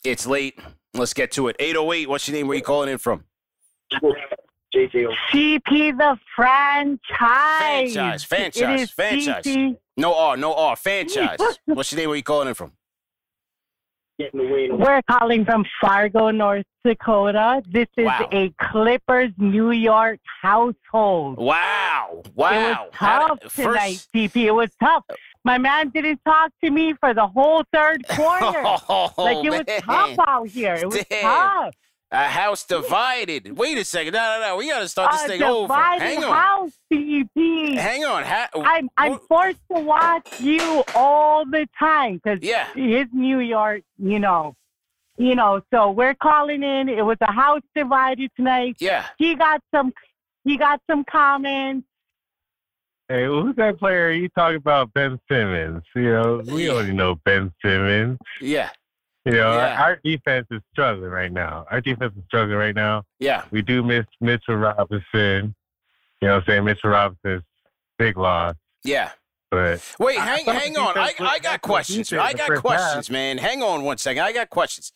It's 0.04 0.26
late. 0.26 0.60
Let's 0.94 1.14
get 1.14 1.32
to 1.34 1.48
it. 1.48 1.56
808, 1.60 2.10
what's 2.10 2.28
your 2.28 2.36
name? 2.36 2.48
Where 2.48 2.58
you 2.58 2.64
calling 2.64 2.90
in 2.90 2.98
from? 2.98 3.26
JJ. 4.74 5.08
CP 5.30 5.98
the 5.98 6.17
franchise. 6.36 7.94
Franchise, 7.94 8.24
franchise, 8.24 8.92
franchise. 8.92 9.44
CP. 9.44 9.78
No 9.98 10.15
R, 10.15 10.38
no 10.38 10.54
R, 10.54 10.76
Fanchise. 10.76 11.38
What's 11.65 11.92
your 11.92 12.00
name? 12.00 12.10
Where 12.10 12.15
you 12.15 12.24
calling 12.24 12.48
in 12.48 12.54
from? 12.54 12.72
We're 14.34 15.02
calling 15.10 15.46
from 15.46 15.65
Fargo, 15.82 16.30
North 16.30 16.65
Dakota. 16.86 17.62
This 17.67 17.88
is 17.98 18.06
wow. 18.06 18.30
a 18.32 18.54
Clippers 18.62 19.32
New 19.38 19.72
York 19.72 20.19
household. 20.42 21.38
Wow. 21.38 22.22
Wow. 22.36 22.52
It 22.52 22.78
was 22.78 22.90
tough 22.94 23.56
tonight, 23.56 24.06
CP. 24.13 24.36
It 24.46 24.52
was 24.52 24.69
tough. 24.80 25.04
My 25.44 25.58
man 25.58 25.89
didn't 25.89 26.21
talk 26.25 26.52
to 26.63 26.69
me 26.69 26.94
for 27.00 27.13
the 27.13 27.25
whole 27.27 27.63
third 27.73 28.08
quarter. 28.10 28.62
Oh, 28.63 29.12
like 29.17 29.44
it 29.46 29.50
was 29.50 29.63
man. 29.67 29.81
tough 29.81 30.15
out 30.27 30.48
here. 30.48 30.75
It 30.75 30.85
was 30.87 31.04
Damn. 31.10 31.21
tough. 31.21 31.75
A 32.13 32.27
house 32.27 32.65
divided. 32.65 33.58
Wait 33.58 33.77
a 33.77 33.85
second. 33.85 34.12
No, 34.13 34.19
no, 34.39 34.48
no. 34.48 34.56
We 34.58 34.67
got 34.69 34.79
to 34.81 34.89
start 34.89 35.13
this 35.13 35.23
A 35.23 35.27
thing 35.29 35.44
over. 35.44 35.73
Hang 35.73 36.21
on. 36.23 36.33
house, 36.33 36.71
CP. 36.92 37.75
Hang 37.77 38.04
on. 38.04 38.23
Ha- 38.23 38.50
I'm 38.56 38.89
I'm 38.98 39.17
forced 39.29 39.62
to 39.73 39.79
watch 39.79 40.42
you 40.42 40.83
all 40.94 41.46
the 41.46 41.67
time 41.79 42.15
because 42.23 42.39
Yeah. 42.42 42.67
it's 42.75 43.13
New 43.13 43.39
York, 43.39 43.83
you 43.98 44.19
know, 44.19 44.56
you 45.17 45.35
know. 45.35 45.62
So 45.73 45.92
we're 45.92 46.13
calling 46.15 46.63
in. 46.63 46.89
It 46.89 47.06
was 47.06 47.17
a 47.21 47.31
house 47.31 47.62
divided 47.73 48.29
tonight. 48.35 48.75
Yeah. 48.79 49.06
He 49.17 49.35
got 49.35 49.62
some. 49.73 49.94
He 50.44 50.58
got 50.58 50.81
some 50.89 51.06
comments. 51.06 51.87
Hey, 53.12 53.26
who's 53.26 53.56
that 53.58 53.78
player? 53.78 54.12
You 54.12 54.30
talking 54.30 54.56
about 54.56 54.94
Ben 54.94 55.20
Simmons? 55.30 55.84
You 55.94 56.12
know, 56.14 56.42
we 56.48 56.70
already 56.70 56.94
know 56.94 57.16
Ben 57.26 57.52
Simmons. 57.62 58.18
Yeah. 58.40 58.70
You 59.26 59.34
know, 59.34 59.54
Yeah. 59.54 59.82
our, 59.82 59.90
our 59.90 60.00
defense 60.04 60.48
is 60.50 60.62
struggling 60.72 61.10
right 61.12 61.32
now. 61.32 61.66
Our 61.70 61.82
defense 61.82 62.14
is 62.18 62.24
struggling 62.28 62.58
right 62.58 62.74
now. 62.76 63.04
Yeah. 63.20 63.44
We 63.52 63.62
do 63.64 63.84
miss 63.84 64.06
Mitchell 64.22 64.56
Robinson. 64.56 65.04
You 66.22 66.28
know 66.28 66.36
what 66.36 66.38
I'm 66.38 66.44
saying? 66.48 66.64
Mitchell 66.64 66.90
Robinson's 66.92 67.44
big 68.00 68.16
loss. 68.18 68.56
Yeah. 68.86 69.12
But 69.50 69.84
Wait, 70.00 70.18
hang, 70.18 70.46
hang 70.46 70.78
on. 70.78 70.98
I, 70.98 71.14
I 71.20 71.40
got 71.40 71.62
questions. 71.62 72.14
I 72.14 72.32
got 72.32 72.56
questions, 72.62 73.08
half. 73.08 73.12
man. 73.12 73.38
Hang 73.38 73.62
on 73.62 73.84
one 73.84 73.98
second. 73.98 74.24
I 74.24 74.32
got 74.32 74.50
questions. 74.50 74.94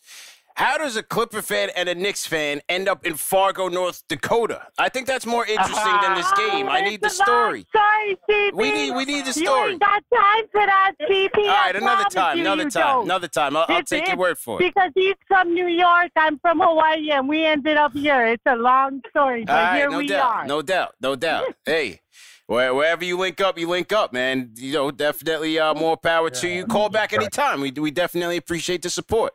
How 0.55 0.77
does 0.77 0.95
a 0.95 1.03
Clipper 1.03 1.41
fan 1.41 1.69
and 1.75 1.89
a 1.89 1.95
Knicks 1.95 2.25
fan 2.25 2.61
end 2.69 2.87
up 2.87 3.05
in 3.05 3.15
Fargo, 3.15 3.67
North 3.67 4.03
Dakota? 4.07 4.65
I 4.77 4.87
think 4.87 5.05
that's 5.05 5.25
more 5.25 5.45
interesting 5.45 5.93
than 6.01 6.15
this 6.15 6.31
game. 6.37 6.69
I 6.69 6.79
need 6.79 7.01
the 7.01 7.07
It's 7.07 7.19
a 7.19 7.29
long 7.29 7.65
story. 7.65 7.65
Story, 7.75 8.17
CP. 8.29 8.53
We 8.53 8.71
need 8.71 8.91
we 8.91 9.03
need 9.03 9.23
the 9.25 9.37
You 9.37 9.45
story. 9.45 9.71
ain't 9.73 9.81
got 9.81 10.01
time 10.13 10.43
for 10.53 10.65
that, 10.65 10.93
CP. 11.01 11.37
All 11.39 11.45
right, 11.47 11.75
another 11.75 12.05
time, 12.05 12.37
you, 12.37 12.43
another 12.43 12.63
you 12.63 12.69
time, 12.69 12.83
don't. 12.83 13.03
another 13.03 13.27
time. 13.27 13.57
I'll, 13.57 13.65
I'll 13.67 13.79
It's- 13.79 13.89
take 13.89 14.07
your 14.07 14.15
word 14.15 14.37
for 14.37 14.61
it. 14.61 14.73
Because 14.73 14.91
he's 14.95 15.15
from 15.27 15.53
New 15.53 15.67
York, 15.67 16.11
I'm 16.15 16.39
from 16.39 16.61
Hawaii, 16.61 17.09
and 17.11 17.27
we 17.27 17.43
ended 17.45 17.75
up 17.75 17.91
here. 17.91 18.25
It's 18.25 18.43
a 18.45 18.55
long 18.55 19.01
story, 19.09 19.43
but 19.43 19.53
All 19.53 19.61
right, 19.61 19.75
here 19.75 19.89
no 19.89 19.97
we 19.97 20.07
doubt, 20.07 20.23
are. 20.35 20.47
no 20.47 20.61
doubt, 20.61 20.95
no 21.01 21.17
doubt. 21.17 21.53
hey, 21.65 21.99
wherever 22.47 23.03
you 23.03 23.17
link 23.17 23.41
up, 23.41 23.59
you 23.59 23.67
link 23.67 23.91
up, 23.91 24.13
man. 24.13 24.51
You 24.55 24.71
know, 24.71 24.91
definitely 24.91 25.59
uh, 25.59 25.73
more 25.73 25.97
power 25.97 26.29
to 26.29 26.47
you. 26.47 26.65
Call 26.65 26.87
back 26.87 27.11
anytime. 27.11 27.59
We 27.59 27.71
we 27.71 27.91
definitely 27.91 28.37
appreciate 28.37 28.83
the 28.83 28.89
support. 28.89 29.33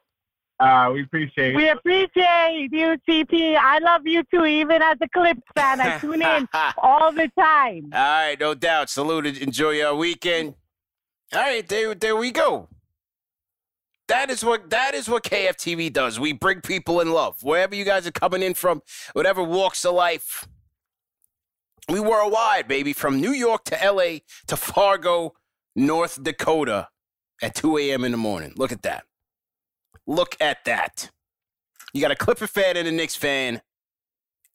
Uh, 0.60 0.90
we 0.92 1.02
appreciate 1.02 1.56
We 1.56 1.68
appreciate 1.70 2.68
you, 2.70 2.96
TP. 3.08 3.56
I 3.56 3.78
love 3.78 4.06
you 4.06 4.22
too, 4.32 4.44
even 4.44 4.82
as 4.82 4.96
a 5.00 5.08
Clips 5.08 5.40
fan. 5.54 5.80
I 5.80 5.98
tune 6.00 6.22
in 6.22 6.48
all 6.76 7.12
the 7.12 7.30
time. 7.38 7.90
All 7.92 7.98
right, 7.98 8.36
no 8.38 8.54
doubt. 8.54 8.90
Salute. 8.90 9.38
Enjoy 9.38 9.70
your 9.70 9.94
weekend. 9.94 10.54
All 11.32 11.40
right, 11.40 11.66
there, 11.66 11.94
there 11.94 12.16
we 12.16 12.30
go. 12.30 12.68
That 14.08 14.28
is 14.28 14.44
what 14.44 14.70
that 14.70 14.94
is 14.94 15.08
what 15.08 15.22
KFTV 15.22 15.92
does. 15.92 16.18
We 16.18 16.32
bring 16.32 16.60
people 16.60 17.00
in 17.00 17.12
love 17.12 17.42
wherever 17.42 17.74
you 17.74 17.84
guys 17.84 18.06
are 18.06 18.12
coming 18.12 18.42
in 18.42 18.54
from, 18.54 18.82
whatever 19.12 19.42
walks 19.42 19.84
of 19.84 19.94
life. 19.94 20.48
We 21.88 22.00
worldwide, 22.00 22.68
baby, 22.68 22.92
from 22.92 23.20
New 23.20 23.30
York 23.30 23.64
to 23.66 23.78
LA 23.82 24.18
to 24.48 24.56
Fargo, 24.56 25.34
North 25.74 26.22
Dakota, 26.22 26.88
at 27.40 27.54
2 27.54 27.78
a.m. 27.78 28.04
in 28.04 28.12
the 28.12 28.18
morning. 28.18 28.52
Look 28.56 28.72
at 28.72 28.82
that. 28.82 29.04
Look 30.10 30.36
at 30.40 30.64
that. 30.64 31.08
You 31.94 32.00
got 32.00 32.10
a 32.10 32.16
Clipper 32.16 32.48
fan 32.48 32.76
and 32.76 32.88
a 32.88 32.90
Knicks 32.90 33.14
fan 33.14 33.62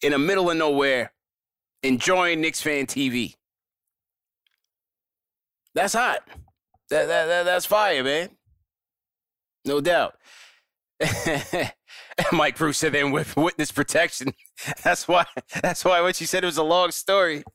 in 0.02 0.12
the 0.12 0.20
middle 0.20 0.52
of 0.52 0.58
nowhere 0.58 1.14
enjoying 1.82 2.42
Knicks 2.42 2.62
fan 2.62 2.88
TV. 2.88 3.36
That's 5.74 5.94
hot. 5.94 6.28
That, 6.90 7.08
that, 7.08 7.26
that, 7.28 7.44
that's 7.44 7.66
fire, 7.66 8.04
man. 8.04 8.32
No 9.64 9.80
doubt. 9.80 10.16
Mike 12.34 12.58
Bruce 12.58 12.80
said 12.80 12.92
then 12.92 13.12
with 13.12 13.38
witness 13.38 13.72
protection. 13.72 14.34
That's 14.84 15.08
why. 15.08 15.26
That's 15.62 15.86
why 15.86 16.02
when 16.02 16.14
she 16.14 16.26
said 16.26 16.44
it 16.44 16.48
was 16.48 16.58
a 16.58 16.64
long 16.64 16.92
story. 16.92 17.44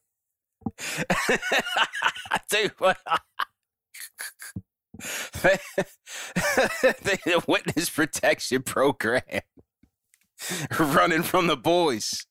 You 2.53 2.70
what. 2.78 2.98
The 7.03 7.42
witness 7.46 7.90
protection 7.90 8.62
program 8.62 9.22
running 10.78 11.22
from 11.22 11.46
the 11.46 11.57
boys. 11.57 12.26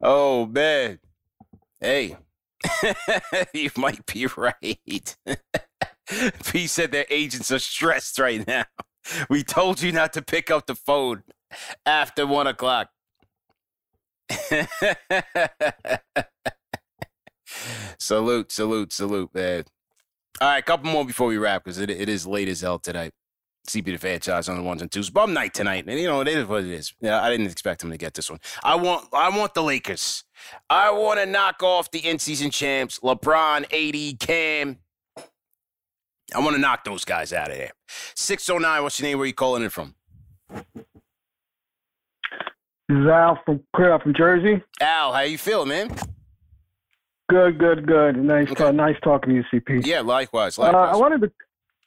Oh 0.00 0.46
man. 0.46 0.98
Hey. 1.80 2.16
you 3.54 3.70
might 3.76 4.04
be 4.06 4.26
right. 4.26 5.16
P 6.46 6.66
said 6.66 6.90
their 6.90 7.06
agents 7.10 7.52
are 7.52 7.58
stressed 7.58 8.18
right 8.18 8.46
now. 8.46 8.64
We 9.28 9.42
told 9.42 9.82
you 9.82 9.92
not 9.92 10.12
to 10.14 10.22
pick 10.22 10.50
up 10.50 10.66
the 10.66 10.74
phone 10.74 11.22
after 11.86 12.26
one 12.26 12.46
o'clock. 12.46 12.90
salute, 17.98 18.52
salute, 18.52 18.92
salute, 18.92 19.30
man. 19.34 19.64
All 20.40 20.48
right, 20.48 20.58
a 20.58 20.62
couple 20.62 20.90
more 20.90 21.04
before 21.04 21.26
we 21.26 21.36
wrap 21.36 21.64
because 21.64 21.78
it, 21.78 21.90
it 21.90 22.08
is 22.08 22.26
late 22.26 22.48
as 22.48 22.60
hell 22.60 22.78
tonight. 22.78 23.12
CP 23.68 23.84
the 23.84 23.98
Fanchise 23.98 24.48
on 24.48 24.56
the 24.56 24.62
ones 24.62 24.80
and 24.80 24.90
twos. 24.90 25.10
Bum 25.10 25.34
night 25.34 25.52
tonight, 25.52 25.84
and 25.86 25.98
you 25.98 26.06
know 26.06 26.20
it 26.20 26.28
is 26.28 26.46
what 26.46 26.64
it 26.64 26.70
is. 26.70 26.94
Yeah, 27.00 27.20
I 27.20 27.28
didn't 27.30 27.46
expect 27.46 27.82
him 27.82 27.90
to 27.90 27.98
get 27.98 28.14
this 28.14 28.30
one. 28.30 28.38
I 28.62 28.76
want, 28.76 29.08
I 29.12 29.36
want 29.36 29.54
the 29.54 29.62
Lakers. 29.62 30.24
I 30.70 30.90
want 30.92 31.18
to 31.20 31.26
knock 31.26 31.62
off 31.62 31.90
the 31.90 31.98
in-season 31.98 32.50
champs, 32.50 33.00
LeBron, 33.00 33.64
AD, 33.64 34.20
Cam. 34.20 34.78
I 36.34 36.38
want 36.38 36.54
to 36.54 36.60
knock 36.60 36.84
those 36.84 37.04
guys 37.04 37.32
out 37.32 37.50
of 37.50 37.56
there. 37.56 37.72
Six 38.14 38.48
oh 38.48 38.58
nine. 38.58 38.82
What's 38.82 39.00
your 39.00 39.08
name? 39.08 39.18
Where 39.18 39.26
you 39.26 39.34
calling 39.34 39.62
it 39.64 39.72
from? 39.72 39.94
This 42.88 42.96
is 42.96 43.06
Al 43.06 43.38
from 43.44 43.60
clear 43.74 43.98
from 43.98 44.14
Jersey. 44.14 44.62
Al, 44.80 45.12
how 45.12 45.20
you 45.20 45.36
feeling, 45.36 45.68
man? 45.68 45.90
Good, 47.28 47.58
good, 47.58 47.86
good. 47.86 48.16
Nice, 48.16 48.48
uh, 48.60 48.70
nice 48.72 48.96
talking 49.02 49.30
to 49.30 49.36
you, 49.36 49.44
CP. 49.52 49.84
Yeah, 49.86 50.00
likewise. 50.00 50.58
Uh, 50.58 50.62
Likewise. 50.62 50.90
I 50.92 50.96
wanted 50.96 51.20
to, 51.22 51.32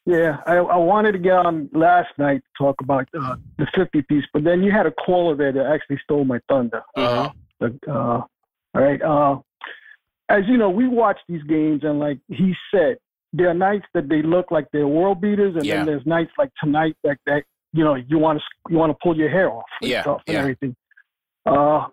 yeah, 0.05 0.37
I, 0.45 0.55
I 0.57 0.77
wanted 0.77 1.13
to 1.13 1.17
get 1.19 1.33
on 1.33 1.69
last 1.73 2.09
night 2.17 2.41
to 2.41 2.63
talk 2.63 2.75
about 2.81 3.07
uh, 3.19 3.35
the 3.57 3.65
50 3.75 4.03
piece, 4.03 4.23
but 4.33 4.43
then 4.43 4.61
you 4.61 4.71
had 4.71 4.85
a 4.85 4.91
caller 4.91 5.35
there 5.35 5.51
that 5.51 5.65
actually 5.65 5.99
stole 6.03 6.25
my 6.25 6.39
thunder. 6.47 6.83
Uh-huh. 6.95 7.31
But, 7.59 7.73
uh, 7.87 8.21
all 8.21 8.29
right. 8.73 9.01
Uh, 9.01 9.39
as 10.29 10.43
you 10.47 10.57
know, 10.57 10.69
we 10.69 10.87
watch 10.87 11.17
these 11.27 11.43
games, 11.43 11.83
and 11.83 11.99
like 11.99 12.19
he 12.27 12.53
said, 12.73 12.97
there 13.33 13.49
are 13.49 13.53
nights 13.53 13.85
that 13.93 14.09
they 14.09 14.21
look 14.21 14.51
like 14.51 14.67
they're 14.71 14.87
world 14.87 15.21
beaters, 15.21 15.55
and 15.55 15.65
Yeah. 15.65 15.77
then 15.77 15.85
there's 15.87 16.05
nights 16.05 16.31
like 16.37 16.51
tonight 16.61 16.95
that 17.03 17.17
that 17.25 17.43
you 17.73 17.83
know 17.83 17.95
you 17.95 18.17
want 18.17 18.39
to 18.39 18.45
you 18.71 18.77
want 18.77 18.91
to 18.91 18.97
pull 19.01 19.15
your 19.17 19.29
hair 19.29 19.49
off 19.49 19.63
and 19.81 19.89
Yeah, 19.89 20.01
stuff 20.03 20.21
and 20.27 20.33
yeah. 20.35 20.39
everything. 20.41 20.75
Uh, 21.45 21.87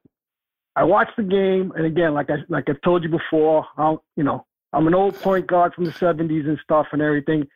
I 0.79 0.85
watched 0.85 1.17
the 1.17 1.25
game, 1.25 1.73
and 1.77 1.85
again, 1.85 2.15
like 2.15 2.31
I 2.31 2.37
like 2.49 2.69
I've 2.71 2.81
told 2.83 3.03
you 3.03 3.09
before, 3.09 3.67
I'm 3.77 3.99
you 4.17 4.23
know 4.29 4.47
I'm 4.73 4.87
an 4.87 4.95
old 4.95 5.17
point 5.27 5.47
guard 5.49 5.75
from 5.75 5.85
the 5.87 5.91
'70s 5.93 6.47
and 6.47 6.59
stuff 6.63 6.87
and 6.93 7.03
everything, 7.03 7.49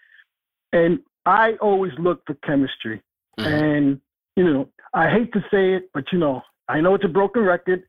and 0.73 0.99
I 1.25 1.53
always 1.61 1.93
look 1.99 2.19
for 2.27 2.35
chemistry. 2.49 3.01
And 3.39 4.01
you 4.37 4.45
know, 4.45 4.69
I 4.93 5.09
hate 5.09 5.33
to 5.35 5.41
say 5.53 5.75
it, 5.75 5.85
but 5.95 6.05
you 6.13 6.19
know, 6.19 6.43
I 6.69 6.81
know 6.81 6.95
it's 6.97 7.05
a 7.05 7.09
broken 7.21 7.43
record, 7.43 7.85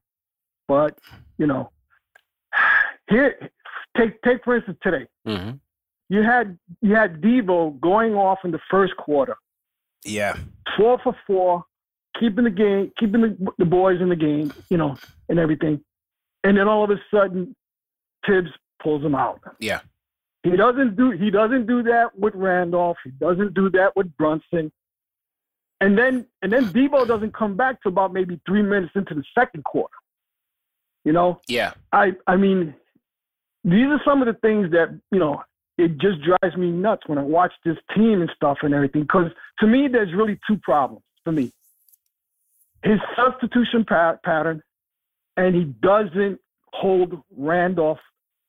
but 0.68 0.98
you 1.40 1.48
know, 1.48 1.72
here, 3.10 3.50
take 3.98 4.22
take 4.22 4.44
for 4.44 4.56
instance 4.56 4.78
today, 4.84 5.08
Mm-hmm. 5.28 5.52
you 6.10 6.22
had 6.22 6.58
you 6.82 6.94
had 6.96 7.22
Devo 7.22 7.80
going 7.82 8.14
off 8.14 8.40
in 8.46 8.52
the 8.52 8.60
first 8.70 8.96
quarter, 8.98 9.36
Yeah. 10.06 10.36
four 10.78 11.00
for 11.04 11.16
four, 11.26 11.66
keeping 12.20 12.44
the 12.44 12.50
game, 12.50 12.92
keeping 13.00 13.22
the, 13.22 13.52
the 13.58 13.66
boys 13.66 14.02
in 14.02 14.10
the 14.10 14.16
game, 14.16 14.54
you 14.70 14.78
know, 14.78 14.96
and 15.30 15.40
everything, 15.40 15.84
and 16.44 16.58
then 16.58 16.68
all 16.68 16.84
of 16.84 16.90
a 16.90 17.00
sudden, 17.14 17.56
Thibs 18.26 18.50
pulls 18.82 19.04
him 19.04 19.16
out. 19.16 19.42
Yeah. 19.60 19.80
He 20.44 20.58
doesn't 20.58 20.98
do 20.98 21.12
he 21.12 21.32
doesn't 21.32 21.68
do 21.68 21.84
that 21.84 22.18
with 22.18 22.36
Randolph. 22.36 22.98
He 23.04 23.12
doesn't 23.12 23.54
do 23.54 23.70
that 23.72 23.96
with 23.96 24.16
Brunson. 24.18 24.72
And 25.80 25.98
then 25.98 26.26
and 26.42 26.52
then 26.52 26.66
Devo 26.66 27.08
doesn't 27.08 27.34
come 27.34 27.56
back 27.56 27.82
to 27.84 27.90
about 27.90 28.12
maybe 28.14 28.40
three 28.46 28.62
minutes 28.62 28.92
into 28.96 29.14
the 29.16 29.24
second 29.38 29.64
quarter. 29.64 29.96
You 31.06 31.14
know? 31.14 31.40
Yeah. 31.48 31.74
I 31.94 32.14
I 32.28 32.36
mean, 32.36 32.76
these 33.64 33.88
are 33.88 34.02
some 34.04 34.22
of 34.22 34.28
the 34.28 34.40
things 34.42 34.72
that, 34.72 35.00
you 35.12 35.20
know, 35.20 35.42
it 35.78 35.98
just 35.98 36.20
drives 36.22 36.58
me 36.58 36.72
nuts 36.72 37.04
when 37.08 37.18
I 37.18 37.24
watch 37.24 37.54
this 37.64 37.78
team 37.96 38.22
and 38.22 38.30
stuff 38.36 38.58
and 38.64 38.74
everything. 38.74 39.04
Because 39.04 39.32
to 39.60 39.68
me, 39.68 39.88
there's 39.88 40.14
really 40.14 40.38
two 40.46 40.58
problems 40.58 41.04
for 41.24 41.32
me. 41.32 41.52
His 42.84 43.00
substitution 43.16 43.86
pa- 43.86 44.18
pattern, 44.24 44.62
and 45.38 45.56
he 45.56 45.64
doesn't 45.64 46.40
hold 46.74 47.22
Randolph 47.36 48.00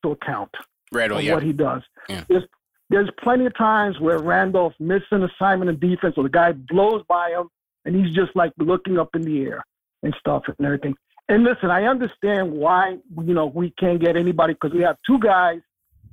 to 0.03 0.11
account 0.11 0.51
Randall, 0.91 1.17
oh, 1.17 1.19
of 1.19 1.25
yeah. 1.25 1.33
what 1.33 1.43
he 1.43 1.53
does. 1.53 1.81
Yeah. 2.09 2.23
There's 2.27 2.43
there's 2.89 3.09
plenty 3.21 3.45
of 3.45 3.57
times 3.57 3.99
where 3.99 4.19
Randolph 4.19 4.73
misses 4.79 5.07
an 5.11 5.23
assignment 5.23 5.69
in 5.69 5.79
defense, 5.79 6.15
or 6.17 6.23
the 6.23 6.29
guy 6.29 6.51
blows 6.51 7.03
by 7.07 7.31
him, 7.31 7.49
and 7.85 7.95
he's 7.95 8.13
just 8.13 8.35
like 8.35 8.51
looking 8.57 8.99
up 8.99 9.15
in 9.15 9.21
the 9.23 9.41
air 9.43 9.65
and 10.03 10.15
stuff 10.19 10.43
and 10.47 10.65
everything. 10.65 10.95
And 11.27 11.43
listen, 11.43 11.71
I 11.71 11.85
understand 11.85 12.51
why 12.51 12.97
you 13.23 13.33
know 13.33 13.47
we 13.47 13.71
can't 13.71 13.99
get 13.99 14.15
anybody 14.15 14.53
because 14.53 14.73
we 14.73 14.83
have 14.83 14.97
two 15.07 15.19
guys 15.19 15.61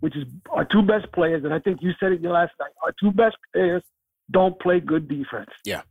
which 0.02 0.16
is 0.16 0.24
our 0.50 0.64
two 0.64 0.82
best 0.82 1.10
players, 1.12 1.44
and 1.44 1.54
I 1.54 1.60
think 1.60 1.80
you 1.80 1.92
said 2.00 2.10
it 2.10 2.22
last 2.22 2.50
night. 2.58 2.72
Our 2.82 2.92
two 2.98 3.12
best 3.12 3.36
players 3.52 3.84
don't 4.32 4.58
play 4.58 4.80
good 4.80 5.06
defense. 5.06 5.50
Yeah. 5.64 5.82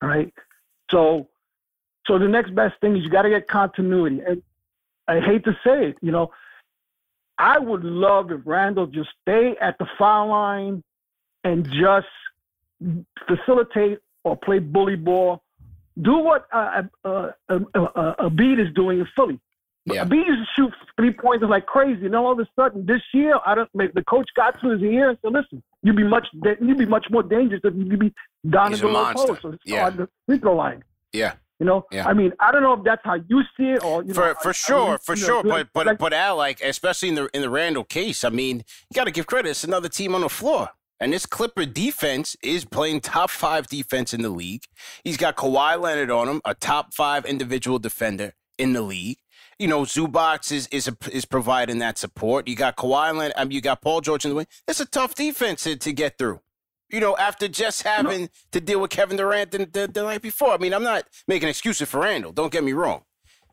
All 0.00 0.08
right. 0.08 0.32
So, 0.88 1.28
so 2.06 2.18
the 2.18 2.28
next 2.28 2.54
best 2.54 2.74
thing 2.80 2.96
is 2.96 3.02
you 3.04 3.10
got 3.10 3.22
to 3.22 3.30
get 3.30 3.48
continuity. 3.48 4.20
And 4.26 4.42
I 5.08 5.20
hate 5.20 5.44
to 5.44 5.52
say 5.64 5.88
it, 5.88 5.96
you 6.00 6.12
know, 6.12 6.30
I 7.38 7.58
would 7.58 7.84
love 7.84 8.30
if 8.30 8.40
Randall 8.44 8.86
just 8.86 9.10
stay 9.22 9.54
at 9.60 9.76
the 9.78 9.86
foul 9.98 10.28
line 10.28 10.82
and 11.44 11.64
just 11.64 12.06
facilitate 13.26 13.98
or 14.24 14.36
play 14.36 14.58
bully 14.58 14.96
ball. 14.96 15.42
Do 16.00 16.18
what 16.18 16.46
uh, 16.52 16.82
uh, 17.04 17.30
uh, 17.48 17.58
uh, 17.74 18.14
Embiid 18.28 18.60
is 18.66 18.72
doing 18.74 19.00
in 19.00 19.08
Philly. 19.16 19.40
Yeah. 19.86 20.04
Embiid 20.04 20.26
used 20.26 20.40
to 20.40 20.46
shoot 20.62 20.74
three 20.96 21.12
pointers 21.12 21.48
like 21.48 21.64
crazy, 21.66 22.06
and 22.06 22.14
all 22.14 22.32
of 22.32 22.38
a 22.38 22.46
sudden 22.58 22.84
this 22.84 23.00
year, 23.14 23.38
I 23.46 23.54
don't. 23.54 23.70
The 23.72 24.04
coach 24.06 24.28
got 24.36 24.60
to 24.60 24.70
his 24.70 24.82
ear 24.82 25.10
and 25.10 25.18
said, 25.22 25.32
"Listen, 25.32 25.62
you'd 25.82 25.96
be 25.96 26.04
much 26.04 26.26
you'd 26.60 26.76
be 26.78 26.86
much 26.86 27.06
more 27.10 27.22
dangerous 27.22 27.60
if 27.64 27.72
you'd 27.74 27.98
be 27.98 28.12
down 28.50 28.72
He's 28.72 28.80
in 28.82 28.88
the 28.88 28.92
low 28.92 29.12
post 29.14 29.44
or 29.44 29.56
Yeah. 29.64 29.86
on 29.86 29.96
the 29.96 30.08
free 30.26 30.38
throw 30.38 30.56
line." 30.56 30.82
Yeah. 31.12 31.34
You 31.58 31.64
know, 31.66 31.86
Yeah. 31.90 32.06
I 32.06 32.12
mean, 32.12 32.32
I 32.38 32.52
don't 32.52 32.62
know 32.62 32.74
if 32.74 32.84
that's 32.84 33.00
how 33.04 33.14
you 33.14 33.42
see 33.56 33.70
it 33.70 33.82
or 33.82 34.02
you 34.04 34.12
for 34.12 34.28
know, 34.28 34.34
for 34.42 34.48
I- 34.48 34.50
I 34.50 34.52
sure, 34.52 34.98
for 34.98 35.14
you 35.14 35.22
know, 35.22 35.26
sure. 35.26 35.42
But 35.42 35.68
but 35.72 35.86
like- 35.86 35.98
but 35.98 36.12
Al, 36.12 36.36
like 36.36 36.60
especially 36.60 37.08
in 37.08 37.14
the 37.14 37.28
in 37.34 37.40
the 37.40 37.48
Randall 37.50 37.84
case, 37.84 38.24
I 38.24 38.28
mean, 38.28 38.58
you 38.58 38.94
got 38.94 39.04
to 39.04 39.10
give 39.10 39.26
credit. 39.26 39.50
It's 39.50 39.64
another 39.64 39.88
team 39.88 40.14
on 40.14 40.20
the 40.20 40.28
floor, 40.28 40.70
and 41.00 41.12
this 41.14 41.24
Clipper 41.24 41.64
defense 41.64 42.36
is 42.42 42.66
playing 42.66 43.00
top 43.00 43.30
five 43.30 43.68
defense 43.68 44.12
in 44.12 44.20
the 44.20 44.28
league. 44.28 44.64
He's 45.02 45.16
got 45.16 45.36
Kawhi 45.36 45.80
Leonard 45.80 46.10
on 46.10 46.28
him, 46.28 46.42
a 46.44 46.54
top 46.54 46.92
five 46.92 47.24
individual 47.24 47.78
defender 47.78 48.34
in 48.58 48.74
the 48.74 48.82
league. 48.82 49.18
You 49.58 49.68
know, 49.68 49.82
Zubac 49.82 50.52
is 50.52 50.66
is 50.66 50.86
a, 50.88 50.96
is 51.10 51.24
providing 51.24 51.78
that 51.78 51.96
support. 51.96 52.46
You 52.48 52.56
got 52.56 52.76
Kawhi 52.76 53.16
Leonard. 53.16 53.32
I 53.34 53.44
mean, 53.44 53.52
you 53.52 53.62
got 53.62 53.80
Paul 53.80 54.02
George 54.02 54.26
in 54.26 54.30
the 54.30 54.34
way. 54.34 54.44
It's 54.68 54.80
a 54.80 54.84
tough 54.86 55.14
defense 55.14 55.62
to, 55.62 55.74
to 55.76 55.92
get 55.94 56.18
through. 56.18 56.40
You 56.88 57.00
know, 57.00 57.16
after 57.16 57.48
just 57.48 57.82
having 57.82 58.30
to 58.52 58.60
deal 58.60 58.80
with 58.80 58.90
Kevin 58.90 59.16
Durant 59.16 59.50
the, 59.50 59.58
the, 59.66 59.90
the 59.92 60.02
night 60.02 60.22
before. 60.22 60.52
I 60.52 60.58
mean, 60.58 60.72
I'm 60.72 60.84
not 60.84 61.04
making 61.26 61.48
excuses 61.48 61.88
for 61.88 62.00
Randall. 62.00 62.32
Don't 62.32 62.52
get 62.52 62.62
me 62.62 62.72
wrong. 62.72 63.02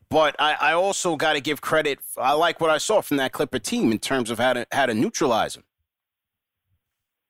But 0.08 0.36
I, 0.38 0.54
I 0.60 0.72
also 0.74 1.16
got 1.16 1.32
to 1.32 1.40
give 1.40 1.60
credit. 1.60 1.98
I 2.16 2.34
like 2.34 2.60
what 2.60 2.70
I 2.70 2.78
saw 2.78 3.00
from 3.00 3.16
that 3.16 3.32
Clipper 3.32 3.58
team 3.58 3.90
in 3.90 3.98
terms 3.98 4.30
of 4.30 4.38
how 4.38 4.52
to 4.52 4.66
how 4.70 4.86
to 4.86 4.94
neutralize 4.94 5.56
him. 5.56 5.64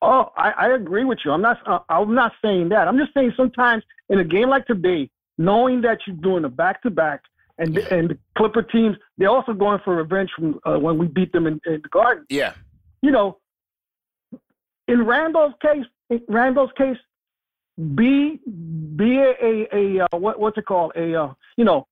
Oh, 0.02 0.30
I, 0.36 0.50
I 0.50 0.68
agree 0.74 1.04
with 1.04 1.20
you. 1.24 1.32
I'm 1.32 1.40
not. 1.40 1.66
Uh, 1.66 1.78
I'm 1.88 2.14
not 2.14 2.32
saying 2.44 2.68
that. 2.70 2.86
I'm 2.86 2.98
just 2.98 3.14
saying 3.14 3.32
sometimes 3.36 3.82
in 4.10 4.18
a 4.18 4.24
game 4.24 4.50
like 4.50 4.66
today, 4.66 5.08
knowing 5.38 5.80
that 5.82 6.00
you're 6.06 6.16
doing 6.16 6.44
a 6.44 6.48
back 6.50 6.82
to 6.82 6.90
back, 6.90 7.22
and 7.56 7.78
and 7.78 8.10
the 8.10 8.18
Clipper 8.36 8.62
teams, 8.62 8.96
they're 9.16 9.30
also 9.30 9.54
going 9.54 9.80
for 9.82 9.96
revenge 9.96 10.30
from 10.36 10.60
uh, 10.66 10.78
when 10.78 10.98
we 10.98 11.06
beat 11.06 11.32
them 11.32 11.46
in, 11.46 11.60
in 11.64 11.80
the 11.82 11.88
Garden. 11.88 12.26
Yeah. 12.28 12.52
You 13.00 13.12
know, 13.12 13.38
in 14.88 15.06
Randall's 15.06 15.54
case, 15.62 15.86
Randall's 16.28 16.70
case, 16.76 16.96
be 17.94 18.40
be 18.96 19.18
a 19.18 19.32
a, 19.42 19.68
a 19.72 20.04
uh, 20.04 20.18
what 20.18 20.38
what's 20.38 20.58
it 20.58 20.66
called? 20.66 20.92
A 20.96 21.14
uh, 21.20 21.32
you 21.56 21.64
know, 21.64 21.86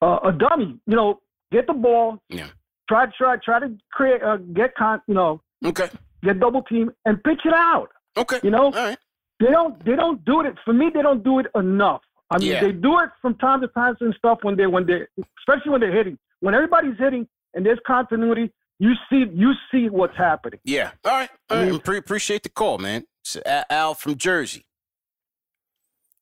uh, 0.00 0.18
a 0.24 0.32
dummy. 0.32 0.78
You 0.86 0.96
know, 0.96 1.20
get 1.52 1.66
the 1.66 1.74
ball. 1.74 2.18
Yeah. 2.28 2.48
Try 2.88 3.06
try 3.16 3.36
try 3.36 3.60
to 3.60 3.76
create 3.92 4.22
uh, 4.22 4.36
get 4.36 4.74
con. 4.74 5.02
You 5.06 5.14
know. 5.14 5.42
Okay. 5.64 5.88
Get 6.22 6.40
double 6.40 6.62
team 6.62 6.90
and 7.04 7.22
pitch 7.22 7.40
it 7.44 7.52
out. 7.54 7.88
Okay. 8.16 8.40
You 8.42 8.50
know. 8.50 8.64
All 8.66 8.70
right. 8.72 8.98
They 9.40 9.46
don't 9.50 9.82
they 9.84 9.96
don't 9.96 10.24
do 10.24 10.40
it 10.42 10.54
for 10.64 10.72
me. 10.72 10.90
They 10.92 11.02
don't 11.02 11.22
do 11.24 11.38
it 11.38 11.46
enough. 11.54 12.02
I 12.30 12.38
mean, 12.38 12.52
Yeah. 12.52 12.60
they 12.60 12.72
do 12.72 12.98
it 13.00 13.10
from 13.20 13.34
time 13.36 13.60
to 13.62 13.68
time 13.68 13.96
and 14.00 14.14
stuff 14.14 14.38
when 14.42 14.56
they 14.56 14.66
when 14.66 14.86
they 14.86 15.06
especially 15.40 15.70
when 15.72 15.80
they're 15.80 15.92
hitting. 15.94 16.18
When 16.40 16.54
everybody's 16.54 16.96
hitting 16.98 17.26
and 17.54 17.64
there's 17.66 17.78
continuity, 17.86 18.52
you 18.78 18.92
see 19.10 19.26
you 19.34 19.52
see 19.70 19.88
what's 19.88 20.16
happening. 20.16 20.60
Yeah. 20.64 20.92
All 21.04 21.12
right. 21.12 21.30
All 21.50 21.56
right. 21.58 21.84
Pre- 21.84 21.98
appreciate 21.98 22.42
the 22.42 22.48
call, 22.48 22.78
man. 22.78 23.04
Al 23.44 23.94
from 23.94 24.16
Jersey. 24.16 24.66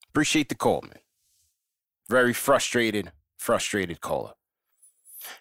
Appreciate 0.09 0.49
the 0.49 0.55
call, 0.55 0.83
man. 0.83 1.01
Very 2.09 2.33
frustrated, 2.33 3.13
frustrated 3.37 4.01
caller. 4.01 4.33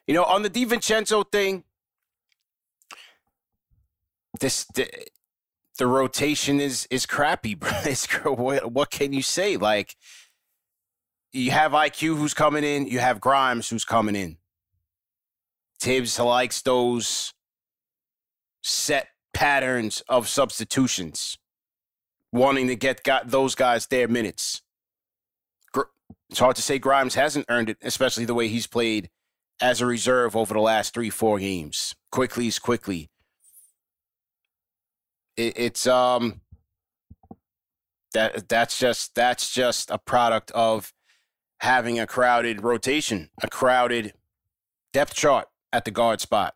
You 0.05 0.13
know, 0.13 0.23
on 0.23 0.43
the 0.43 0.49
DiVincenzo 0.49 1.31
thing, 1.31 1.63
this 4.39 4.65
the, 4.75 4.87
the 5.77 5.87
rotation 5.87 6.59
is 6.59 6.87
is 6.89 7.05
crappy, 7.05 7.55
bro. 7.55 8.33
What, 8.33 8.71
what 8.71 8.91
can 8.91 9.13
you 9.13 9.21
say? 9.21 9.57
Like, 9.57 9.95
you 11.31 11.51
have 11.51 11.71
IQ 11.71 12.17
who's 12.17 12.33
coming 12.33 12.63
in, 12.63 12.87
you 12.87 12.99
have 12.99 13.21
Grimes 13.21 13.69
who's 13.69 13.85
coming 13.85 14.15
in. 14.15 14.37
Thibs 15.79 16.19
likes 16.19 16.61
those 16.61 17.33
set 18.63 19.09
patterns 19.33 20.01
of 20.09 20.27
substitutions, 20.27 21.37
wanting 22.37 22.67
to 22.67 22.75
get 22.75 23.03
got 23.03 23.29
those 23.29 23.55
guys 23.55 23.87
their 23.87 24.07
minutes. 24.07 24.61
It's 26.29 26.39
hard 26.39 26.55
to 26.57 26.61
say 26.61 26.77
Grimes 26.77 27.15
hasn't 27.15 27.45
earned 27.49 27.69
it, 27.69 27.77
especially 27.81 28.25
the 28.25 28.33
way 28.33 28.47
he's 28.47 28.67
played 28.67 29.09
as 29.61 29.81
a 29.81 29.85
reserve 29.85 30.35
over 30.35 30.53
the 30.53 30.59
last 30.59 30.93
three, 30.93 31.09
four 31.09 31.39
games. 31.39 31.95
Quickley's 32.11 32.59
Quickley. 32.59 33.09
It, 35.35 35.57
it's 35.57 35.87
um 35.87 36.41
that 38.13 38.49
that's 38.49 38.77
just 38.77 39.15
that's 39.15 39.53
just 39.53 39.91
a 39.91 39.97
product 39.97 40.51
of 40.51 40.93
having 41.59 41.99
a 41.99 42.07
crowded 42.07 42.63
rotation, 42.63 43.29
a 43.41 43.49
crowded 43.49 44.13
depth 44.93 45.13
chart 45.13 45.47
at 45.71 45.85
the 45.85 45.91
guard 45.91 46.21
spot. 46.21 46.55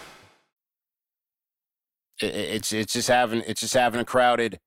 It's 2.21 2.71
it's 2.71 2.93
just 2.93 3.07
having 3.07 3.41
it's 3.47 3.61
just 3.61 3.73
having 3.73 3.99
a 3.99 4.05
crowded 4.05 4.59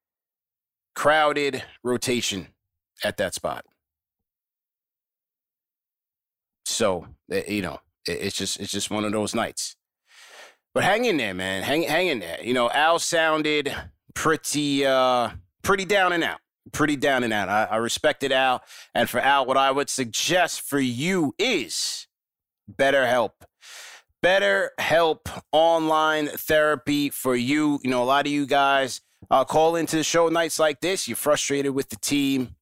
crowded 0.94 1.62
rotation 1.82 2.48
at 3.02 3.16
that 3.18 3.34
spot. 3.34 3.64
So 6.64 7.06
eh, 7.30 7.44
you 7.48 7.62
know, 7.62 7.80
it's 8.06 8.36
just 8.36 8.60
it's 8.60 8.72
just 8.72 8.90
one 8.90 9.04
of 9.04 9.12
those 9.12 9.34
nights. 9.34 9.76
But 10.74 10.84
hang 10.84 11.04
in 11.04 11.16
there, 11.16 11.34
man. 11.34 11.62
Hang 11.62 11.82
hang 11.82 12.08
in 12.08 12.18
there. 12.18 12.42
You 12.42 12.54
know, 12.54 12.70
Al 12.70 12.98
sounded 12.98 13.74
pretty 14.14 14.84
uh 14.84 15.30
pretty 15.62 15.84
down 15.84 16.12
and 16.12 16.24
out. 16.24 16.40
Pretty 16.72 16.96
down 16.96 17.22
and 17.24 17.32
out. 17.32 17.48
I, 17.48 17.64
I 17.64 17.76
respected 17.76 18.32
Al. 18.32 18.62
And 18.94 19.08
for 19.08 19.20
Al, 19.20 19.44
what 19.46 19.56
I 19.56 19.70
would 19.70 19.90
suggest 19.90 20.62
for 20.62 20.80
you 20.80 21.34
is 21.38 22.06
BetterHelp. 22.72 23.30
Better 24.24 24.70
help 24.78 25.28
online 25.52 26.28
therapy 26.28 27.10
for 27.10 27.36
you. 27.36 27.78
You 27.84 27.90
know, 27.90 28.02
a 28.02 28.04
lot 28.04 28.24
of 28.24 28.32
you 28.32 28.46
guys 28.46 29.02
uh, 29.30 29.44
call 29.44 29.76
into 29.76 29.96
the 29.96 30.02
show 30.02 30.30
nights 30.30 30.58
like 30.58 30.80
this. 30.80 31.06
You're 31.06 31.18
frustrated 31.18 31.74
with 31.74 31.90
the 31.90 31.96
team. 31.96 32.54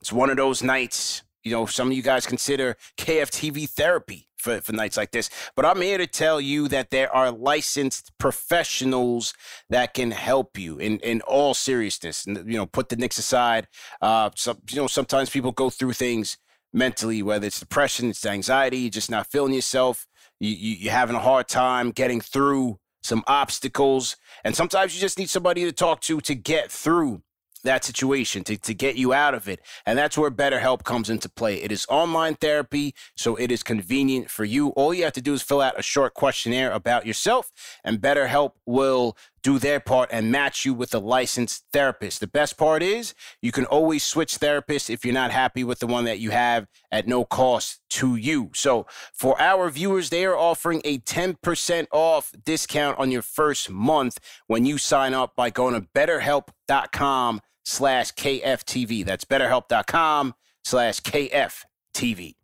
It's 0.00 0.12
one 0.12 0.30
of 0.30 0.36
those 0.36 0.62
nights. 0.62 1.24
You 1.42 1.50
know, 1.50 1.66
some 1.66 1.88
of 1.88 1.94
you 1.94 2.04
guys 2.04 2.24
consider 2.24 2.76
KFTV 2.98 3.68
therapy 3.70 4.28
for, 4.36 4.60
for 4.60 4.74
nights 4.74 4.96
like 4.96 5.10
this. 5.10 5.28
But 5.56 5.66
I'm 5.66 5.82
here 5.82 5.98
to 5.98 6.06
tell 6.06 6.40
you 6.40 6.68
that 6.68 6.90
there 6.90 7.12
are 7.12 7.32
licensed 7.32 8.12
professionals 8.18 9.34
that 9.68 9.92
can 9.92 10.12
help 10.12 10.56
you 10.56 10.78
in, 10.78 11.00
in 11.00 11.20
all 11.22 11.54
seriousness. 11.54 12.26
And, 12.26 12.36
you 12.48 12.56
know, 12.56 12.66
put 12.66 12.90
the 12.90 12.96
Knicks 12.96 13.18
aside. 13.18 13.66
Uh, 14.00 14.30
some, 14.36 14.58
you 14.70 14.76
know, 14.76 14.86
sometimes 14.86 15.30
people 15.30 15.50
go 15.50 15.68
through 15.68 15.94
things 15.94 16.38
mentally, 16.72 17.24
whether 17.24 17.48
it's 17.48 17.58
depression, 17.58 18.10
it's 18.10 18.24
anxiety, 18.24 18.88
just 18.88 19.10
not 19.10 19.26
feeling 19.26 19.52
yourself 19.52 20.06
you, 20.40 20.50
you, 20.50 20.76
you're 20.76 20.92
having 20.92 21.16
a 21.16 21.20
hard 21.20 21.48
time 21.48 21.90
getting 21.90 22.20
through 22.20 22.78
some 23.02 23.22
obstacles. 23.26 24.16
And 24.44 24.56
sometimes 24.56 24.94
you 24.94 25.00
just 25.00 25.18
need 25.18 25.30
somebody 25.30 25.64
to 25.64 25.72
talk 25.72 26.00
to 26.02 26.20
to 26.20 26.34
get 26.34 26.70
through 26.70 27.22
that 27.66 27.84
situation 27.84 28.42
to, 28.44 28.56
to 28.56 28.74
get 28.74 28.96
you 28.96 29.12
out 29.12 29.34
of 29.34 29.48
it. 29.48 29.60
And 29.84 29.98
that's 29.98 30.16
where 30.16 30.30
BetterHelp 30.30 30.84
comes 30.84 31.10
into 31.10 31.28
play. 31.28 31.56
It 31.62 31.70
is 31.70 31.86
online 31.88 32.36
therapy, 32.36 32.94
so 33.16 33.36
it 33.36 33.52
is 33.52 33.62
convenient 33.62 34.30
for 34.30 34.44
you. 34.44 34.68
All 34.70 34.94
you 34.94 35.04
have 35.04 35.12
to 35.14 35.20
do 35.20 35.34
is 35.34 35.42
fill 35.42 35.60
out 35.60 35.78
a 35.78 35.82
short 35.82 36.14
questionnaire 36.14 36.72
about 36.72 37.06
yourself, 37.06 37.50
and 37.84 38.00
BetterHelp 38.00 38.52
will 38.64 39.16
do 39.46 39.60
their 39.60 39.78
part 39.78 40.08
and 40.10 40.32
match 40.32 40.64
you 40.64 40.74
with 40.74 40.92
a 40.92 40.98
licensed 40.98 41.62
therapist. 41.72 42.18
The 42.18 42.26
best 42.26 42.58
part 42.58 42.82
is 42.82 43.14
you 43.40 43.52
can 43.52 43.64
always 43.64 44.02
switch 44.02 44.40
therapists 44.40 44.90
if 44.90 45.04
you're 45.04 45.14
not 45.14 45.30
happy 45.30 45.62
with 45.62 45.78
the 45.78 45.86
one 45.86 46.04
that 46.04 46.18
you 46.18 46.32
have 46.32 46.66
at 46.90 47.06
no 47.06 47.24
cost 47.24 47.80
to 47.90 48.16
you. 48.16 48.50
So 48.54 48.88
for 49.14 49.40
our 49.40 49.70
viewers, 49.70 50.10
they 50.10 50.24
are 50.24 50.36
offering 50.36 50.82
a 50.84 50.98
10% 50.98 51.86
off 51.92 52.32
discount 52.44 52.98
on 52.98 53.12
your 53.12 53.22
first 53.22 53.70
month 53.70 54.18
when 54.48 54.66
you 54.66 54.78
sign 54.78 55.14
up 55.14 55.36
by 55.36 55.50
going 55.50 55.80
to 55.80 55.86
betterhelp.com 55.94 57.40
slash 57.64 58.12
KFTV. 58.14 59.04
That's 59.04 59.24
betterhelp.com 59.24 60.34
slash 60.64 61.00
KFTV. 61.02 62.34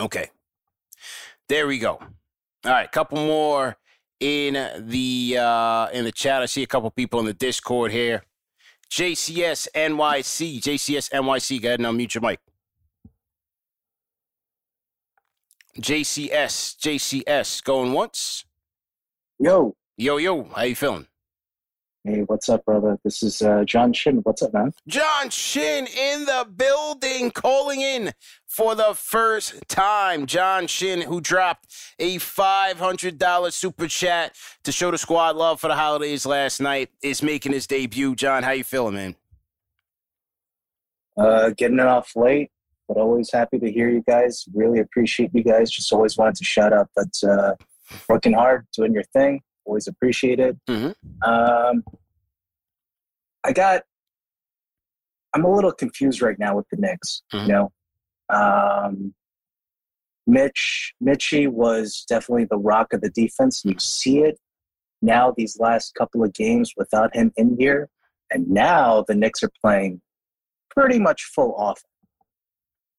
Okay. 0.00 0.30
There 1.50 1.66
we 1.66 1.78
go. 1.78 1.98
All 2.64 2.72
right, 2.72 2.90
couple 2.90 3.18
more 3.18 3.76
in 4.20 4.54
the 4.78 5.38
uh, 5.38 5.88
in 5.92 6.04
the 6.04 6.12
chat. 6.12 6.42
I 6.42 6.46
see 6.46 6.62
a 6.62 6.66
couple 6.66 6.90
people 6.90 7.18
in 7.20 7.26
the 7.26 7.34
Discord 7.34 7.90
here. 7.90 8.22
JCS 8.90 9.68
NYC, 9.74 10.60
JCS 10.60 11.10
NYC. 11.10 11.62
Go 11.62 11.68
ahead 11.68 11.80
and 11.80 11.88
unmute 11.88 12.14
your 12.14 12.22
mic. 12.22 12.40
JCS, 15.78 16.76
JCS, 16.78 17.64
going 17.64 17.92
once. 17.92 18.44
Yo, 19.38 19.74
yo, 19.96 20.16
yo. 20.18 20.44
How 20.44 20.62
you 20.62 20.76
feeling? 20.76 21.06
Hey, 22.02 22.22
what's 22.22 22.48
up, 22.48 22.64
brother? 22.64 22.98
This 23.04 23.22
is 23.22 23.42
uh, 23.42 23.62
John 23.64 23.92
Shin. 23.92 24.20
What's 24.22 24.40
up, 24.40 24.54
man? 24.54 24.72
John 24.88 25.28
Shin 25.28 25.86
in 25.86 26.24
the 26.24 26.48
building, 26.56 27.30
calling 27.30 27.82
in 27.82 28.14
for 28.46 28.74
the 28.74 28.94
first 28.94 29.68
time. 29.68 30.24
John 30.24 30.66
Shin, 30.66 31.02
who 31.02 31.20
dropped 31.20 31.66
a 31.98 32.16
$500 32.16 33.52
super 33.52 33.86
chat 33.86 34.34
to 34.64 34.72
show 34.72 34.90
the 34.90 34.96
squad 34.96 35.36
love 35.36 35.60
for 35.60 35.68
the 35.68 35.74
holidays 35.74 36.24
last 36.24 36.58
night, 36.58 36.88
is 37.02 37.22
making 37.22 37.52
his 37.52 37.66
debut. 37.66 38.14
John, 38.14 38.44
how 38.44 38.52
you 38.52 38.64
feeling, 38.64 38.94
man? 38.94 39.16
Uh, 41.18 41.50
getting 41.50 41.80
it 41.80 41.86
off 41.86 42.16
late, 42.16 42.50
but 42.88 42.96
always 42.96 43.30
happy 43.30 43.58
to 43.58 43.70
hear 43.70 43.90
you 43.90 44.02
guys. 44.08 44.46
Really 44.54 44.78
appreciate 44.78 45.32
you 45.34 45.44
guys. 45.44 45.70
Just 45.70 45.92
always 45.92 46.16
wanted 46.16 46.36
to 46.36 46.44
shout 46.44 46.72
out 46.72 46.88
that 46.96 47.30
uh, 47.30 47.96
working 48.08 48.32
hard, 48.32 48.66
doing 48.72 48.94
your 48.94 49.04
thing 49.12 49.42
always 49.64 49.86
appreciated. 49.86 50.58
Mm-hmm. 50.68 51.30
Um, 51.30 51.84
I 53.44 53.52
got. 53.52 53.82
I'm 55.32 55.44
a 55.44 55.54
little 55.54 55.72
confused 55.72 56.22
right 56.22 56.38
now 56.38 56.56
with 56.56 56.66
the 56.70 56.76
Knicks. 56.76 57.22
Mm-hmm. 57.32 57.46
You 57.46 57.52
know, 57.52 57.72
um, 58.28 59.14
Mitch 60.26 60.94
Mitchie 61.02 61.48
was 61.48 62.04
definitely 62.08 62.46
the 62.46 62.58
rock 62.58 62.92
of 62.92 63.00
the 63.00 63.10
defense. 63.10 63.62
You 63.64 63.76
see 63.78 64.18
it 64.18 64.38
now 65.02 65.32
these 65.36 65.58
last 65.58 65.94
couple 65.94 66.24
of 66.24 66.32
games 66.32 66.74
without 66.76 67.14
him 67.14 67.32
in 67.36 67.56
here, 67.58 67.88
and 68.30 68.48
now 68.48 69.04
the 69.06 69.14
Knicks 69.14 69.42
are 69.42 69.50
playing 69.62 70.00
pretty 70.70 70.98
much 70.98 71.24
full 71.24 71.54
off. 71.54 71.82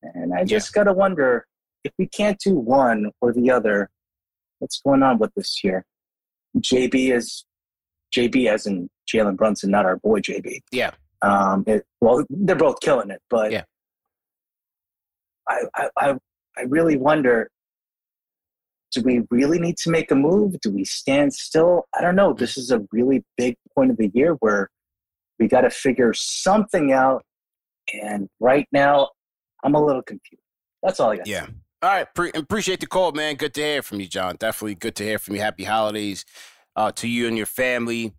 And 0.02 0.34
I 0.34 0.44
just 0.44 0.74
got 0.74 0.86
to 0.86 0.94
wonder 0.94 1.46
if 1.84 1.94
we 1.98 2.08
can't 2.08 2.40
do 2.40 2.56
one 2.56 3.12
or 3.22 3.34
the 3.34 3.52
other, 3.52 3.90
what's 4.60 4.82
going 4.82 5.04
on 5.04 5.20
with 5.20 5.34
this 5.36 5.64
year? 5.64 5.86
JB 6.58 7.16
is 7.16 7.46
JB 8.16 8.48
as 8.48 8.66
in 8.66 8.90
Jalen 9.12 9.38
Brunson, 9.38 9.72
not 9.72 9.86
our 9.86 9.98
boy 9.98 10.20
JB. 10.20 10.60
Yeah. 10.72 10.92
Um. 11.22 11.64
It, 11.68 11.86
well, 12.00 12.26
they're 12.30 12.56
both 12.56 12.80
killing 12.82 13.12
it, 13.12 13.22
but 13.30 13.52
yeah. 13.52 13.64
I, 15.48 15.62
I 15.76 15.90
I 15.98 16.14
I 16.58 16.62
really 16.64 16.98
wonder. 16.98 17.50
Do 18.94 19.02
we 19.04 19.22
really 19.32 19.58
need 19.58 19.78
to 19.78 19.90
make 19.90 20.12
a 20.12 20.16
move? 20.16 20.60
Do 20.60 20.70
we 20.70 20.84
stand 20.84 21.34
still? 21.34 21.86
I 21.98 22.02
don't 22.02 22.16
know. 22.16 22.34
This 22.34 22.58
is 22.58 22.72
a 22.72 22.82
really 22.92 23.24
big 23.38 23.56
point 23.74 23.90
of 23.90 23.96
the 23.96 24.12
year 24.14 24.34
where 24.42 24.70
we 25.40 25.48
got 25.48 25.62
to 25.62 25.70
figure 25.70 26.14
something 26.14 26.92
out. 26.92 27.24
And 27.94 28.28
right 28.42 28.68
now, 28.74 29.10
I'm 29.64 29.76
a 29.76 29.84
little 29.84 30.02
confused. 30.02 30.44
That's 30.84 31.00
all 31.00 31.12
I 31.12 31.18
got. 31.18 31.28
Yeah. 31.28 31.48
All 31.84 31.90
right, 31.90 32.14
Pre- 32.14 32.32
appreciate 32.36 32.80
the 32.80 32.86
call, 32.86 33.12
man. 33.12 33.36
Good 33.38 33.56
to 33.56 33.62
hear 33.62 33.82
from 33.82 34.00
you, 34.00 34.08
John. 34.08 34.36
Definitely 34.38 34.76
good 34.76 34.94
to 34.98 35.04
hear 35.04 35.18
from 35.18 35.34
you. 35.34 35.42
Happy 35.42 35.64
holidays 35.64 36.26
uh, 36.76 36.92
to 36.92 37.08
you 37.08 37.28
and 37.28 37.36
your 37.36 37.48
family. 37.48 38.14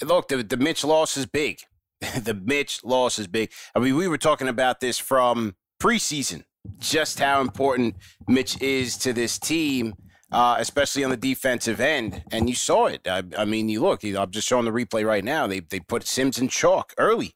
Look, 0.00 0.28
the, 0.28 0.44
the 0.44 0.56
Mitch 0.56 0.84
loss 0.84 1.16
is 1.16 1.26
big. 1.26 1.58
the 2.00 2.34
Mitch 2.34 2.84
loss 2.84 3.18
is 3.18 3.26
big. 3.26 3.50
I 3.74 3.80
mean, 3.80 3.96
we 3.96 4.06
were 4.06 4.16
talking 4.16 4.46
about 4.46 4.78
this 4.78 4.96
from 4.96 5.56
preseason, 5.82 6.44
just 6.78 7.18
how 7.18 7.40
important 7.40 7.96
Mitch 8.28 8.62
is 8.62 8.96
to 8.98 9.12
this 9.12 9.40
team, 9.40 9.94
uh, 10.30 10.54
especially 10.60 11.02
on 11.02 11.10
the 11.10 11.16
defensive 11.16 11.80
end. 11.80 12.22
And 12.30 12.48
you 12.48 12.54
saw 12.54 12.86
it. 12.86 13.08
I, 13.08 13.24
I 13.36 13.44
mean, 13.44 13.68
you 13.68 13.80
look. 13.80 14.04
I'm 14.04 14.30
just 14.30 14.46
showing 14.46 14.66
the 14.66 14.70
replay 14.70 15.04
right 15.04 15.24
now. 15.24 15.48
They 15.48 15.58
they 15.58 15.80
put 15.80 16.06
Sims 16.06 16.38
in 16.38 16.46
chalk 16.46 16.94
early, 16.96 17.32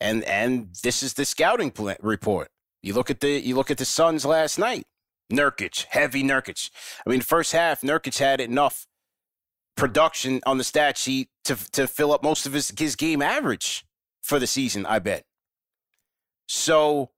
and 0.00 0.22
and 0.24 0.76
this 0.84 1.02
is 1.02 1.14
the 1.14 1.24
scouting 1.24 1.72
report. 2.00 2.50
You 2.82 2.94
look 2.94 3.10
at 3.10 3.20
the 3.20 3.40
you 3.40 3.54
look 3.54 3.70
at 3.70 3.78
the 3.78 3.84
Suns 3.84 4.24
last 4.24 4.58
night. 4.58 4.86
Nurkic, 5.32 5.86
heavy 5.90 6.22
Nurkic. 6.22 6.70
I 7.04 7.10
mean, 7.10 7.20
first 7.20 7.52
half, 7.52 7.80
Nurkic 7.80 8.18
had 8.18 8.40
enough 8.40 8.86
production 9.76 10.40
on 10.46 10.58
the 10.58 10.64
stat 10.64 10.96
sheet 10.96 11.28
to 11.44 11.56
to 11.72 11.86
fill 11.86 12.12
up 12.12 12.22
most 12.22 12.46
of 12.46 12.52
his 12.52 12.72
his 12.78 12.96
game 12.96 13.22
average 13.22 13.84
for 14.22 14.38
the 14.38 14.46
season. 14.46 14.86
I 14.86 14.98
bet. 14.98 15.24
So 16.48 17.10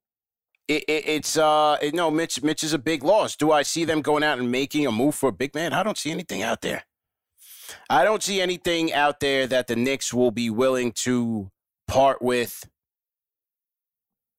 it, 0.66 0.84
it, 0.88 1.06
it's 1.06 1.36
uh 1.36 1.76
it, 1.80 1.94
no 1.94 2.10
Mitch 2.10 2.42
Mitch 2.42 2.64
is 2.64 2.72
a 2.72 2.78
big 2.78 3.02
loss. 3.02 3.36
Do 3.36 3.52
I 3.52 3.62
see 3.62 3.84
them 3.84 4.02
going 4.02 4.22
out 4.22 4.38
and 4.38 4.50
making 4.50 4.86
a 4.86 4.92
move 4.92 5.14
for 5.14 5.28
a 5.28 5.32
big 5.32 5.54
man? 5.54 5.72
I 5.72 5.82
don't 5.82 5.98
see 5.98 6.10
anything 6.10 6.42
out 6.42 6.62
there. 6.62 6.84
I 7.90 8.04
don't 8.04 8.22
see 8.22 8.40
anything 8.40 8.92
out 8.92 9.20
there 9.20 9.46
that 9.46 9.66
the 9.66 9.76
Knicks 9.76 10.12
will 10.14 10.30
be 10.30 10.48
willing 10.48 10.92
to 10.92 11.50
part 11.86 12.22
with 12.22 12.64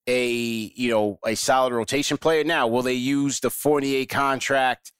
a 0.10 0.72
you 0.76 0.90
know 0.90 1.20
a 1.26 1.36
solid 1.36 1.72
rotation 1.74 2.18
player. 2.18 2.44
Now, 2.44 2.68
will 2.68 2.82
they 2.82 2.94
use 2.94 3.40
the 3.40 3.50
Fournier 3.50 4.06
contract 4.06 4.92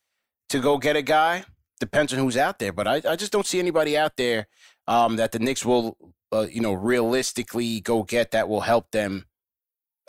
to 0.50 0.60
go 0.60 0.78
get 0.78 0.96
a 0.96 1.02
guy? 1.02 1.46
Depends 1.80 2.14
on 2.14 2.20
who's 2.20 2.38
out 2.38 2.60
there, 2.60 2.74
but 2.74 2.88
I, 2.88 3.02
I 3.08 3.16
just 3.16 3.32
don't 3.32 3.46
see 3.46 3.60
anybody 3.60 3.98
out 3.98 4.18
there 4.18 4.48
um, 4.88 5.16
that 5.16 5.32
the 5.32 5.40
Knicks 5.40 5.66
will 5.66 5.98
uh, 6.32 6.46
you 6.52 6.62
know 6.62 6.74
realistically 6.74 7.82
go 7.82 8.04
get 8.04 8.32
that 8.32 8.48
will 8.48 8.62
help 8.62 8.92
them 8.92 9.26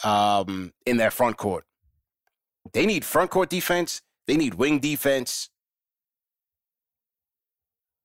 um, 0.05 0.73
in 0.85 0.99
their 0.99 1.11
front 1.11 1.37
court. 1.37 1.65
They 2.73 2.85
need 2.85 3.05
front 3.05 3.31
court 3.31 3.49
defense 3.49 4.03
They 4.27 4.37
need 4.37 4.55
wing 4.55 4.81
defense. 4.81 5.49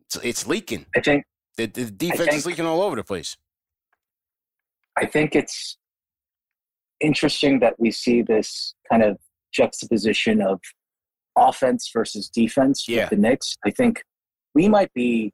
It's, 0.05 0.15
it's 0.23 0.47
leaking. 0.47 0.85
I 0.95 1.01
think 1.01 1.25
the, 1.57 1.65
the 1.65 1.91
defense 1.91 2.29
think, 2.29 2.33
is 2.33 2.45
leaking 2.45 2.65
all 2.65 2.81
over 2.81 2.95
the 2.95 3.03
place. 3.03 3.35
I 4.97 5.05
think 5.05 5.35
it's 5.35 5.77
interesting 6.99 7.59
that 7.59 7.79
we 7.79 7.91
see 7.91 8.21
this 8.21 8.73
kind 8.89 9.03
of 9.03 9.17
juxtaposition 9.53 10.41
of 10.41 10.59
offense 11.37 11.89
versus 11.93 12.29
defense 12.29 12.85
yeah. 12.87 13.03
with 13.03 13.09
the 13.11 13.15
Knicks. 13.17 13.55
I 13.65 13.71
think 13.71 14.03
we 14.53 14.69
might 14.69 14.93
be 14.93 15.33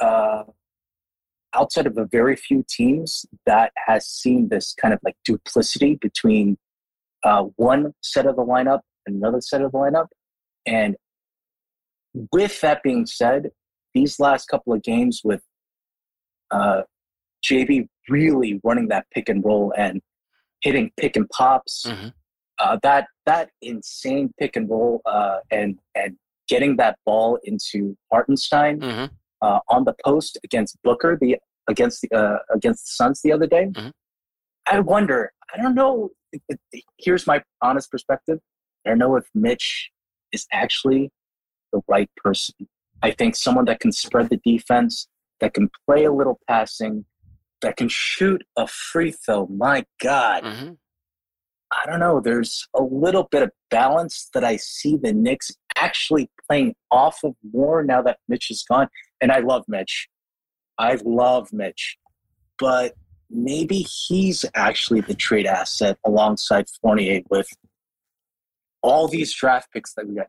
uh, 0.00 0.44
outside 1.54 1.86
of 1.86 1.98
a 1.98 2.06
very 2.06 2.36
few 2.36 2.64
teams 2.68 3.26
that 3.46 3.72
has 3.86 4.06
seen 4.06 4.48
this 4.48 4.74
kind 4.80 4.94
of 4.94 5.00
like 5.04 5.16
duplicity 5.24 5.96
between 5.96 6.56
uh, 7.24 7.44
one 7.56 7.92
set 8.02 8.26
of 8.26 8.36
the 8.36 8.44
lineup 8.44 8.80
and 9.06 9.16
another 9.16 9.40
set 9.40 9.60
of 9.60 9.72
the 9.72 9.78
lineup. 9.78 10.06
And 10.66 10.96
with 12.32 12.60
that 12.60 12.82
being 12.82 13.06
said, 13.06 13.50
these 13.94 14.20
last 14.20 14.46
couple 14.46 14.72
of 14.72 14.82
games 14.82 15.20
with 15.24 15.42
uh, 16.50 16.82
JB 17.44 17.88
really 18.08 18.60
running 18.64 18.88
that 18.88 19.06
pick 19.12 19.28
and 19.28 19.44
roll 19.44 19.72
and 19.76 20.00
hitting 20.62 20.90
pick 20.96 21.16
and 21.16 21.28
pops, 21.30 21.86
mm-hmm. 21.86 22.08
uh, 22.58 22.78
that 22.82 23.06
that 23.26 23.50
insane 23.62 24.32
pick 24.38 24.56
and 24.56 24.68
roll 24.68 25.00
uh, 25.06 25.38
and 25.50 25.78
and 25.94 26.16
getting 26.48 26.76
that 26.76 26.98
ball 27.06 27.38
into 27.44 27.96
Hartenstein 28.10 28.80
mm-hmm. 28.80 29.06
uh, 29.42 29.60
on 29.68 29.84
the 29.84 29.94
post 30.04 30.38
against 30.44 30.76
Booker 30.82 31.16
the 31.20 31.36
against 31.68 32.02
the 32.02 32.16
uh, 32.16 32.38
against 32.54 32.84
the 32.84 32.90
Suns 32.90 33.20
the 33.22 33.32
other 33.32 33.46
day. 33.46 33.66
Mm-hmm. 33.66 33.90
I 34.66 34.80
wonder. 34.80 35.32
I 35.52 35.60
don't 35.60 35.74
know. 35.74 36.10
Here's 36.98 37.26
my 37.26 37.42
honest 37.60 37.90
perspective. 37.90 38.38
I 38.86 38.90
don't 38.90 38.98
know 38.98 39.16
if 39.16 39.24
Mitch 39.34 39.90
is 40.32 40.46
actually 40.52 41.10
the 41.72 41.80
right 41.88 42.10
person. 42.16 42.54
I 43.02 43.10
think 43.10 43.34
someone 43.34 43.64
that 43.64 43.80
can 43.80 43.92
spread 43.92 44.30
the 44.30 44.40
defense, 44.44 45.08
that 45.40 45.54
can 45.54 45.70
play 45.86 46.04
a 46.04 46.12
little 46.12 46.38
passing, 46.48 47.04
that 47.62 47.76
can 47.76 47.88
shoot 47.88 48.42
a 48.56 48.66
free 48.66 49.12
throw. 49.12 49.46
My 49.46 49.84
God. 50.02 50.44
Mm-hmm. 50.44 50.72
I 51.72 51.86
don't 51.86 52.00
know. 52.00 52.20
There's 52.20 52.66
a 52.74 52.82
little 52.82 53.28
bit 53.30 53.42
of 53.42 53.50
balance 53.70 54.28
that 54.34 54.44
I 54.44 54.56
see 54.56 54.96
the 54.96 55.12
Knicks 55.12 55.52
actually 55.76 56.28
playing 56.48 56.74
off 56.90 57.22
of 57.22 57.34
more 57.52 57.84
now 57.84 58.02
that 58.02 58.18
Mitch 58.28 58.50
is 58.50 58.64
gone. 58.68 58.88
And 59.20 59.30
I 59.30 59.38
love 59.38 59.64
Mitch. 59.68 60.08
I 60.78 60.98
love 61.04 61.52
Mitch. 61.52 61.96
But 62.58 62.94
maybe 63.30 63.86
he's 64.06 64.44
actually 64.54 65.00
the 65.00 65.14
trade 65.14 65.46
asset 65.46 65.96
alongside 66.04 66.66
Fournier 66.82 67.22
with 67.30 67.48
all 68.82 69.06
these 69.06 69.32
draft 69.32 69.72
picks 69.72 69.94
that 69.94 70.08
we 70.08 70.16
got, 70.16 70.26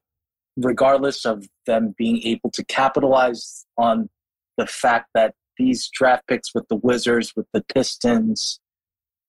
regardless 0.57 1.25
of 1.25 1.47
them 1.65 1.95
being 1.97 2.21
able 2.23 2.51
to 2.51 2.63
capitalize 2.65 3.65
on 3.77 4.09
the 4.57 4.67
fact 4.67 5.07
that 5.15 5.33
these 5.57 5.89
draft 5.89 6.27
picks 6.27 6.53
with 6.53 6.67
the 6.69 6.77
Wizards, 6.77 7.33
with 7.35 7.47
the 7.53 7.63
Pistons, 7.73 8.59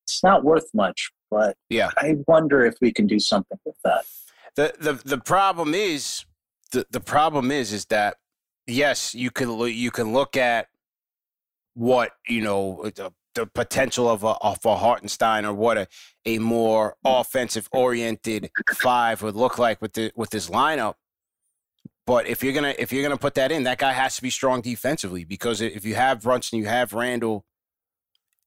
it's 0.05 0.23
not 0.23 0.45
worth 0.45 0.66
much. 0.75 1.11
But 1.31 1.57
yeah, 1.70 1.91
I 1.97 2.16
wonder 2.27 2.64
if 2.64 2.75
we 2.81 2.93
can 2.93 3.07
do 3.07 3.18
something 3.18 3.59
with 3.64 3.77
that. 3.85 4.05
The 4.57 4.75
the 4.79 5.16
the 5.16 5.18
problem 5.18 5.75
is 5.75 6.27
the 6.73 6.87
the 6.91 7.01
problem 7.01 7.51
is 7.51 7.73
is 7.73 7.87
that 7.87 8.16
yes, 8.66 9.14
you 9.14 9.31
can 9.31 9.51
look 9.51 9.73
you 9.73 9.91
can 9.91 10.12
look 10.12 10.37
at 10.37 10.68
what 11.75 12.12
you 12.29 12.43
know 12.43 12.83
the, 12.95 13.12
the 13.35 13.47
potential 13.47 14.09
of 14.09 14.25
a 14.25 14.35
of 14.43 14.59
a 14.64 14.77
Hartenstein 14.77 15.47
or 15.47 15.55
what 15.55 15.79
a, 15.79 15.87
a 16.27 16.39
more 16.39 16.97
offensive 17.05 17.68
oriented 17.73 18.51
five 18.75 19.23
would 19.23 19.37
look 19.37 19.59
like 19.59 19.81
with 19.81 19.95
the 19.95 20.12
with 20.14 20.31
this 20.31 20.51
lineup. 20.51 20.95
But 22.07 22.26
if 22.26 22.42
you're 22.42 22.53
gonna 22.53 22.74
if 22.78 22.92
you're 22.92 23.03
gonna 23.03 23.16
put 23.16 23.34
that 23.34 23.53
in, 23.53 23.62
that 23.64 23.78
guy 23.78 23.92
has 23.92 24.16
to 24.16 24.22
be 24.22 24.30
strong 24.30 24.61
defensively 24.61 25.24
because 25.24 25.61
if 25.61 25.84
you 25.84 25.94
have 25.94 26.22
Brunson, 26.22 26.59
you 26.59 26.66
have 26.66 26.92
Randall, 26.92 27.44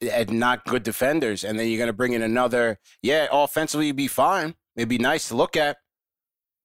and 0.01 0.31
not 0.31 0.65
good 0.65 0.83
defenders, 0.83 1.43
and 1.43 1.57
then 1.57 1.69
you're 1.69 1.79
gonna 1.79 1.93
bring 1.93 2.13
in 2.13 2.21
another. 2.21 2.79
Yeah, 3.01 3.27
offensively, 3.31 3.87
you'd 3.87 3.95
be 3.95 4.07
fine. 4.07 4.55
It'd 4.75 4.89
be 4.89 4.97
nice 4.97 5.29
to 5.29 5.35
look 5.35 5.55
at, 5.55 5.77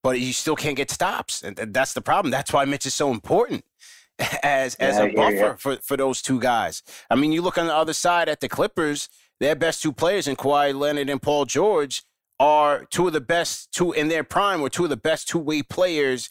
but 0.02 0.18
you 0.18 0.32
still 0.32 0.56
can't 0.56 0.76
get 0.76 0.90
stops, 0.90 1.42
and 1.42 1.56
that's 1.56 1.92
the 1.92 2.00
problem. 2.00 2.32
That's 2.32 2.52
why 2.52 2.64
Mitch 2.64 2.86
is 2.86 2.94
so 2.94 3.12
important 3.12 3.64
as 4.42 4.74
as 4.76 4.96
Yeah, 4.96 5.02
I 5.02 5.06
a 5.06 5.14
buffer 5.14 5.56
for 5.58 5.76
for 5.76 5.96
those 5.96 6.20
two 6.22 6.40
guys. 6.40 6.82
I 7.08 7.14
mean, 7.14 7.30
you 7.30 7.40
look 7.42 7.56
on 7.56 7.66
the 7.66 7.74
other 7.74 7.92
side 7.92 8.28
at 8.28 8.40
the 8.40 8.48
Clippers. 8.48 9.08
Their 9.38 9.54
best 9.54 9.80
two 9.80 9.92
players 9.92 10.28
in 10.28 10.36
Kawhi 10.36 10.74
Leonard 10.74 11.08
and 11.08 11.22
Paul 11.22 11.46
George 11.46 12.02
are 12.38 12.84
two 12.86 13.06
of 13.06 13.12
the 13.12 13.20
best 13.20 13.72
two 13.72 13.92
in 13.92 14.08
their 14.08 14.24
prime, 14.24 14.60
or 14.60 14.68
two 14.68 14.84
of 14.84 14.90
the 14.90 14.96
best 14.96 15.28
two 15.28 15.38
way 15.38 15.62
players 15.62 16.28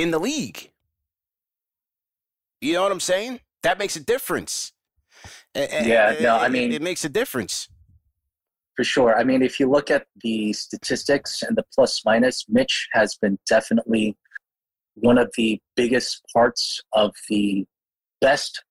in 0.00 0.10
the 0.10 0.18
league. 0.18 0.70
You 2.60 2.72
know 2.74 2.82
what 2.82 2.92
I'm 2.92 3.00
saying? 3.00 3.40
That 3.62 3.78
makes 3.78 3.96
a 3.96 4.00
difference. 4.00 4.72
A- 5.54 5.68
a- 5.82 5.88
Yeah, 5.88 6.16
no, 6.20 6.36
I 6.36 6.44
eh, 6.44 6.46
it- 6.46 6.50
mean- 6.52 6.72
it 6.72 6.82
makes 6.82 7.04
a 7.04 7.08
difference. 7.08 7.68
For 8.76 8.84
sure. 8.84 9.18
I 9.18 9.24
mean, 9.24 9.42
if 9.42 9.60
you 9.60 9.68
look 9.68 9.90
at 9.90 10.06
the 10.22 10.52
statistics 10.54 11.42
and 11.42 11.54
the 11.56 11.64
plus 11.74 12.02
minus, 12.04 12.46
Mitch 12.48 12.88
has 12.92 13.14
been 13.16 13.38
definitely 13.46 14.16
one 14.94 15.18
of 15.18 15.30
the 15.36 15.60
biggest 15.76 16.22
parts 16.32 16.80
of 16.92 17.14
the 17.28 17.66
best 18.22 18.62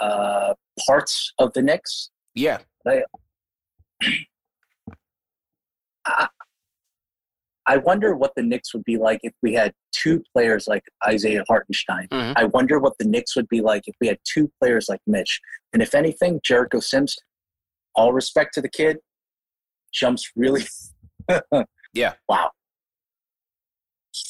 uh, 0.00 0.54
parts 0.86 1.32
of 1.38 1.52
the 1.52 1.62
Knicks. 1.62 2.10
Yeah. 2.34 2.58
I, 6.06 6.28
I- 7.66 7.76
wonder 7.78 8.14
what 8.16 8.32
the 8.36 8.42
Knicks 8.42 8.72
would 8.74 8.84
be 8.84 8.96
like 8.96 9.20
if 9.22 9.32
we 9.42 9.54
had 9.54 9.72
two 9.92 10.22
players 10.32 10.66
like 10.68 10.84
Isaiah 11.06 11.44
Hartenstein. 11.48 12.08
Mhm. 12.08 12.32
I 12.36 12.44
wonder 12.44 12.78
what 12.78 12.96
the 12.98 13.04
Knicks 13.04 13.34
would 13.36 13.48
be 13.48 13.60
like 13.60 13.82
if 13.86 13.94
we 14.00 14.06
had 14.06 14.18
two 14.24 14.50
players 14.60 14.88
like 14.88 15.00
Mitch. 15.06 15.40
And 15.72 15.82
if 15.82 15.94
anything, 15.94 16.40
Jericho 16.44 16.80
Sims, 16.80 17.16
all 17.94 18.12
respect 18.12 18.54
to 18.54 18.60
the 18.62 18.68
kid, 18.68 18.98
jumps 19.92 20.30
really. 20.36 20.64
Yeah. 21.94 22.12
Wow. 22.28 22.50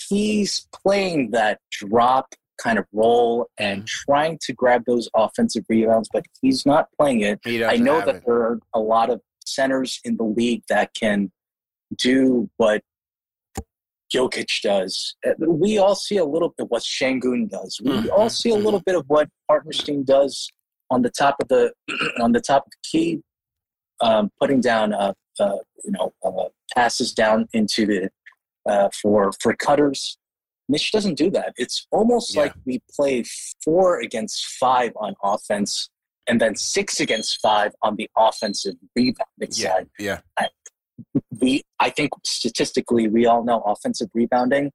He's 0.09 0.67
playing 0.73 1.31
that 1.33 1.61
drop 1.71 2.35
kind 2.59 2.79
of 2.79 2.87
role 2.93 3.49
and 3.59 3.83
Mm-hmm. 3.83 4.11
trying 4.11 4.39
to 4.43 4.53
grab 4.53 4.85
those 4.87 5.09
offensive 5.15 5.65
rebounds, 5.69 6.09
but 6.13 6.25
he's 6.41 6.65
not 6.65 6.89
playing 6.99 7.21
it. 7.21 7.41
I 7.45 7.77
know 7.77 8.01
that 8.01 8.17
it. 8.17 8.23
there 8.27 8.37
are 8.37 8.61
a 8.73 8.81
lot 8.81 9.11
of 9.11 9.21
centers 9.45 10.01
in 10.05 10.17
the 10.17 10.25
league 10.25 10.63
that 10.69 10.95
can 10.95 11.31
do 11.97 12.49
what 12.57 12.83
Jokic 14.15 14.63
does. 14.63 15.17
Uh, 15.27 15.33
We 15.39 15.79
all 15.79 15.95
see 15.95 16.17
a 16.17 16.25
little 16.25 16.55
bit 16.57 16.71
what 16.71 16.83
Sengun 16.83 17.49
does. 17.51 17.81
We 17.83 17.91
Mm-hmm. 17.91 18.09
all 18.17 18.31
see 18.31 18.51
a 18.51 18.57
little 18.57 18.81
bit 18.81 18.95
of 18.95 19.05
what 19.09 19.29
Hartenstein 19.49 20.05
does 20.05 20.49
on 20.91 21.03
the 21.03 21.11
top 21.11 21.37
of 21.43 21.49
the 21.49 21.73
on 22.21 22.33
the 22.33 22.41
top 22.41 22.67
of 22.67 22.71
the 22.73 22.89
key, 22.91 23.21
um, 24.01 24.31
putting 24.41 24.61
down 24.61 24.93
uh, 24.93 25.13
uh, 25.41 25.57
you 25.85 25.91
know 25.93 26.13
uh, 26.25 26.49
passes 26.75 27.13
down 27.13 27.49
into 27.53 27.87
the 27.87 28.11
uh, 28.71 28.89
for 29.03 29.33
for 29.41 29.55
cutters. 29.55 30.19
Mitch 30.69 30.91
doesn't 30.91 31.15
do 31.17 31.31
that. 31.31 31.55
It's 31.57 31.87
almost 31.93 32.35
Yeah. 32.35 32.43
like 32.43 32.55
we 32.65 32.81
play 32.95 33.25
four 33.65 34.01
against 34.01 34.45
five 34.47 34.93
on 34.97 35.15
offense, 35.23 35.89
and 36.29 36.41
then 36.41 36.55
six 36.57 36.99
against 37.01 37.41
five 37.41 37.73
on 37.83 37.97
the 37.97 38.09
offensive 38.17 38.75
rebounding 38.97 39.51
Yeah. 39.53 39.73
side 39.75 39.89
Yeah. 39.99 40.21
We 41.41 41.63
I 41.79 41.91
think 41.91 42.11
statistically 42.25 43.09
we 43.09 43.27
all 43.27 43.45
know 43.45 43.61
offensive 43.63 44.09
rebounding. 44.15 44.73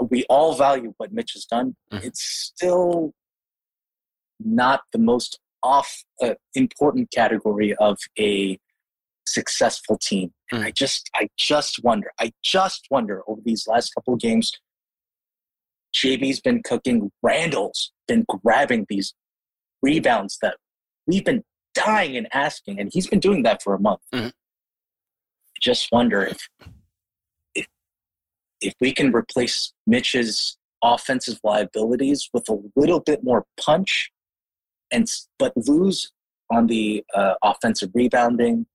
We 0.00 0.24
all 0.28 0.54
value 0.54 0.94
what 0.98 1.12
Mitch 1.12 1.32
has 1.32 1.44
done. 1.44 1.76
Mhm. 1.92 2.04
It's 2.04 2.22
still 2.22 3.12
not 4.38 4.82
the 4.92 4.98
most 4.98 5.40
off 5.62 6.04
uh, 6.22 6.34
important 6.54 7.10
category 7.10 7.74
of 7.76 7.98
a 8.18 8.58
successful 9.26 9.98
team. 9.98 10.32
And 10.52 10.64
I 10.64 10.70
just 10.70 11.10
I 11.14 11.28
just 11.36 11.82
wonder. 11.82 12.12
I 12.20 12.32
just 12.42 12.86
wonder 12.90 13.22
over 13.26 13.40
these 13.44 13.66
last 13.66 13.94
couple 13.94 14.14
of 14.14 14.20
games. 14.20 14.52
JB's 15.94 16.40
been 16.40 16.62
cooking. 16.62 17.10
Randall's 17.22 17.92
been 18.06 18.24
grabbing 18.28 18.86
these 18.88 19.14
rebounds 19.82 20.38
that 20.42 20.56
we've 21.06 21.24
been 21.24 21.42
dying 21.74 22.16
and 22.16 22.28
asking, 22.32 22.78
and 22.78 22.90
he's 22.92 23.06
been 23.06 23.20
doing 23.20 23.42
that 23.44 23.62
for 23.62 23.74
a 23.74 23.80
month 23.80 24.00
just 25.60 25.90
wonder 25.92 26.22
if 26.24 26.48
if 27.54 27.66
if 28.60 28.74
we 28.80 28.92
can 28.92 29.12
replace 29.12 29.72
Mitch's 29.86 30.56
offensive 30.82 31.38
liabilities 31.42 32.28
with 32.32 32.48
a 32.48 32.58
little 32.76 33.00
bit 33.00 33.22
more 33.24 33.44
punch, 33.60 34.10
and 34.90 35.06
but 35.38 35.52
lose 35.56 36.12
on 36.50 36.66
the 36.66 37.04
uh, 37.14 37.34
offensive 37.42 37.90
rebounding. 37.94 38.66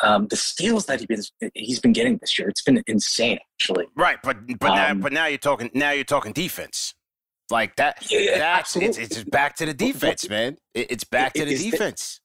Um, 0.00 0.26
the 0.28 0.36
steals 0.36 0.84
that 0.86 1.00
he's 1.00 1.30
been 1.40 1.50
he's 1.54 1.80
been 1.80 1.92
getting 1.94 2.18
this 2.18 2.38
year, 2.38 2.48
it's 2.50 2.60
been 2.62 2.82
insane 2.86 3.38
actually. 3.54 3.86
Right, 3.96 4.18
but 4.22 4.36
but 4.58 4.74
now 4.74 4.90
Um, 4.90 5.00
but 5.00 5.12
now 5.12 5.24
you're 5.26 5.38
talking 5.38 5.70
now 5.72 5.92
you're 5.92 6.04
talking 6.04 6.32
defense. 6.32 6.94
Like 7.50 7.76
that 7.76 8.10
Yeah, 8.10 8.38
that's 8.38 8.76
it's, 8.76 8.84
absolutely. 8.84 9.02
it's 9.04 9.14
just 9.14 9.30
back 9.30 9.56
to 9.56 9.66
the 9.66 9.72
defense, 9.72 10.28
man. 10.28 10.58
It's 10.74 11.04
back 11.04 11.32
to 11.34 11.44
the 11.46 11.52
Is 11.52 11.62
the- 11.64 11.70
defense. 11.70 12.20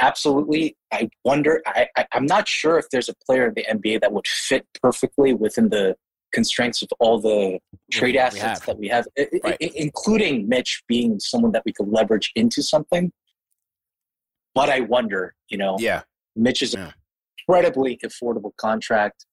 Absolutely, 0.00 0.76
I 0.92 1.08
wonder. 1.24 1.62
I, 1.66 1.86
I 1.96 2.06
I'm 2.12 2.26
not 2.26 2.48
sure 2.48 2.78
if 2.78 2.86
there's 2.90 3.08
a 3.08 3.14
player 3.26 3.48
in 3.48 3.54
the 3.54 3.64
NBA 3.64 4.00
that 4.00 4.12
would 4.12 4.26
fit 4.26 4.66
perfectly 4.82 5.34
within 5.34 5.68
the 5.68 5.96
constraints 6.32 6.80
of 6.82 6.88
all 6.98 7.20
the 7.20 7.58
trade 7.90 8.16
assets 8.16 8.42
have. 8.42 8.66
that 8.66 8.78
we 8.78 8.88
have, 8.88 9.06
i- 9.18 9.28
i- 9.44 9.56
including 9.74 10.48
Mitch 10.48 10.82
being 10.88 11.20
someone 11.20 11.52
that 11.52 11.62
we 11.66 11.72
could 11.74 11.88
leverage 11.88 12.32
into 12.34 12.62
something. 12.62 13.12
But 14.54 14.70
I 14.70 14.80
wonder, 14.80 15.34
you 15.48 15.58
know, 15.58 15.76
yeah, 15.78 16.02
Mitch 16.36 16.62
is 16.62 16.72
an 16.74 16.92
incredibly 17.46 17.98
affordable 17.98 18.56
contract. 18.56 19.26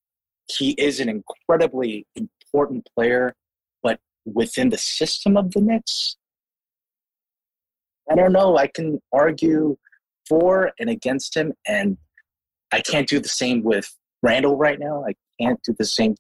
He 0.51 0.72
is 0.72 0.99
an 0.99 1.07
incredibly 1.07 2.05
important 2.16 2.88
player, 2.95 3.34
but 3.82 3.99
within 4.26 4.70
the 4.70 4.78
system 4.78 5.38
of 5.38 5.51
the 5.51 5.62
Knicks, 5.62 6.18
I 8.12 8.16
don't 8.16 8.34
know. 8.34 8.57
I 8.57 8.68
can 8.68 8.99
argue 9.14 9.78
for 10.30 10.72
and 10.80 10.90
against 10.90 11.36
him, 11.36 11.54
and 11.68 11.98
I 12.72 12.80
can't 12.82 13.08
do 13.10 13.20
the 13.20 13.28
same 13.28 13.64
with 13.64 13.94
Randall 14.22 14.56
right 14.56 14.80
now. 14.80 15.04
I 15.06 15.14
can't 15.42 15.60
do 15.64 15.74
the 15.78 15.86
same 15.86 16.16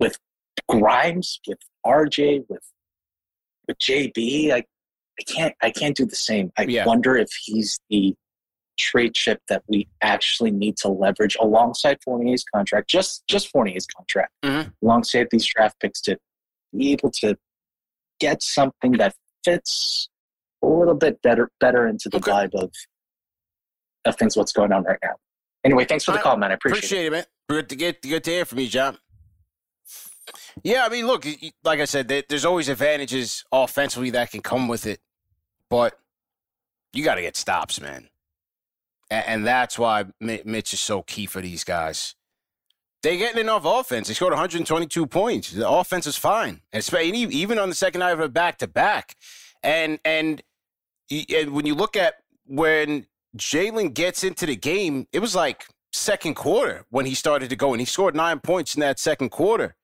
with 0.00 0.18
Grimes, 0.68 1.40
with 1.46 1.58
RJ, 1.86 2.44
with 2.48 2.62
with 3.68 3.78
JB. 3.78 4.50
I 4.52 4.64
I 5.20 5.22
can't 5.26 5.54
I 5.62 5.70
can't 5.70 5.96
do 5.96 6.06
the 6.06 6.16
same. 6.16 6.50
I 6.56 6.62
Yeah. 6.64 6.86
wonder 6.86 7.16
if 7.16 7.28
he's 7.44 7.78
the 7.90 8.14
trade 8.76 9.14
chip 9.14 9.40
that 9.48 9.62
we 9.68 9.86
actually 10.00 10.50
need 10.50 10.76
to 10.78 10.88
leverage 10.88 11.36
alongside 11.38 11.98
Fournier's 12.04 12.44
contract, 12.52 12.88
just 12.88 13.24
just 13.28 13.48
Fournier's 13.52 13.86
contract, 13.86 14.32
Mm-hmm. 14.42 14.70
alongside 14.82 15.28
these 15.30 15.44
draft 15.46 15.78
picks 15.80 16.00
to 16.02 16.18
be 16.76 16.92
able 16.92 17.10
to 17.10 17.36
get 18.20 18.42
something 18.42 18.92
that 18.92 19.14
fits 19.44 20.08
a 20.62 20.66
little 20.66 20.94
bit 20.94 21.20
better 21.22 21.50
better 21.60 21.86
into 21.86 22.08
the 22.08 22.18
vibe 22.18 22.54
of 22.54 22.72
of 24.06 24.16
things 24.16 24.36
what's 24.36 24.52
going 24.52 24.72
on 24.72 24.84
right 24.84 24.98
now. 25.02 25.14
Anyway, 25.64 25.84
thanks 25.84 26.04
for 26.04 26.12
the 26.12 26.18
call, 26.18 26.36
man. 26.36 26.50
I 26.50 26.54
appreciate, 26.54 26.78
Appreciate 26.78 27.06
it, 27.06 27.12
man. 27.12 27.24
Good 27.48 27.68
to 27.70 27.76
get 27.76 28.02
good 28.02 28.24
to 28.24 28.30
hear 28.30 28.44
from 28.44 28.58
you, 28.58 28.68
John. 28.68 28.98
Yeah, 30.62 30.84
I 30.86 30.88
mean, 30.88 31.06
look, 31.06 31.26
like 31.64 31.80
I 31.80 31.84
said, 31.84 32.08
there's 32.08 32.44
always 32.44 32.68
advantages 32.68 33.44
offensively 33.52 34.10
that 34.10 34.30
can 34.30 34.40
come 34.40 34.68
with 34.68 34.86
it, 34.86 35.00
but 35.68 35.98
you 36.92 37.04
got 37.04 37.16
to 37.16 37.22
get 37.22 37.36
stops, 37.36 37.80
man, 37.80 38.08
and, 39.10 39.46
that's 39.46 39.78
why 39.78 40.04
Mitch 40.20 40.72
is 40.72 40.80
so 40.80 41.02
key 41.02 41.26
for 41.26 41.40
these 41.40 41.64
guys. 41.64 42.14
They're 43.02 43.16
getting 43.16 43.40
enough 43.40 43.64
offense. 43.66 44.08
They 44.08 44.14
scored 44.14 44.32
122 44.32 45.06
points. 45.06 45.50
The 45.50 45.68
offense 45.68 46.06
is 46.06 46.16
fine, 46.16 46.60
and 46.72 46.82
even 46.94 47.58
on 47.58 47.68
the 47.68 47.74
second 47.74 47.98
night 47.98 48.12
of 48.12 48.20
a 48.20 48.28
back 48.28 48.58
to 48.58 48.68
back. 48.68 49.16
And 49.62 49.98
and 50.04 50.42
and 51.10 51.52
when 51.52 51.66
you 51.66 51.74
look 51.74 51.96
at 51.96 52.14
when 52.46 53.06
Jalen 53.36 53.94
gets 53.94 54.24
into 54.24 54.46
the 54.46 54.56
game, 54.56 55.06
it 55.12 55.18
was 55.18 55.34
like 55.34 55.66
second 55.92 56.34
quarter 56.34 56.84
when 56.90 57.06
he 57.06 57.14
started 57.14 57.50
to 57.50 57.56
go, 57.56 57.72
and 57.72 57.80
he 57.80 57.86
scored 57.86 58.14
nine 58.14 58.40
points 58.40 58.74
in 58.74 58.80
that 58.80 58.98
second 58.98 59.30
quarter. 59.30 59.76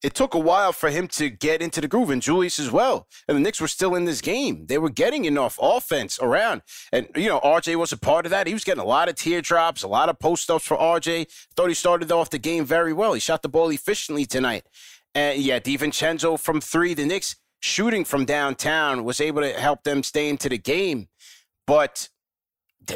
It 0.00 0.14
took 0.14 0.34
a 0.34 0.38
while 0.38 0.72
for 0.72 0.90
him 0.90 1.08
to 1.08 1.28
get 1.28 1.60
into 1.60 1.80
the 1.80 1.88
groove, 1.88 2.10
and 2.10 2.22
Julius 2.22 2.60
as 2.60 2.70
well. 2.70 3.08
And 3.26 3.36
the 3.36 3.40
Knicks 3.40 3.60
were 3.60 3.66
still 3.66 3.96
in 3.96 4.04
this 4.04 4.20
game. 4.20 4.66
They 4.66 4.78
were 4.78 4.90
getting 4.90 5.24
enough 5.24 5.58
offense 5.60 6.20
around. 6.22 6.62
And, 6.92 7.08
you 7.16 7.28
know, 7.28 7.40
RJ 7.40 7.74
was 7.74 7.90
a 7.90 7.96
part 7.96 8.24
of 8.24 8.30
that. 8.30 8.46
He 8.46 8.54
was 8.54 8.62
getting 8.62 8.82
a 8.82 8.86
lot 8.86 9.08
of 9.08 9.16
teardrops, 9.16 9.82
a 9.82 9.88
lot 9.88 10.08
of 10.08 10.20
post 10.20 10.50
ups 10.50 10.66
for 10.66 10.76
RJ. 10.76 11.26
Thought 11.56 11.68
he 11.68 11.74
started 11.74 12.12
off 12.12 12.30
the 12.30 12.38
game 12.38 12.64
very 12.64 12.92
well. 12.92 13.12
He 13.12 13.20
shot 13.20 13.42
the 13.42 13.48
ball 13.48 13.70
efficiently 13.70 14.24
tonight. 14.24 14.66
And 15.16 15.40
yeah, 15.40 15.58
DiVincenzo 15.58 16.38
from 16.38 16.60
three. 16.60 16.94
The 16.94 17.04
Knicks 17.04 17.34
shooting 17.58 18.04
from 18.04 18.24
downtown 18.24 19.02
was 19.02 19.20
able 19.20 19.42
to 19.42 19.52
help 19.52 19.82
them 19.82 20.04
stay 20.04 20.28
into 20.28 20.48
the 20.48 20.58
game. 20.58 21.08
But 21.66 22.08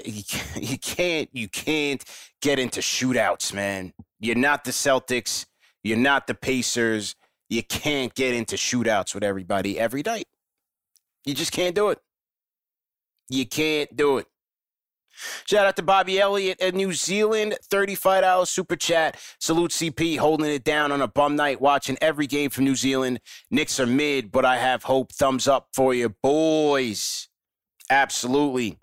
you 0.05 0.79
can't- 0.79 1.29
you 1.33 1.49
can't 1.49 2.03
get 2.41 2.59
into 2.59 2.81
shootouts, 2.81 3.53
man. 3.53 3.93
You're 4.21 4.37
not 4.37 4.65
the 4.65 4.71
Celtics. 4.71 5.47
You're 5.83 5.99
not 5.99 6.27
the 6.27 6.35
Pacers. 6.35 7.15
You 7.49 7.63
can't 7.63 8.15
get 8.15 8.35
into 8.35 8.57
shootouts 8.57 9.15
with 9.15 9.25
everybody 9.25 9.79
every 9.79 10.03
night. 10.05 10.27
You 11.25 11.35
just 11.35 11.53
can't 11.53 11.75
do 11.75 11.91
it. 11.91 11.99
You 13.29 13.47
can't 13.47 13.95
do 13.97 14.19
it. 14.19 14.27
Shout 15.47 15.67
out 15.67 15.77
to 15.77 15.83
Bobby 15.83 16.19
Elliott 16.19 16.59
in 16.61 16.75
New 16.75 16.93
Zealand, 16.93 17.57
$35 17.71 18.49
super 18.49 18.77
chat. 18.77 19.19
Salute 19.41 19.71
CP 19.71 20.17
holding 20.19 20.51
it 20.51 20.65
down 20.65 20.91
on 20.91 21.03
a 21.03 21.07
bum 21.09 21.37
night, 21.37 21.61
watching 21.61 21.99
every 22.01 22.27
game 22.27 22.49
from 22.51 22.65
New 22.65 22.75
Zealand. 22.75 23.21
Knicks 23.51 23.79
are 23.79 23.87
mid, 23.87 24.33
but 24.33 24.45
I 24.45 24.57
have 24.57 24.85
hope. 24.85 25.13
Thumbs 25.13 25.47
up 25.47 25.69
for 25.75 25.93
you, 25.95 26.09
boys. 26.23 27.29
Absolutely. 27.91 28.79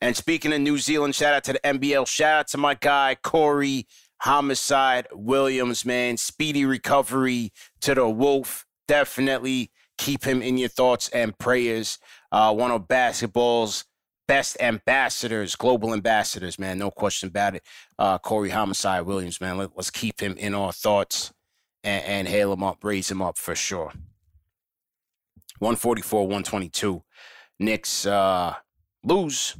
And 0.00 0.16
speaking 0.16 0.52
of 0.52 0.60
New 0.60 0.78
Zealand, 0.78 1.14
shout 1.14 1.34
out 1.34 1.44
to 1.44 1.52
the 1.54 1.60
NBL. 1.60 2.06
Shout 2.06 2.40
out 2.40 2.48
to 2.48 2.58
my 2.58 2.74
guy, 2.74 3.16
Corey 3.22 3.86
Homicide 4.20 5.06
Williams, 5.12 5.84
man. 5.84 6.16
Speedy 6.16 6.64
recovery 6.64 7.52
to 7.80 7.94
the 7.94 8.08
Wolf. 8.08 8.66
Definitely 8.86 9.70
keep 9.98 10.24
him 10.24 10.42
in 10.42 10.58
your 10.58 10.68
thoughts 10.68 11.08
and 11.10 11.38
prayers. 11.38 11.98
Uh, 12.32 12.54
one 12.54 12.70
of 12.70 12.88
basketball's 12.88 13.84
best 14.30 14.56
ambassadors, 14.60 15.56
global 15.56 15.92
ambassadors, 15.92 16.58
man. 16.58 16.78
No 16.78 16.90
question 16.90 17.28
about 17.28 17.56
it. 17.56 17.64
Uh, 17.98 18.16
Corey 18.18 18.50
Homicide 18.50 19.02
Williams, 19.02 19.40
man. 19.40 19.58
Let, 19.58 19.70
us 19.76 19.90
keep 19.90 20.20
him 20.20 20.36
in 20.36 20.54
our 20.54 20.72
thoughts 20.72 21.32
and, 21.82 22.04
and 22.04 22.28
hail 22.28 22.52
him 22.52 22.62
up, 22.62 22.84
raise 22.84 23.10
him 23.10 23.20
up 23.20 23.36
for 23.36 23.56
sure. 23.56 23.92
144, 25.58 26.22
122. 26.22 27.02
Knicks 27.58 28.06
uh, 28.06 28.54
lose 29.04 29.56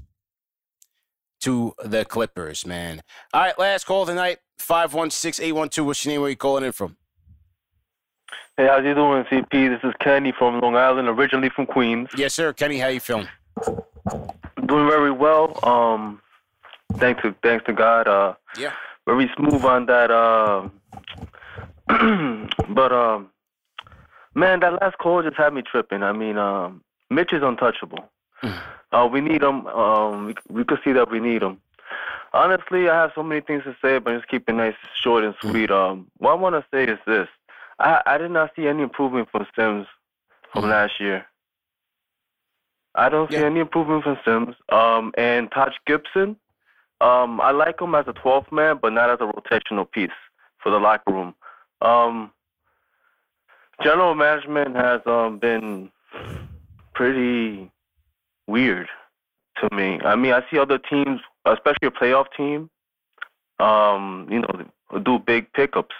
to 1.42 1.74
the 1.84 2.04
Clippers, 2.04 2.66
man. 2.66 3.02
All 3.32 3.40
right, 3.42 3.58
last 3.58 3.84
call 3.84 4.06
tonight. 4.06 4.38
516-812. 4.60 5.84
What's 5.86 6.04
your 6.04 6.12
name? 6.12 6.20
Where 6.20 6.30
you 6.30 6.36
calling 6.36 6.64
in 6.64 6.72
from? 6.72 6.96
Hey, 8.56 8.66
how's 8.66 8.84
you 8.84 8.94
doing, 8.94 9.24
CP? 9.24 9.50
This 9.50 9.80
is 9.88 9.94
Kenny 10.00 10.32
from 10.38 10.60
Long 10.60 10.76
Island, 10.76 11.08
originally 11.08 11.48
from 11.48 11.64
Queens. 11.66 12.08
Yes, 12.16 12.34
sir. 12.34 12.52
Kenny, 12.52 12.78
how 12.78 12.88
you 12.88 13.00
feeling? 13.00 13.28
Doing 13.66 14.86
very 14.88 15.10
well. 15.10 15.58
Um, 15.66 16.20
thanks 16.94 17.22
to 17.22 17.34
thanks 17.42 17.64
to 17.66 17.72
God. 17.72 18.06
Uh, 18.06 18.34
Yeah. 18.58 18.72
very 19.06 19.30
smooth 19.36 19.64
on 19.64 19.86
that. 19.86 20.10
Uh, 20.10 20.68
but 22.68 22.92
um, 22.92 23.30
man, 24.34 24.60
that 24.60 24.74
last 24.80 24.98
call 24.98 25.22
just 25.22 25.36
had 25.36 25.54
me 25.54 25.62
tripping. 25.62 26.02
I 26.02 26.12
mean, 26.12 26.36
um, 26.36 26.82
Mitch 27.08 27.32
is 27.32 27.42
untouchable. 27.42 28.10
Uh, 28.92 29.08
we 29.10 29.20
need 29.20 29.42
them. 29.42 29.66
Um, 29.66 30.26
we, 30.26 30.34
we 30.48 30.64
could 30.64 30.80
see 30.84 30.92
that 30.92 31.10
we 31.10 31.20
need 31.20 31.42
them. 31.42 31.60
Honestly, 32.32 32.88
I 32.88 32.94
have 32.94 33.12
so 33.14 33.22
many 33.22 33.40
things 33.40 33.64
to 33.64 33.76
say, 33.82 33.98
but 33.98 34.14
just 34.14 34.28
keep 34.28 34.48
it 34.48 34.52
nice, 34.52 34.74
short, 35.00 35.24
and 35.24 35.34
sweet. 35.40 35.70
Um, 35.70 36.06
what 36.18 36.32
I 36.32 36.34
want 36.34 36.54
to 36.54 36.64
say 36.72 36.90
is 36.90 36.98
this: 37.06 37.28
I, 37.78 38.02
I 38.06 38.18
did 38.18 38.30
not 38.30 38.50
see 38.54 38.66
any 38.66 38.82
improvement 38.82 39.28
from 39.30 39.46
Sims 39.56 39.86
from 40.52 40.68
last 40.68 41.00
year. 41.00 41.26
I 42.94 43.08
don't 43.08 43.30
see 43.30 43.36
any 43.36 43.60
improvement 43.60 44.04
from 44.04 44.18
Sims. 44.24 44.56
Um, 44.70 45.12
and 45.16 45.50
Taj 45.52 45.74
Gibson, 45.86 46.36
um, 47.00 47.40
I 47.40 47.52
like 47.52 47.80
him 47.80 47.94
as 47.94 48.06
a 48.08 48.12
12th 48.12 48.50
man, 48.50 48.78
but 48.80 48.92
not 48.92 49.10
as 49.10 49.18
a 49.20 49.32
rotational 49.32 49.90
piece 49.90 50.10
for 50.58 50.70
the 50.70 50.78
locker 50.78 51.12
room. 51.12 51.34
Um, 51.80 52.30
general 53.82 54.14
management 54.14 54.76
has 54.76 55.00
um, 55.06 55.38
been 55.38 55.90
pretty 56.94 57.70
weird 58.50 58.88
to 59.60 59.74
me. 59.74 60.00
I 60.04 60.16
mean, 60.16 60.32
I 60.32 60.42
see 60.50 60.58
other 60.58 60.78
teams, 60.78 61.20
especially 61.44 61.88
a 61.88 61.90
playoff 61.90 62.26
team, 62.36 62.70
um, 63.58 64.26
you 64.30 64.40
know, 64.40 65.00
do 65.00 65.18
big 65.18 65.52
pickups 65.52 65.94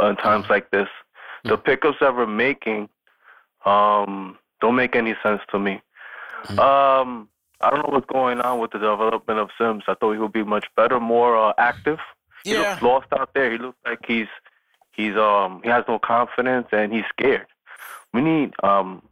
in 0.00 0.16
times 0.16 0.46
like 0.50 0.70
this. 0.70 0.88
The 1.44 1.56
pickups 1.56 1.98
that 2.00 2.14
we're 2.14 2.26
making 2.26 2.88
um, 3.64 4.36
don't 4.60 4.74
make 4.74 4.96
any 4.96 5.14
sense 5.22 5.40
to 5.52 5.58
me. 5.58 5.80
Um, 6.58 7.28
I 7.60 7.70
don't 7.70 7.82
know 7.84 7.92
what's 7.94 8.06
going 8.06 8.40
on 8.40 8.58
with 8.60 8.72
the 8.72 8.78
development 8.78 9.38
of 9.38 9.50
Sims. 9.58 9.84
I 9.88 9.94
thought 9.94 10.12
he 10.12 10.18
would 10.18 10.32
be 10.32 10.44
much 10.44 10.66
better, 10.76 10.98
more 11.00 11.36
uh, 11.36 11.52
active. 11.58 11.98
He 12.44 12.50
Yeah. 12.50 12.58
looks 12.70 12.82
lost 12.82 13.06
out 13.18 13.30
there. 13.34 13.50
He 13.52 13.58
looks 13.58 13.78
like 13.86 14.00
he's 14.06 14.28
he's 14.92 15.16
um 15.16 15.60
he 15.62 15.70
has 15.70 15.84
no 15.88 15.98
confidence 15.98 16.68
and 16.72 16.92
he's 16.92 17.04
scared. 17.10 17.46
We 18.12 18.20
need 18.22 18.52
um 18.62 19.02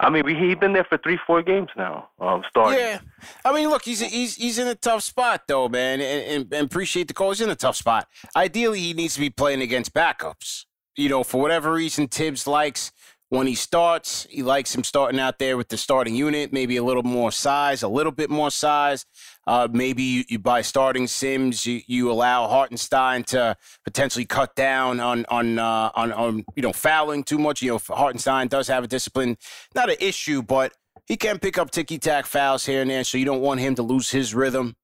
I 0.00 0.08
mean 0.08 0.26
he's 0.26 0.56
been 0.56 0.72
there 0.72 0.84
for 0.84 0.98
three 0.98 1.18
four 1.26 1.42
games 1.42 1.68
now. 1.76 2.08
Um 2.18 2.42
starting. 2.48 2.78
Yeah, 2.78 3.00
I 3.44 3.52
mean, 3.54 3.68
look, 3.68 3.84
he's 3.84 4.00
he's 4.00 4.34
he's 4.34 4.58
in 4.58 4.66
a 4.66 4.74
tough 4.74 5.02
spot 5.02 5.42
though, 5.46 5.68
man, 5.68 6.00
and, 6.00 6.42
and, 6.42 6.54
and 6.54 6.66
appreciate 6.66 7.08
the 7.08 7.14
call. 7.14 7.30
He's 7.30 7.40
in 7.40 7.50
a 7.50 7.56
tough 7.56 7.76
spot. 7.76 8.08
Ideally, 8.34 8.80
he 8.80 8.94
needs 8.94 9.14
to 9.14 9.20
be 9.20 9.30
playing 9.30 9.60
against 9.60 9.92
backups. 9.94 10.64
You 10.96 11.08
know, 11.08 11.22
for 11.22 11.40
whatever 11.40 11.72
reason, 11.72 12.08
Thibs 12.08 12.46
likes 12.46 12.92
when 13.30 13.46
he 13.46 13.54
starts. 13.54 14.26
He 14.28 14.42
likes 14.42 14.74
him 14.74 14.84
starting 14.84 15.18
out 15.18 15.38
there 15.38 15.56
with 15.56 15.68
the 15.68 15.78
starting 15.78 16.14
unit, 16.14 16.52
maybe 16.52 16.76
a 16.76 16.82
little 16.82 17.02
more 17.02 17.32
size, 17.32 17.82
a 17.82 17.88
little 17.88 18.12
bit 18.12 18.28
more 18.28 18.50
size. 18.50 19.06
Uh, 19.46 19.66
maybe 19.72 20.02
you, 20.02 20.24
you 20.28 20.38
by 20.38 20.60
starting 20.60 21.06
Sims, 21.06 21.64
you, 21.64 21.80
you 21.86 22.10
allow 22.10 22.46
Hartenstein 22.46 23.24
to 23.24 23.56
potentially 23.84 24.26
cut 24.26 24.54
down 24.54 25.00
on 25.00 25.24
on, 25.30 25.58
uh, 25.58 25.90
on 25.94 26.12
on 26.12 26.44
you 26.54 26.62
know 26.62 26.72
fouling 26.72 27.24
too 27.24 27.38
much. 27.38 27.62
You 27.62 27.72
know, 27.72 27.78
Hartenstein 27.78 28.48
does 28.48 28.68
have 28.68 28.84
a 28.84 28.88
discipline, 28.88 29.38
not 29.74 29.88
an 29.88 29.96
issue, 30.00 30.42
but 30.42 30.72
he 31.06 31.16
can 31.16 31.38
pick 31.38 31.56
up 31.56 31.70
ticky 31.70 31.98
tack 31.98 32.26
fouls 32.26 32.66
here 32.66 32.82
and 32.82 32.90
there, 32.90 33.04
so 33.04 33.16
you 33.16 33.24
don't 33.24 33.40
want 33.40 33.60
him 33.60 33.74
to 33.76 33.82
lose 33.82 34.10
his 34.10 34.34
rhythm. 34.34 34.76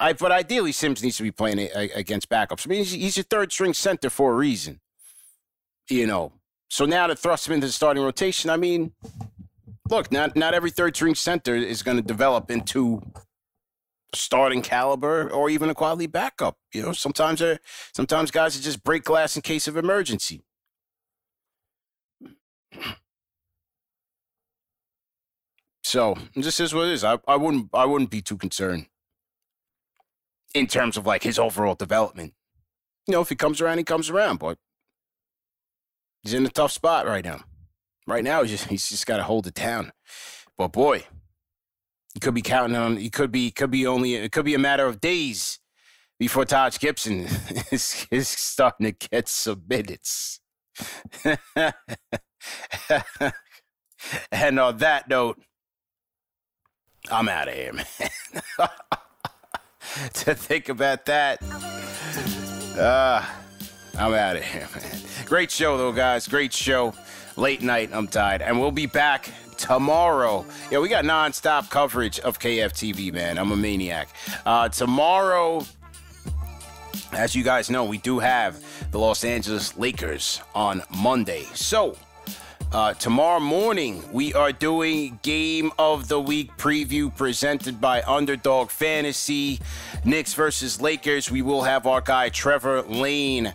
I, 0.00 0.12
but 0.12 0.32
ideally, 0.32 0.72
Sims 0.72 1.02
needs 1.02 1.18
to 1.18 1.22
be 1.22 1.30
playing 1.30 1.70
against 1.94 2.28
backups. 2.28 2.66
I 2.66 2.68
mean, 2.68 2.78
he's, 2.80 2.92
he's 2.92 3.16
your 3.16 3.24
third 3.24 3.52
string 3.52 3.72
center 3.72 4.10
for 4.10 4.32
a 4.32 4.34
reason. 4.34 4.80
You 5.88 6.06
know, 6.06 6.32
so 6.68 6.84
now 6.84 7.06
to 7.06 7.14
thrust 7.16 7.46
him 7.46 7.54
into 7.54 7.66
the 7.66 7.72
starting 7.72 8.02
rotation, 8.02 8.50
I 8.50 8.56
mean, 8.56 8.92
look, 9.90 10.10
not 10.10 10.36
not 10.36 10.54
every 10.54 10.70
third 10.70 10.96
string 10.96 11.14
center 11.14 11.54
is 11.54 11.82
going 11.82 11.96
to 11.96 12.02
develop 12.02 12.50
into 12.50 13.02
starting 14.14 14.62
caliber 14.62 15.30
or 15.30 15.50
even 15.50 15.68
a 15.68 15.74
quality 15.74 16.06
backup. 16.06 16.56
You 16.72 16.82
know, 16.82 16.92
sometimes 16.92 17.42
sometimes 17.94 18.30
guys 18.30 18.58
just 18.60 18.84
break 18.84 19.04
glass 19.04 19.36
in 19.36 19.42
case 19.42 19.68
of 19.68 19.76
emergency. 19.76 20.42
So 25.82 26.16
this 26.34 26.58
is 26.60 26.74
what 26.74 26.88
it 26.88 26.92
is. 26.92 27.04
I, 27.04 27.18
I 27.28 27.36
wouldn't 27.36 27.68
I 27.72 27.84
wouldn't 27.84 28.10
be 28.10 28.22
too 28.22 28.36
concerned 28.36 28.86
in 30.54 30.66
terms 30.66 30.96
of 30.96 31.06
like 31.06 31.22
his 31.22 31.38
overall 31.38 31.74
development. 31.74 32.34
You 33.06 33.12
know, 33.12 33.20
if 33.20 33.28
he 33.28 33.36
comes 33.36 33.60
around, 33.60 33.78
he 33.78 33.84
comes 33.84 34.08
around, 34.08 34.38
but 34.38 34.58
he's 36.24 36.34
in 36.34 36.44
a 36.44 36.48
tough 36.48 36.72
spot 36.72 37.06
right 37.06 37.24
now. 37.24 37.40
Right 38.06 38.24
now, 38.24 38.42
he's 38.42 38.50
just 38.50 38.64
he's 38.68 38.88
just 38.88 39.06
got 39.06 39.18
to 39.18 39.22
hold 39.22 39.46
it 39.46 39.54
down. 39.54 39.92
But 40.58 40.72
boy, 40.72 41.04
he 42.12 42.20
could 42.20 42.34
be 42.34 42.42
counting 42.42 42.76
on. 42.76 42.96
He 42.96 43.10
could 43.10 43.30
be 43.30 43.50
could 43.50 43.70
be 43.70 43.86
only 43.86 44.14
it 44.14 44.32
could 44.32 44.44
be 44.44 44.54
a 44.54 44.58
matter 44.58 44.86
of 44.86 45.00
days 45.00 45.60
before 46.18 46.44
Taj 46.44 46.78
Gibson 46.78 47.20
is, 47.72 48.06
is 48.10 48.28
starting 48.28 48.92
to 48.92 49.08
get 49.10 49.28
some 49.28 49.62
minutes. 49.68 50.40
and 54.32 54.60
on 54.60 54.78
that 54.78 55.08
note, 55.08 55.40
I'm 57.10 57.28
out 57.28 57.48
of 57.48 57.54
here, 57.54 57.72
man. 57.72 57.86
to 60.14 60.34
think 60.34 60.68
about 60.68 61.06
that. 61.06 61.42
Uh, 62.78 63.24
I'm 63.98 64.12
out 64.12 64.36
of 64.36 64.42
here, 64.42 64.68
man. 64.74 65.00
Great 65.24 65.50
show, 65.50 65.76
though, 65.78 65.92
guys. 65.92 66.26
Great 66.26 66.52
show. 66.52 66.94
Late 67.36 67.62
night, 67.62 67.90
I'm 67.92 68.08
tired. 68.08 68.42
And 68.42 68.60
we'll 68.60 68.72
be 68.72 68.86
back 68.86 69.30
tomorrow. 69.56 70.44
Yeah, 70.70 70.80
we 70.80 70.88
got 70.88 71.04
nonstop 71.04 71.70
coverage 71.70 72.18
of 72.20 72.38
KFTV, 72.38 73.12
man. 73.12 73.38
I'm 73.38 73.52
a 73.52 73.56
maniac. 73.56 74.08
Uh, 74.44 74.68
tomorrow, 74.68 75.64
as 77.12 77.36
you 77.36 77.44
guys 77.44 77.70
know, 77.70 77.84
we 77.84 77.98
do 77.98 78.18
have 78.18 78.62
the 78.90 78.98
Los 78.98 79.22
Angeles 79.22 79.76
Lakers 79.76 80.40
on 80.54 80.82
Monday. 80.96 81.44
So, 81.54 81.96
uh, 82.72 82.94
tomorrow 82.94 83.38
morning, 83.38 84.02
we 84.12 84.34
are 84.34 84.50
doing 84.50 85.20
Game 85.22 85.70
of 85.78 86.08
the 86.08 86.20
Week 86.20 86.56
preview 86.56 87.14
presented 87.14 87.80
by 87.80 88.02
Underdog 88.02 88.70
Fantasy. 88.70 89.60
Knicks 90.04 90.34
versus 90.34 90.80
Lakers. 90.80 91.30
We 91.30 91.42
will 91.42 91.62
have 91.62 91.86
our 91.86 92.00
guy 92.00 92.30
Trevor 92.30 92.82
Lane 92.82 93.54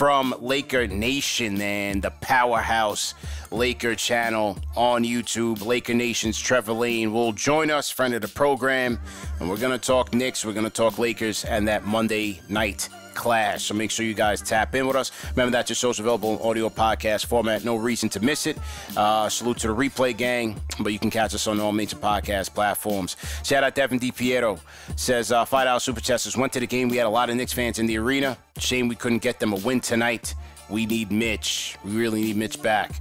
from 0.00 0.34
Laker 0.40 0.86
Nation, 0.86 1.60
and 1.60 2.00
the 2.00 2.10
powerhouse 2.22 3.12
Laker 3.50 3.94
channel 3.94 4.56
on 4.74 5.04
YouTube. 5.04 5.62
Laker 5.62 5.92
Nation's 5.92 6.38
Trevor 6.38 6.72
Lane 6.72 7.12
will 7.12 7.32
join 7.32 7.70
us, 7.70 7.90
friend 7.90 8.14
of 8.14 8.22
the 8.22 8.28
program, 8.28 8.98
and 9.38 9.50
we're 9.50 9.58
going 9.58 9.78
to 9.78 9.86
talk 9.86 10.14
Knicks, 10.14 10.42
we're 10.42 10.54
going 10.54 10.64
to 10.64 10.70
talk 10.70 10.98
Lakers, 10.98 11.44
and 11.44 11.68
that 11.68 11.84
Monday 11.84 12.40
night 12.48 12.88
clash. 13.20 13.64
So 13.64 13.74
make 13.74 13.90
sure 13.90 14.06
you 14.06 14.14
guys 14.14 14.40
tap 14.40 14.74
in 14.74 14.86
with 14.86 14.96
us. 14.96 15.12
Remember 15.36 15.52
that 15.52 15.68
your 15.68 15.76
show's 15.76 16.00
available 16.00 16.32
in 16.32 16.42
audio 16.42 16.70
podcast 16.70 17.26
format. 17.26 17.64
No 17.64 17.76
reason 17.76 18.08
to 18.10 18.20
miss 18.20 18.46
it. 18.46 18.56
Uh, 18.96 19.28
salute 19.28 19.58
to 19.58 19.68
the 19.68 19.74
replay 19.74 20.16
gang, 20.16 20.58
but 20.80 20.92
you 20.94 20.98
can 20.98 21.10
catch 21.10 21.34
us 21.34 21.46
on 21.46 21.60
all 21.60 21.70
major 21.70 21.96
podcast 21.96 22.54
platforms. 22.54 23.16
Shout 23.44 23.62
out 23.62 23.74
Devin 23.74 24.00
DiPiero 24.00 24.58
says 24.96 25.30
uh, 25.32 25.44
five 25.44 25.66
dollar 25.66 25.80
super 25.80 26.00
chesters 26.00 26.34
went 26.36 26.52
to 26.54 26.60
the 26.60 26.66
game. 26.66 26.88
We 26.88 26.96
had 26.96 27.06
a 27.06 27.10
lot 27.10 27.28
of 27.28 27.36
Knicks 27.36 27.52
fans 27.52 27.78
in 27.78 27.86
the 27.86 27.98
arena. 27.98 28.38
Shame 28.58 28.88
we 28.88 28.94
couldn't 28.96 29.22
get 29.22 29.38
them 29.38 29.52
a 29.52 29.56
win 29.56 29.80
tonight. 29.80 30.34
We 30.70 30.86
need 30.86 31.10
Mitch. 31.10 31.76
We 31.84 31.96
really 31.96 32.22
need 32.22 32.36
Mitch 32.36 32.62
back. 32.62 32.92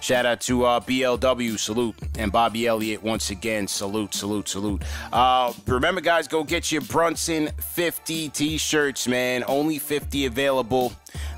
Shout 0.00 0.26
out 0.26 0.40
to 0.42 0.64
uh, 0.64 0.80
BLW, 0.80 1.58
salute. 1.58 1.94
And 2.18 2.32
Bobby 2.32 2.66
Elliott, 2.66 3.02
once 3.02 3.30
again, 3.30 3.68
salute, 3.68 4.14
salute, 4.14 4.48
salute. 4.48 4.82
Uh, 5.12 5.52
remember, 5.66 6.00
guys, 6.00 6.28
go 6.28 6.44
get 6.44 6.72
your 6.72 6.82
Brunson 6.82 7.48
50 7.58 8.30
t 8.30 8.58
shirts, 8.58 9.06
man. 9.06 9.44
Only 9.46 9.78
50 9.78 10.26
available. 10.26 10.92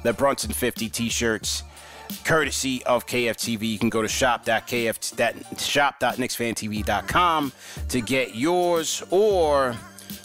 The 0.05 0.12
Brunson 0.12 0.53
50 0.53 0.88
t 0.88 1.09
shirts 1.09 1.64
courtesy 2.24 2.84
of 2.84 3.07
KFTV. 3.07 3.62
You 3.62 3.78
can 3.78 3.88
go 3.88 4.03
to 4.03 4.09
shop.kf 4.09 4.99
to 7.88 8.01
get 8.01 8.34
yours, 8.34 9.03
or 9.11 9.76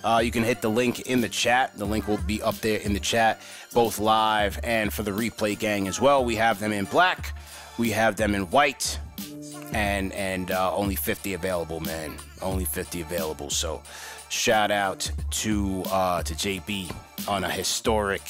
uh, 0.03 0.21
you 0.23 0.31
can 0.31 0.43
hit 0.43 0.61
the 0.61 0.69
link 0.69 1.01
in 1.01 1.21
the 1.21 1.29
chat. 1.29 1.77
The 1.77 1.85
link 1.85 2.07
will 2.07 2.17
be 2.17 2.41
up 2.41 2.55
there 2.55 2.79
in 2.79 2.93
the 2.93 2.99
chat, 2.99 3.41
both 3.73 3.99
live 3.99 4.59
and 4.63 4.91
for 4.91 5.03
the 5.03 5.11
replay 5.11 5.57
gang 5.57 5.87
as 5.87 5.99
well. 5.99 6.23
We 6.23 6.35
have 6.35 6.59
them 6.59 6.71
in 6.71 6.85
black, 6.85 7.33
we 7.77 7.91
have 7.91 8.15
them 8.15 8.35
in 8.35 8.43
white, 8.43 8.99
and 9.73 10.11
and 10.13 10.51
uh, 10.51 10.73
only 10.75 10.95
50 10.95 11.33
available, 11.33 11.79
man. 11.79 12.15
Only 12.41 12.65
50 12.65 13.01
available. 13.01 13.49
So 13.49 13.81
shout 14.29 14.71
out 14.71 15.09
to 15.31 15.83
uh, 15.87 16.23
to 16.23 16.33
JB 16.33 16.93
on 17.27 17.43
a 17.43 17.49
historic 17.49 18.21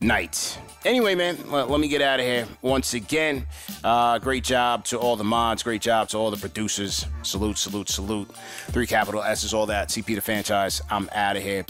night. 0.00 0.58
Anyway, 0.84 1.14
man, 1.14 1.38
let, 1.50 1.70
let 1.70 1.80
me 1.80 1.88
get 1.88 2.02
out 2.02 2.20
of 2.20 2.26
here 2.26 2.46
once 2.60 2.94
again. 2.94 3.46
Uh, 3.84 4.18
great 4.18 4.44
job 4.44 4.84
to 4.86 4.98
all 4.98 5.16
the 5.16 5.24
mods. 5.24 5.62
Great 5.62 5.82
job 5.82 6.08
to 6.08 6.18
all 6.18 6.30
the 6.30 6.36
producers. 6.36 7.06
Salute, 7.22 7.58
salute, 7.58 7.88
salute. 7.88 8.28
Three 8.68 8.86
capital 8.86 9.22
S's, 9.22 9.54
all 9.54 9.66
that. 9.66 9.88
CP 9.88 10.06
the 10.06 10.20
Fanchise. 10.20 10.80
I'm 10.90 11.08
out 11.14 11.36
of 11.36 11.42
here. 11.42 11.64